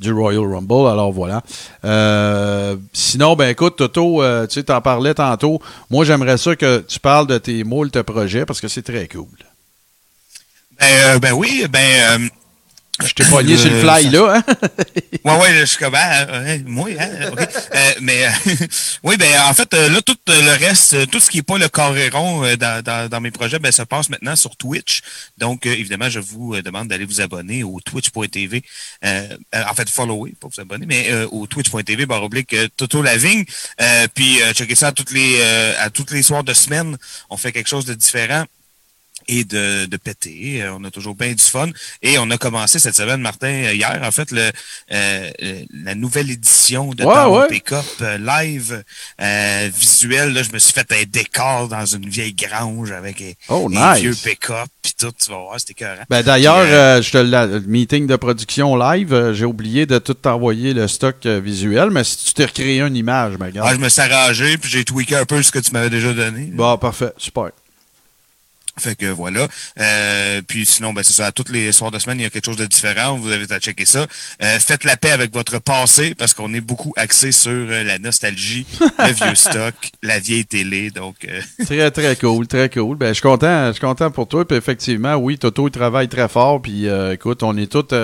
du 0.00 0.12
Royal 0.12 0.44
Rumble. 0.44 0.88
Alors 0.88 1.12
voilà. 1.12 1.42
Euh, 1.84 2.76
sinon, 2.92 3.36
ben 3.36 3.48
écoute, 3.48 3.76
Toto, 3.76 4.22
euh, 4.22 4.46
tu 4.46 4.62
t'en 4.64 4.80
parlais 4.80 5.14
tantôt. 5.14 5.60
Moi, 5.90 6.04
j'aimerais 6.04 6.38
ça 6.38 6.56
que 6.56 6.84
tu 6.86 7.00
parles 7.00 7.26
de 7.26 7.38
tes 7.38 7.64
moultes 7.64 8.02
projets 8.02 8.44
parce 8.44 8.60
que 8.60 8.68
c'est 8.68 8.82
très 8.82 9.08
cool. 9.08 9.26
Ben, 10.78 10.86
euh, 10.86 11.18
ben 11.18 11.32
oui, 11.32 11.66
ben. 11.70 12.28
Je 13.04 13.12
t'ai 13.12 13.24
pogné 13.24 13.54
Euh, 13.54 13.58
sur 13.58 13.70
le 13.70 13.80
fly, 13.80 14.08
là. 14.10 14.36
Hein? 14.36 14.42
Ouais, 15.24 15.36
ouais, 15.40 15.60
je 15.60 15.64
suis 15.64 15.78
comme, 15.78 15.94
ah, 15.96 16.24
ouais, 16.42 16.62
moi, 16.66 16.88
hein. 16.98 17.08
Euh, 17.74 17.94
mais, 18.00 18.26
euh, 18.26 18.30
oui, 19.02 19.16
ben, 19.16 19.28
en 19.48 19.54
fait, 19.54 19.74
euh, 19.74 19.88
là, 19.88 20.00
tout 20.02 20.16
le 20.28 20.56
reste, 20.56 20.94
euh, 20.94 21.06
tout 21.06 21.18
ce 21.18 21.28
qui 21.28 21.38
n'est 21.38 21.42
pas 21.42 21.58
le 21.58 21.68
carré 21.68 22.08
rond 22.10 22.44
euh, 22.44 22.56
dans, 22.56 22.80
dans, 22.82 23.08
dans 23.10 23.20
mes 23.20 23.32
projets, 23.32 23.58
ben, 23.58 23.72
se 23.72 23.82
passe 23.82 24.08
maintenant 24.08 24.36
sur 24.36 24.56
Twitch. 24.56 25.00
Donc, 25.36 25.66
évidemment, 25.66 26.08
je 26.08 26.20
vous 26.20 26.60
demande 26.62 26.88
d'aller 26.88 27.04
vous 27.06 27.20
abonner 27.20 27.64
au 27.64 27.80
twitch.tv. 27.80 28.62
En 29.02 29.74
fait, 29.74 29.90
follower, 29.90 30.32
pas 30.40 30.46
vous 30.54 30.60
abonner, 30.60 30.86
mais 30.86 31.12
au 31.32 31.46
twitch.tv, 31.46 32.06
barre 32.06 32.22
oblique, 32.22 32.54
Toto 32.76 33.02
Lavigne. 33.02 33.44
Puis, 34.14 34.38
checker 34.54 34.74
ça 34.76 34.88
à 34.88 34.92
toutes 34.92 35.10
les, 35.12 35.42
à 35.78 35.90
toutes 35.90 36.12
les 36.12 36.22
soirs 36.22 36.44
de 36.44 36.54
semaine. 36.54 36.96
On 37.30 37.36
fait 37.36 37.52
quelque 37.52 37.68
chose 37.68 37.84
de 37.84 37.94
différent 37.94 38.44
et 39.28 39.44
de, 39.44 39.86
de 39.86 39.96
péter. 39.96 40.62
Euh, 40.62 40.74
On 40.78 40.84
a 40.84 40.90
toujours 40.90 41.14
bien 41.14 41.32
du 41.32 41.42
fun. 41.42 41.68
Et 42.02 42.18
on 42.18 42.30
a 42.30 42.38
commencé 42.38 42.78
cette 42.78 42.94
semaine, 42.96 43.20
Martin, 43.20 43.48
euh, 43.48 43.74
hier, 43.74 44.00
en 44.02 44.10
fait, 44.10 44.30
le, 44.30 44.50
euh, 44.92 45.30
la 45.84 45.94
nouvelle 45.94 46.30
édition 46.30 46.90
de 46.92 47.04
Ouais, 47.04 47.24
ouais. 47.24 47.48
Pick-up 47.48 47.84
euh, 48.02 48.18
live 48.18 48.82
euh, 49.20 49.70
visuel. 49.74 50.32
Là, 50.32 50.42
je 50.42 50.50
me 50.52 50.58
suis 50.58 50.72
fait 50.72 50.90
un 50.92 51.02
décor 51.08 51.68
dans 51.68 51.86
une 51.86 52.08
vieille 52.08 52.34
grange 52.34 52.90
avec 52.92 53.20
un, 53.22 53.32
Oh, 53.48 53.68
nice. 53.70 54.00
vieux 54.00 54.14
pick-up. 54.14 54.68
Puis 54.82 54.92
tout, 54.98 55.12
tu 55.12 55.30
vas 55.30 55.38
voir, 55.38 55.58
c'était 55.60 55.72
écœurant. 55.72 56.04
Ben 56.10 56.22
d'ailleurs, 56.22 56.56
euh, 56.58 57.02
je 57.02 57.10
te 57.10 57.18
le 57.18 57.60
meeting 57.66 58.06
de 58.06 58.16
production 58.16 58.76
live, 58.76 59.32
j'ai 59.32 59.44
oublié 59.44 59.86
de 59.86 59.98
tout 59.98 60.14
t'envoyer 60.14 60.74
le 60.74 60.86
stock 60.88 61.26
visuel, 61.26 61.90
mais 61.90 62.04
si 62.04 62.24
tu 62.26 62.34
t'es 62.34 62.44
recréé 62.44 62.80
une 62.80 62.96
image, 62.96 63.34
ben 63.36 63.46
ah, 63.46 63.48
regarde. 63.48 63.74
je 63.74 63.80
me 63.84 63.88
suis 63.88 64.00
arrangé, 64.00 64.58
puis 64.58 64.70
j'ai 64.70 64.84
tweaké 64.84 65.16
un 65.16 65.24
peu 65.24 65.42
ce 65.42 65.50
que 65.50 65.58
tu 65.58 65.72
m'avais 65.72 65.90
déjà 65.90 66.12
donné. 66.12 66.42
Bon, 66.52 66.76
parfait, 66.78 67.12
super. 67.18 67.50
Fait 68.78 68.94
que 68.94 69.06
voilà. 69.06 69.48
Euh, 69.80 70.42
puis 70.46 70.66
sinon, 70.66 70.92
ben 70.92 71.02
c'est 71.02 71.14
ça. 71.14 71.26
À 71.26 71.32
tous 71.32 71.50
les 71.50 71.72
soirs 71.72 71.90
de 71.90 71.98
semaine, 71.98 72.20
il 72.20 72.24
y 72.24 72.26
a 72.26 72.30
quelque 72.30 72.44
chose 72.44 72.56
de 72.56 72.66
différent. 72.66 73.16
Vous 73.16 73.30
avez 73.30 73.50
à 73.50 73.58
checker 73.58 73.86
ça. 73.86 74.06
Euh, 74.42 74.58
faites 74.58 74.84
la 74.84 74.96
paix 74.96 75.12
avec 75.12 75.32
votre 75.32 75.58
passé 75.58 76.14
parce 76.14 76.34
qu'on 76.34 76.52
est 76.52 76.60
beaucoup 76.60 76.92
axé 76.96 77.32
sur 77.32 77.50
euh, 77.52 77.82
la 77.84 77.98
nostalgie, 77.98 78.66
le 78.80 79.12
vieux 79.24 79.34
stock, 79.34 79.74
la 80.02 80.18
vieille 80.18 80.44
télé. 80.44 80.90
Donc, 80.90 81.16
euh, 81.26 81.40
Très, 81.64 81.90
très 81.90 82.16
cool, 82.16 82.46
très 82.46 82.68
cool. 82.68 82.96
Ben, 82.96 83.08
je 83.08 83.14
suis 83.14 83.22
content, 83.22 83.68
je 83.68 83.72
suis 83.72 83.80
content 83.80 84.10
pour 84.10 84.28
toi. 84.28 84.46
Puis 84.46 84.56
effectivement, 84.56 85.14
oui, 85.16 85.38
Toto, 85.38 85.68
il 85.68 85.70
travaille 85.70 86.08
très 86.08 86.28
fort. 86.28 86.60
Puis 86.60 86.86
euh, 86.86 87.14
écoute, 87.14 87.42
on 87.42 87.56
est 87.56 87.70
tous, 87.70 87.94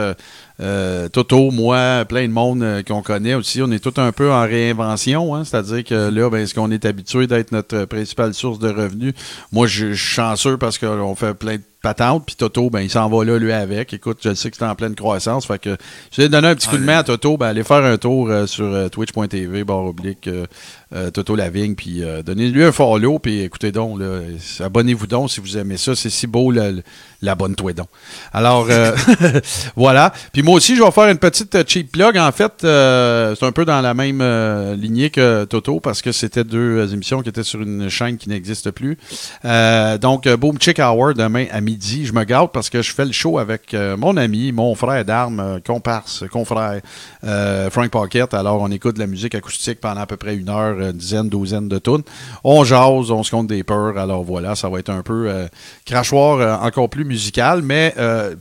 euh, 0.61 1.09
Toto, 1.09 1.51
moi, 1.51 2.05
plein 2.09 2.27
de 2.27 2.33
monde 2.33 2.63
euh, 2.63 2.83
qu'on 2.83 3.03
connaît 3.03 3.35
aussi, 3.35 3.63
on 3.63 3.71
est 3.71 3.83
tous 3.83 4.01
un 4.01 4.13
peu 4.13 4.31
en 4.31 4.43
réinvention. 4.43 5.35
Hein? 5.35 5.45
C'est-à-dire 5.45 5.85
que 5.85 6.11
là, 6.11 6.31
ben, 6.31 6.39
est-ce 6.39 6.55
qu'on 6.55 6.71
est 6.71 6.85
habitué 6.85 7.27
d'être 7.27 7.53
notre 7.53 7.85
principale 7.87 8.35
source 8.35 8.59
de 8.59 8.69
revenus? 8.69 9.15
Moi, 9.51 9.67
je 9.67 9.87
suis 9.87 9.97
chanceux 9.97 10.57
parce 10.57 10.79
qu'on 10.79 11.15
fait 11.15 11.35
plein 11.35 11.57
de 11.57 11.63
patente. 11.83 12.25
Puis 12.27 12.37
Toto, 12.37 12.71
ben, 12.71 12.81
il 12.81 12.91
s'en 12.91 13.09
va 13.09 13.25
là, 13.25 13.39
lui, 13.39 13.53
avec. 13.53 13.93
Écoute, 13.93 14.19
je 14.23 14.35
sais 14.35 14.51
que 14.51 14.57
c'est 14.57 14.65
en 14.65 14.75
pleine 14.75 14.95
croissance. 14.95 15.47
Fait 15.47 15.59
que 15.59 15.77
je 16.11 16.23
vais 16.23 16.29
donner 16.29 16.49
un 16.49 16.55
petit 16.55 16.69
coup 16.69 16.79
de 16.79 16.85
main 16.85 16.99
à 16.99 17.03
Toto. 17.03 17.37
Ben, 17.37 17.49
allez 17.49 17.65
faire 17.65 17.85
un 17.85 17.97
tour 17.99 18.29
euh, 18.31 18.47
sur 18.47 18.65
euh, 18.65 18.89
twitch.tv, 18.89 19.65
barre 19.65 19.85
oblique, 19.85 20.29
euh, 20.29 20.47
euh, 20.95 21.11
Toto 21.11 21.37
Lavigne. 21.37 21.75
Puis 21.75 22.03
euh, 22.03 22.23
donnez-lui 22.23 22.65
un 22.65 22.73
follow. 22.73 23.19
Puis 23.19 23.41
écoutez 23.41 23.73
donc, 23.73 24.01
abonnez-vous 24.61 25.07
donc 25.07 25.31
si 25.31 25.41
vous 25.41 25.59
aimez 25.59 25.77
ça. 25.77 25.95
C'est 25.95 26.11
si 26.11 26.27
beau, 26.27 26.51
la, 26.51 26.71
la 27.21 27.35
bonne 27.35 27.55
toi 27.55 27.73
donc. 27.73 27.89
Alors, 28.33 28.67
euh, 28.71 28.95
voilà. 29.77 30.13
Puis 30.33 30.43
moi 30.43 30.55
aussi, 30.55 30.77
je 30.77 30.83
vais 30.83 30.91
faire 30.91 31.09
une 31.09 31.19
petite 31.19 31.69
cheap 31.69 31.93
plug. 31.93 32.17
En 32.19 32.33
fait, 32.33 32.65
euh, 32.65 33.35
c'est 33.39 33.47
un 33.47 33.53
peu 33.53 33.65
dans 33.65 33.81
la 33.81 33.95
même 33.95 34.21
euh, 34.21 34.77
lignée 34.77 35.11
que 35.11 35.45
Toto 35.45 35.81
parce 35.81 36.03
que 36.03 36.13
c'était 36.13 36.45
deux 36.45 36.93
émissions 36.93 37.23
qui 37.23 37.29
étaient 37.29 37.43
sur 37.43 37.61
une 37.61 37.89
chaîne 37.89 38.17
qui 38.17 38.29
n'existe 38.29 38.71
plus. 38.71 38.99
Euh, 39.45 39.99
donc, 39.99 40.29
Boom 40.29 40.59
Chick 40.61 40.79
Hour 40.79 41.15
demain 41.15 41.47
à 41.51 41.61
midi. 41.61 41.72
Je 41.81 42.13
me 42.13 42.25
gâte 42.25 42.51
parce 42.53 42.71
que 42.71 42.83
je 42.83 42.93
fais 42.93 43.05
le 43.05 43.13
show 43.13 43.39
avec 43.39 43.75
euh, 43.75 43.97
mon 43.97 44.17
ami, 44.17 44.53
mon 44.53 44.75
frère 44.75 45.05
d'armes, 45.05 45.41
euh, 45.41 45.59
comparse, 45.65 46.25
confrère, 46.31 46.81
euh, 47.25 47.71
Frank 47.71 47.91
Pocket. 47.91 48.35
Alors, 48.35 48.61
on 48.61 48.71
écoute 48.71 48.97
de 48.97 49.01
la 49.01 49.07
musique 49.07 49.35
acoustique 49.35 49.81
pendant 49.81 50.01
à 50.01 50.07
peu 50.07 50.17
près 50.17 50.37
une 50.37 50.49
heure, 50.49 50.79
une 50.81 50.93
dizaine, 50.93 51.29
douzaine 51.29 51.69
de 51.69 51.79
tunes. 51.79 52.03
On 52.45 52.65
jase, 52.65 53.11
on 53.11 53.23
se 53.23 53.31
compte 53.31 53.47
des 53.47 53.63
peurs. 53.63 53.99
Alors 53.99 54.25
voilà, 54.25 54.55
ça 54.55 54.69
va 54.69 54.79
être 54.79 54.91
un 54.91 55.03
peu 55.03 55.31
crachoir 55.85 56.63
encore 56.63 56.89
plus 56.89 57.05
musical, 57.05 57.63
mais 57.63 57.95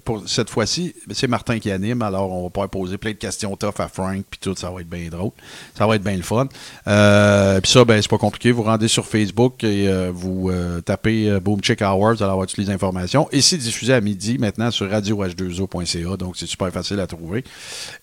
pour 0.03 0.23
cette 0.27 0.49
fois-ci, 0.49 0.93
c'est 1.11 1.27
Martin 1.27 1.59
qui 1.59 1.71
anime. 1.71 2.01
Alors, 2.01 2.31
on 2.31 2.43
va 2.43 2.49
pouvoir 2.49 2.69
poser 2.69 2.97
plein 2.97 3.11
de 3.11 3.17
questions 3.17 3.55
tough 3.55 3.79
à 3.79 3.87
Frank, 3.87 4.23
puis 4.29 4.39
tout, 4.41 4.55
ça 4.55 4.69
va 4.69 4.81
être 4.81 4.89
bien 4.89 5.09
drôle. 5.09 5.31
Ça 5.77 5.87
va 5.87 5.95
être 5.95 6.03
bien 6.03 6.15
le 6.15 6.23
fun. 6.23 6.47
Puis 6.47 7.71
ça, 7.71 7.85
ben, 7.85 8.01
c'est 8.01 8.09
pas 8.09 8.17
compliqué. 8.17 8.51
Vous 8.51 8.63
rendez 8.63 8.87
sur 8.87 9.05
Facebook 9.05 9.63
et 9.63 9.89
vous 10.11 10.51
tapez 10.85 11.39
Boom 11.39 11.61
Chick 11.61 11.81
Hours, 11.81 12.21
allez 12.21 12.23
avoir 12.23 12.47
toutes 12.47 12.57
les 12.57 12.69
informations. 12.69 13.20
Et 13.31 13.41
c'est 13.41 13.57
diffusé 13.57 13.93
à 13.93 14.01
midi 14.01 14.37
maintenant 14.37 14.71
sur 14.71 14.89
radioh2o.ca, 14.89 16.17
donc 16.17 16.35
c'est 16.37 16.45
super 16.45 16.69
facile 16.71 16.99
à 16.99 17.07
trouver. 17.07 17.43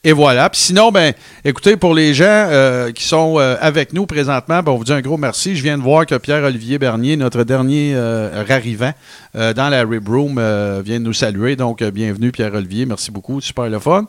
Et 0.05 0.13
voilà. 0.13 0.49
Puis 0.51 0.61
sinon, 0.61 0.91
ben, 0.91 1.13
écoutez, 1.45 1.77
pour 1.77 1.95
les 1.95 2.15
gens 2.15 2.25
euh, 2.27 2.93
qui 2.93 3.05
sont 3.05 3.39
euh, 3.39 3.57
avec 3.61 3.93
nous 3.93 4.07
présentement, 4.07 4.63
ben, 4.63 4.73
on 4.73 4.77
vous 4.77 4.85
dit 4.85 4.93
un 4.93 5.01
gros 5.01 5.17
merci. 5.17 5.57
Je 5.57 5.63
viens 5.63 5.79
de 5.79 5.83
voir 5.83 6.07
que 6.07 6.15
Pierre-Olivier 6.17 6.79
Bernier, 6.79 7.17
notre 7.17 7.45
dernier 7.45 7.93
euh, 7.95 8.45
rarivant 8.47 8.93
euh, 9.37 9.53
dans 9.53 9.69
la 9.69 9.85
Rib 9.85 10.09
Room, 10.09 10.35
vient 10.85 11.01
de 11.01 11.05
nous 11.05 11.13
saluer. 11.13 11.57
Donc, 11.57 11.83
bienvenue 11.83 12.33
Pierre-Olivier. 12.33 12.87
Merci 12.87 13.11
beaucoup. 13.11 13.41
Super 13.41 13.69
le 13.69 13.79
fun. 13.79 14.07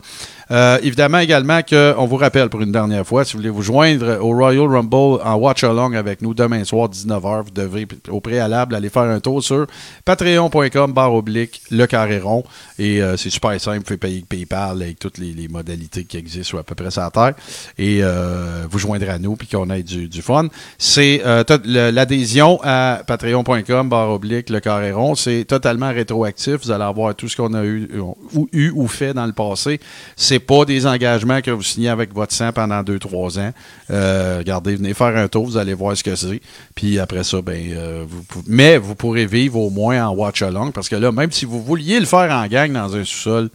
Euh, 0.52 0.80
évidemment 0.82 1.20
également 1.20 1.62
qu'on 1.62 2.06
vous 2.08 2.16
rappelle 2.16 2.50
pour 2.50 2.62
une 2.62 2.72
dernière 2.72 3.06
fois, 3.06 3.24
si 3.24 3.34
vous 3.34 3.40
voulez 3.40 3.50
vous 3.52 3.62
joindre 3.62 4.18
au 4.20 4.36
Royal 4.36 4.66
Rumble 4.66 5.22
en 5.24 5.36
watch 5.36 5.64
along 5.64 5.94
avec 5.94 6.22
nous 6.24 6.34
demain 6.34 6.64
soir 6.64 6.90
19h, 6.90 7.44
vous 7.44 7.52
devrez 7.52 7.88
au 8.10 8.20
préalable 8.20 8.74
aller 8.74 8.90
faire 8.90 9.04
un 9.04 9.20
tour 9.20 9.44
sur 9.44 9.68
patreon.com 10.06 10.92
barre 10.92 11.14
oblique 11.14 11.62
le 11.70 11.86
carré 11.86 12.20
rond 12.20 12.44
et 12.80 13.02
euh, 13.02 13.16
c'est 13.16 13.30
super 13.30 13.60
simple, 13.62 13.78
vous 13.78 13.84
pouvez 13.84 13.98
payer 13.98 14.24
PayPal 14.28 14.82
avec 14.82 14.98
toutes 14.98 15.20
les, 15.20 15.48
modalités 15.50 16.04
qui 16.04 16.18
existent 16.18 16.48
sur 16.48 16.60
à 16.60 16.64
peu 16.64 16.76
près 16.76 16.92
sa 16.92 17.10
terre 17.12 17.34
et 17.78 18.00
euh, 18.02 18.66
vous 18.70 18.80
joindrez 18.80 19.10
à 19.10 19.20
nous 19.20 19.36
puis 19.36 19.48
qu'on 19.48 19.70
ait 19.70 19.84
du, 19.84 20.08
du 20.08 20.22
fun. 20.22 20.48
C'est 20.78 21.22
euh, 21.26 21.44
l'adhésion 21.66 22.60
à 22.64 23.02
patreon.com 23.06 23.90
barre 23.90 24.10
oblique 24.10 24.50
le 24.50 24.60
carré 24.60 24.92
rond, 24.92 25.14
c'est 25.16 25.46
totalement 25.46 25.92
rétroactif, 25.92 26.56
vous 26.64 26.72
allez 26.72 26.84
avoir 26.84 27.14
tout 27.14 27.28
ce 27.28 27.38
qu'on 27.38 27.54
a 27.54 27.64
eu 27.64 27.90
ou, 28.34 28.50
eu 28.52 28.72
ou 28.72 28.88
fait 28.88 29.14
dans 29.14 29.26
le 29.26 29.34
passé. 29.34 29.80
C'est 30.16 30.39
pas 30.40 30.66
des 30.66 30.86
engagements 30.86 31.42
que 31.42 31.52
vous 31.52 31.64
signez 31.64 31.90
avec 31.90 32.14
votre 32.14 32.34
sang 32.34 32.52
pendant 32.52 32.82
2-3 32.82 33.40
ans. 33.40 33.54
Euh, 33.92 34.38
regardez, 34.40 34.76
venez 34.76 34.94
faire 34.94 35.16
un 35.16 35.28
tour, 35.28 35.46
vous 35.46 35.58
allez 35.58 35.74
voir 35.74 35.96
ce 35.96 36.04
que 36.04 36.16
c'est. 36.16 36.42
Puis 36.76 37.00
après 37.00 37.24
ça, 37.24 37.42
ben, 37.42 37.58
euh, 37.72 38.06
mais 38.48 38.78
vous 38.78 38.96
pourrez 38.96 39.26
vivre 39.26 39.60
au 39.60 39.70
moins 39.70 40.08
en 40.08 40.14
watch 40.14 40.42
along 40.42 40.72
parce 40.72 40.90
que 40.90 40.96
là, 40.96 41.12
même 41.12 41.32
si 41.32 41.46
vous 41.46 41.62
vouliez 41.62 42.00
le 42.00 42.06
faire 42.06 42.32
en 42.32 42.48
gang 42.48 42.72
dans 42.72 42.96
un 42.96 43.04
sous-sol, 43.04 43.50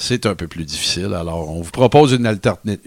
c'est 0.00 0.24
un 0.24 0.34
peu 0.34 0.48
plus 0.48 0.64
difficile. 0.64 1.12
Alors, 1.14 1.50
on 1.50 1.60
vous 1.60 1.70
propose 1.70 2.12
une 2.12 2.24
alternative. 2.24 2.80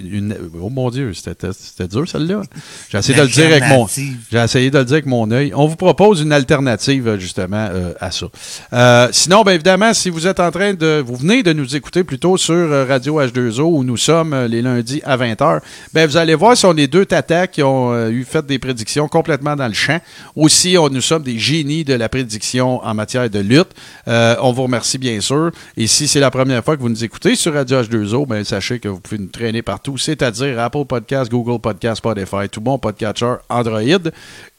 Oh 0.60 0.70
mon 0.72 0.90
Dieu, 0.90 1.14
c'était 1.14 1.88
dur 1.88 2.10
celle-là. 2.10 2.42
J'ai 2.90 2.98
essayé 2.98 3.16
de 3.16 3.24
le 3.24 3.30
dire 3.30 3.46
avec 3.46 3.68
mon. 3.68 3.88
J'ai 3.88 4.40
essayé 4.40 4.72
de 4.72 4.80
le 4.80 4.84
dire 4.84 4.96
avec 4.96 5.06
mon 5.06 5.30
œil. 5.30 5.54
On 5.56 5.68
vous 5.68 5.76
propose 5.76 6.22
une 6.22 6.34
alternative, 6.34 7.08
euh, 7.08 7.20
justement, 7.20 7.68
euh, 7.72 7.94
à 8.00 8.10
ça. 8.10 8.26
Euh, 8.74 9.10
sinon, 9.12 9.44
bien 9.44 9.54
évidemment, 9.54 9.94
si 9.94 10.10
vous 10.10 10.26
êtes 10.26 10.40
en 10.40 10.50
train 10.50 10.74
de. 10.74 11.04
Vous 11.06 11.16
venez 11.16 11.44
de 11.44 11.54
nous 11.54 11.76
écouter 11.76 12.04
plutôt 12.04 12.36
sur 12.36 12.88
Radio 12.88 13.22
H2O, 13.22 13.62
où 13.62 13.84
nous 13.84 13.98
sommes 13.98 14.36
les 14.46 14.64
lundis 14.64 15.02
à 15.06 15.16
20h, 15.16 15.62
ben 15.94 16.10
vous 16.10 16.18
allez 16.18 16.34
voir, 16.34 16.56
ce 16.56 16.62
sont 16.62 16.74
les 16.74 16.88
deux 16.88 17.06
tatas 17.06 17.46
qui 17.46 17.62
ont 17.62 17.94
euh, 17.94 18.10
eu 18.10 18.26
fait 18.26 18.44
des 18.44 18.58
prédictions 18.58 19.08
complètement 19.08 19.56
dans 19.56 19.68
le 19.68 19.74
champ. 19.74 20.00
Aussi, 20.36 20.78
on, 20.80 20.90
nous 20.90 21.02
sommes 21.02 21.24
des 21.24 21.38
génies 21.38 21.84
de 21.84 21.94
la 21.94 22.10
prédiction 22.10 22.84
en 22.84 22.94
matière 22.96 23.30
de 23.30 23.40
lutte. 23.40 23.70
On 24.08 24.52
vous 24.52 24.64
remercie, 24.64 24.98
bien 24.98 25.22
sûr. 25.22 25.52
Et 25.78 25.86
si 25.86 26.08
c'est 26.08 26.20
la 26.20 26.32
première 26.32 26.64
fois 26.64 26.76
que 26.76 26.82
vous 26.82 26.90
nous 26.90 27.03
écoutez 27.04 27.36
sur 27.36 27.54
Radio 27.54 27.82
H2O, 27.82 28.26
ben, 28.26 28.44
sachez 28.46 28.80
que 28.80 28.88
vous 28.88 29.00
pouvez 29.00 29.18
nous 29.18 29.28
traîner 29.28 29.62
partout, 29.62 29.98
c'est-à-dire 29.98 30.60
Apple 30.60 30.86
Podcast, 30.86 31.30
Google 31.30 31.60
Podcast, 31.60 31.98
Spotify, 31.98 32.48
tout 32.50 32.62
bon 32.62 32.78
podcatcher 32.78 33.36
Android. 33.50 33.82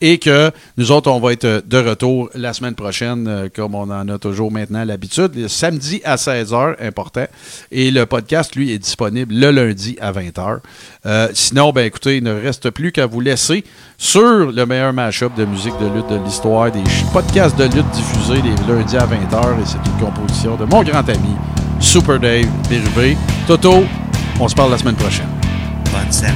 Et 0.00 0.18
que 0.18 0.50
nous 0.76 0.92
autres, 0.92 1.10
on 1.10 1.20
va 1.20 1.32
être 1.32 1.62
de 1.66 1.78
retour 1.78 2.28
la 2.34 2.52
semaine 2.52 2.74
prochaine, 2.74 3.26
euh, 3.26 3.48
comme 3.54 3.74
on 3.74 3.90
en 3.90 4.08
a 4.08 4.18
toujours 4.18 4.52
maintenant 4.52 4.84
l'habitude, 4.84 5.34
le 5.34 5.48
samedi 5.48 6.02
à 6.04 6.16
16h, 6.16 6.76
important. 6.80 7.26
Et 7.70 7.90
le 7.90 8.04
podcast, 8.04 8.54
lui, 8.54 8.72
est 8.72 8.78
disponible 8.78 9.34
le 9.34 9.50
lundi 9.50 9.96
à 10.00 10.12
20h. 10.12 10.58
Euh, 11.06 11.28
sinon, 11.32 11.72
ben 11.72 11.86
écoutez, 11.86 12.18
il 12.18 12.24
ne 12.24 12.32
reste 12.32 12.70
plus 12.70 12.92
qu'à 12.92 13.06
vous 13.06 13.20
laisser 13.20 13.64
sur 13.96 14.52
le 14.52 14.66
meilleur 14.66 14.92
mashup 14.92 15.34
de 15.34 15.46
musique 15.46 15.78
de 15.80 15.86
lutte 15.86 16.10
de 16.10 16.22
l'histoire, 16.22 16.70
des 16.70 16.82
podcasts 17.12 17.56
de 17.56 17.64
lutte 17.64 17.90
diffusés 17.92 18.42
les 18.42 18.72
lundis 18.72 18.98
à 18.98 19.06
20h. 19.06 19.60
Et 19.60 19.64
c'est 19.64 19.90
une 19.90 20.06
composition 20.06 20.56
de 20.56 20.64
mon 20.64 20.82
grand 20.82 21.08
ami, 21.08 21.36
Super 21.84 22.18
Dave 22.18 22.48
Bérubé. 22.68 23.16
Toto, 23.46 23.84
on 24.40 24.48
se 24.48 24.54
parle 24.54 24.70
la 24.70 24.78
semaine 24.78 24.96
prochaine. 24.96 25.28
Bonne 25.92 26.10
semaine. 26.10 26.32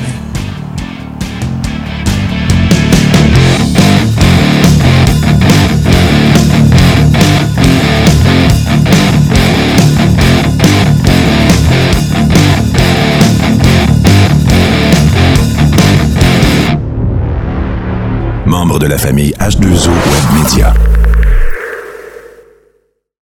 Membre 18.46 18.78
de 18.78 18.86
la 18.86 18.98
famille 18.98 19.34
H2O 19.40 19.88
Web 19.88 20.42
Media. 20.42 20.74